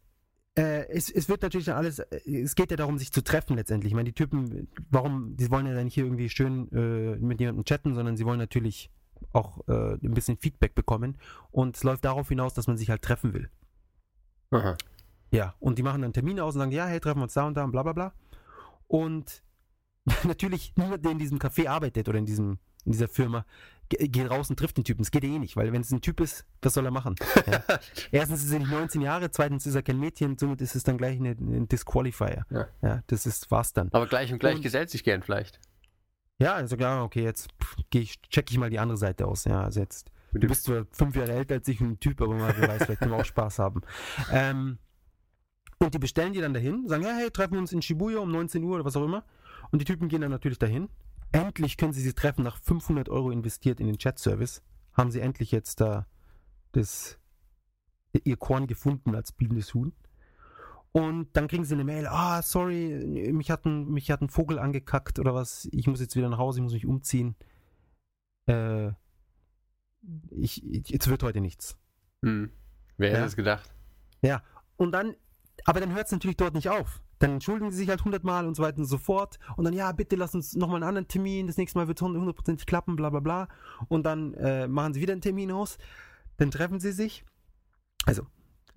[0.56, 3.56] äh, es, es wird natürlich dann alles, äh, es geht ja darum, sich zu treffen
[3.56, 3.92] letztendlich.
[3.92, 7.40] Ich meine, die Typen, warum, die wollen ja dann nicht hier irgendwie schön äh, mit
[7.40, 8.90] jemandem chatten, sondern sie wollen natürlich
[9.32, 11.18] auch äh, ein bisschen Feedback bekommen.
[11.50, 13.50] Und es läuft darauf hinaus, dass man sich halt treffen will.
[14.50, 14.76] Aha.
[15.32, 17.46] Ja, und die machen dann Termine aus und sagen, ja, hey, treffen wir uns da
[17.46, 18.12] und da und bla bla bla.
[18.88, 19.42] Und
[20.24, 23.44] natürlich niemand, der in diesem Café arbeitet oder in, diesem, in dieser Firma,
[23.88, 25.02] ge- geht raus und trifft den Typen.
[25.02, 27.14] Das geht eh nicht, weil wenn es ein Typ ist, was soll er machen?
[27.46, 27.62] Ja.
[28.10, 30.98] Erstens ist er nicht 19 Jahre, zweitens ist er kein Mädchen, somit ist es dann
[30.98, 32.44] gleich ein Disqualifier.
[32.50, 32.66] Ja.
[32.82, 33.90] ja, das ist war's dann.
[33.92, 35.60] Aber gleich und gleich Und- gesellt sich gern vielleicht.
[36.40, 37.50] Ja, also ja, okay, jetzt
[37.90, 39.44] geh ich, check ich mal die andere Seite aus.
[39.44, 42.34] Ja, also jetzt Du bist zwar fünf Jahre älter als ich und ein Typ, aber
[42.34, 43.82] mal, wer weiß, vielleicht können wir auch Spaß haben.
[44.32, 44.78] Ähm,
[45.78, 48.30] und die bestellen die dann dahin, sagen, ja, hey, treffen wir uns in Shibuya um
[48.30, 49.24] 19 Uhr oder was auch immer.
[49.70, 50.90] Und die Typen gehen dann natürlich dahin.
[51.32, 54.62] Endlich können sie sie treffen, nach 500 Euro investiert in den Chat-Service.
[54.92, 56.06] Haben sie endlich jetzt da
[56.72, 57.18] das,
[58.12, 59.92] ihr Korn gefunden als blindes Huhn.
[60.92, 64.58] Und dann kriegen sie eine Mail, ah, sorry, mich hat, ein, mich hat ein Vogel
[64.58, 67.36] angekackt oder was, ich muss jetzt wieder nach Hause, ich muss mich umziehen.
[68.46, 68.88] Äh,
[70.30, 71.76] ich, jetzt wird heute nichts.
[72.24, 72.50] Hm.
[72.96, 73.26] Wer hätte Ja.
[73.26, 73.74] es gedacht?
[74.76, 75.14] Und dann,
[75.66, 77.02] aber dann hört es natürlich dort nicht auf.
[77.18, 79.38] Dann entschuldigen sie sich halt hundertmal und so weiter und so fort.
[79.58, 81.46] Und dann, ja, bitte lass uns nochmal einen anderen Termin.
[81.46, 83.48] Das nächste Mal wird es hundertprozentig klappen, bla bla bla.
[83.88, 85.76] Und dann äh, machen sie wieder einen Termin aus.
[86.38, 87.26] Dann treffen sie sich.
[88.06, 88.26] Also,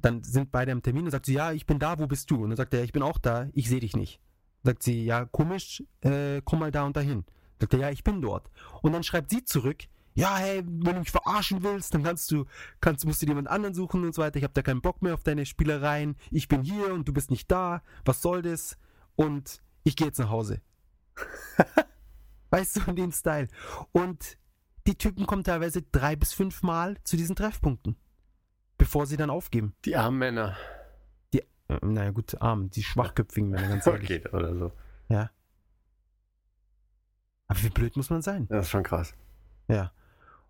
[0.04, 2.44] dann sind beide am Termin und sagt sie, ja, ich bin da, wo bist du?
[2.44, 4.20] Und dann sagt er, ich bin auch da, ich sehe dich nicht.
[4.64, 7.26] Sagt sie, ja, komisch, äh, komm mal da und dahin.
[7.60, 8.52] Sagt er, ja, ich bin dort.
[8.82, 12.46] Und dann schreibt sie zurück, ja, hey, wenn du mich verarschen willst, dann kannst du,
[12.82, 14.38] kannst, musst du jemand anderen suchen und so weiter.
[14.38, 16.16] Ich habe da keinen Bock mehr auf deine Spielereien.
[16.30, 17.82] Ich bin hier und du bist nicht da.
[18.06, 18.78] Was soll das?
[19.16, 20.62] Und ich gehe jetzt nach Hause.
[22.50, 23.48] weißt du, in dem Style.
[23.92, 24.38] Und
[24.86, 27.96] die Typen kommen teilweise drei bis fünf Mal zu diesen Treffpunkten,
[28.78, 29.76] bevor sie dann aufgeben.
[29.86, 30.58] Die armen Männer.
[31.34, 34.26] Die, äh, naja, gut, arm, die schwachköpfigen Männer, ganz ehrlich.
[34.26, 34.72] Okay, oder so.
[35.10, 35.32] Ja.
[37.48, 38.48] Aber wie blöd muss man sein?
[38.48, 39.14] Das ist schon krass.
[39.68, 39.92] Ja.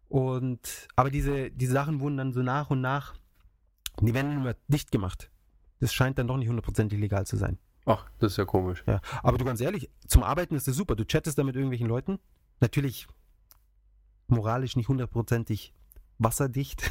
[0.08, 3.16] Und, aber diese, die Sachen wurden dann so nach und nach,
[4.00, 5.30] die werden immer dicht gemacht.
[5.80, 7.58] Das scheint dann doch nicht hundertprozentig legal zu sein.
[7.86, 8.84] Ach, das ist ja komisch.
[8.88, 9.02] Ja.
[9.22, 10.96] Aber du ganz ehrlich, zum Arbeiten ist das super.
[10.96, 12.20] Du chattest da mit irgendwelchen Leuten.
[12.62, 13.08] Natürlich
[14.28, 15.74] moralisch nicht hundertprozentig
[16.18, 16.90] wasserdicht.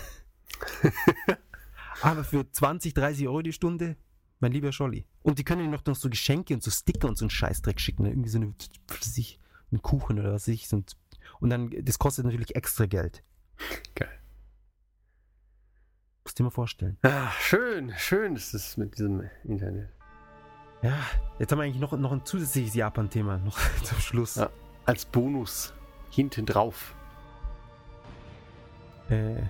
[2.02, 3.96] aber für 20, 30 Euro die Stunde,
[4.40, 5.06] mein lieber Scholli.
[5.22, 7.80] Und die können dir noch, noch so Geschenke und so Sticker und so einen Scheißdreck
[7.80, 8.04] schicken.
[8.04, 8.10] ne?
[8.10, 8.54] Irgendwie so eine,
[8.88, 9.38] was weiß ich,
[9.70, 10.72] einen Kuchen oder was weiß ich.
[10.72, 10.96] Und,
[11.40, 13.22] und dann, das kostet natürlich extra Geld.
[13.94, 14.18] Geil.
[16.24, 16.98] Musst dir mal vorstellen.
[17.02, 19.90] Ah, schön, schön ist es mit diesem Internet.
[20.82, 20.98] Ja,
[21.38, 24.36] jetzt haben wir eigentlich noch, noch ein zusätzliches Japan-Thema noch zum Schluss.
[24.36, 24.50] Ja.
[24.84, 25.72] Als Bonus
[26.10, 26.94] hinten drauf.
[29.08, 29.42] Äh,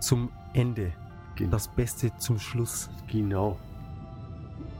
[0.00, 0.92] Zum Ende.
[1.36, 2.88] Gen Das Beste zum Schluss.
[3.10, 3.58] genau.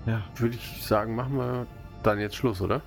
[0.06, 0.22] Ja.
[0.36, 1.66] Würde ich sagen, machen wir
[2.02, 2.80] dann jetzt Schluss, oder?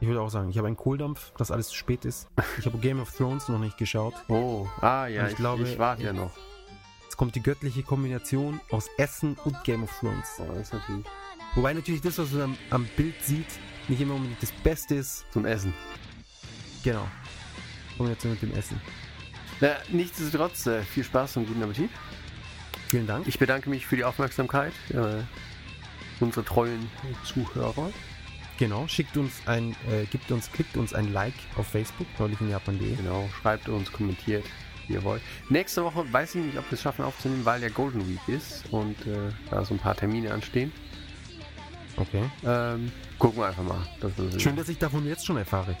[0.00, 2.28] Ich würde auch sagen, ich habe einen Kohldampf, dass alles zu spät ist.
[2.58, 4.14] Ich habe Game of Thrones noch nicht geschaut.
[4.28, 6.32] Oh, ah ja, ich ich, glaube- ich warte ja noch.
[7.04, 10.26] Jetzt kommt die göttliche Kombination aus Essen und Game of Thrones.
[10.40, 11.04] Oh, das ist natürlich.
[11.54, 13.46] Wobei natürlich das, was man am, am Bild sieht,
[13.88, 15.24] nicht immer unbedingt das Beste ist.
[15.30, 15.72] Zum Essen.
[16.82, 17.06] Genau.
[17.96, 18.80] Kombination mit dem Essen.
[19.60, 21.90] Na, nichtsdestotrotz, äh, viel Spaß und guten Appetit.
[22.88, 23.26] Vielen Dank.
[23.26, 24.72] Ich bedanke mich für die Aufmerksamkeit.
[24.90, 25.22] Äh,
[26.20, 26.90] unsere treuen
[27.24, 27.90] Zuhörer.
[28.58, 32.50] Genau, schickt uns ein, äh, gibt uns, klickt uns ein Like auf Facebook, neulich in
[32.50, 32.94] Japan.de.
[32.94, 34.44] Genau, schreibt uns, kommentiert,
[34.86, 35.22] wie ihr wollt.
[35.48, 38.64] Nächste Woche weiß ich nicht, ob wir es schaffen aufzunehmen, weil ja Golden Week ist
[38.70, 40.72] und äh, da so ein paar Termine anstehen.
[41.96, 42.30] Okay.
[42.44, 43.86] Ähm, gucken wir einfach mal.
[44.00, 45.76] Das Schön, dass ich davon jetzt schon erfahre.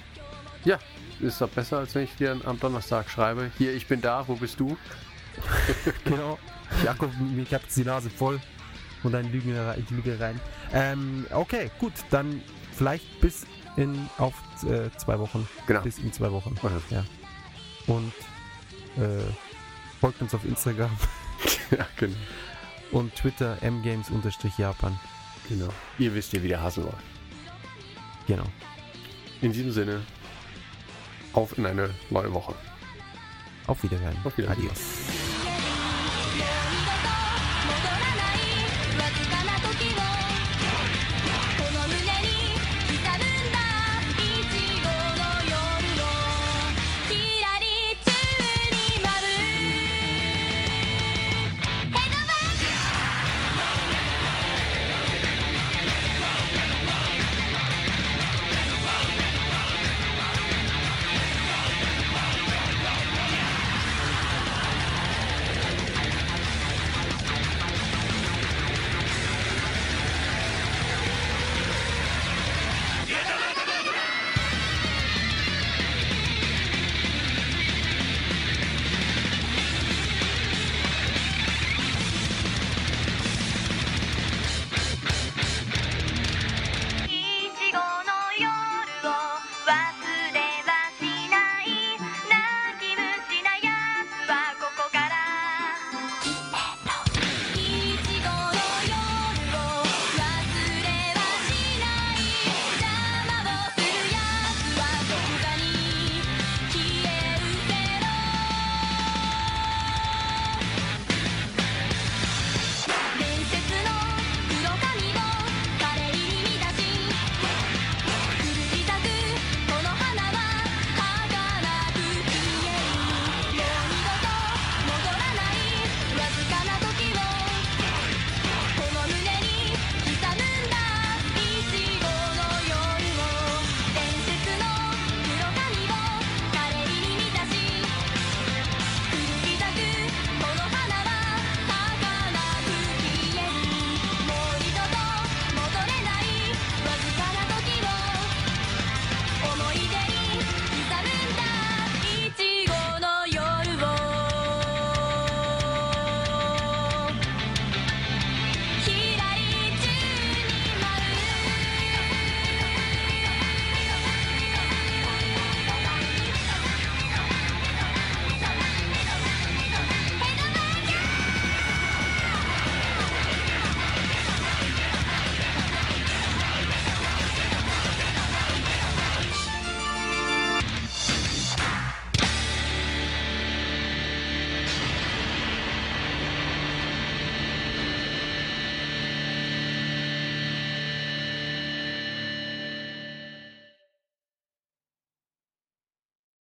[0.64, 0.78] Ja,
[1.20, 3.50] ist doch besser, als wenn ich dir am Donnerstag schreibe.
[3.58, 4.76] Hier, ich bin da, wo bist du?
[6.04, 6.38] genau.
[6.84, 8.40] Jakob, mir klappt die Nase voll
[9.02, 9.56] und dann Lügen,
[9.90, 10.40] Lüge rein.
[10.72, 12.42] Ähm, okay, gut, dann
[12.72, 13.46] vielleicht bis
[13.76, 14.34] in auf
[14.64, 15.48] äh, zwei Wochen.
[15.66, 15.80] Genau.
[15.80, 16.56] Bis in zwei Wochen.
[16.62, 16.72] Okay.
[16.90, 17.04] Ja.
[17.86, 18.12] Und
[18.96, 19.22] äh,
[20.00, 20.90] folgt uns auf Instagram
[21.70, 22.16] ja, genau.
[22.92, 24.98] und Twitter mgames-japan.
[25.48, 25.68] genau.
[25.98, 26.96] Ihr wisst ja, wie der Hase läuft.
[28.26, 28.46] Genau.
[29.42, 30.00] In diesem Sinne,
[31.34, 32.54] auf in eine neue Woche.
[33.66, 34.16] Auf Wiedersehen.
[34.24, 34.66] Auf Wiedersehen.
[34.66, 35.23] Adios.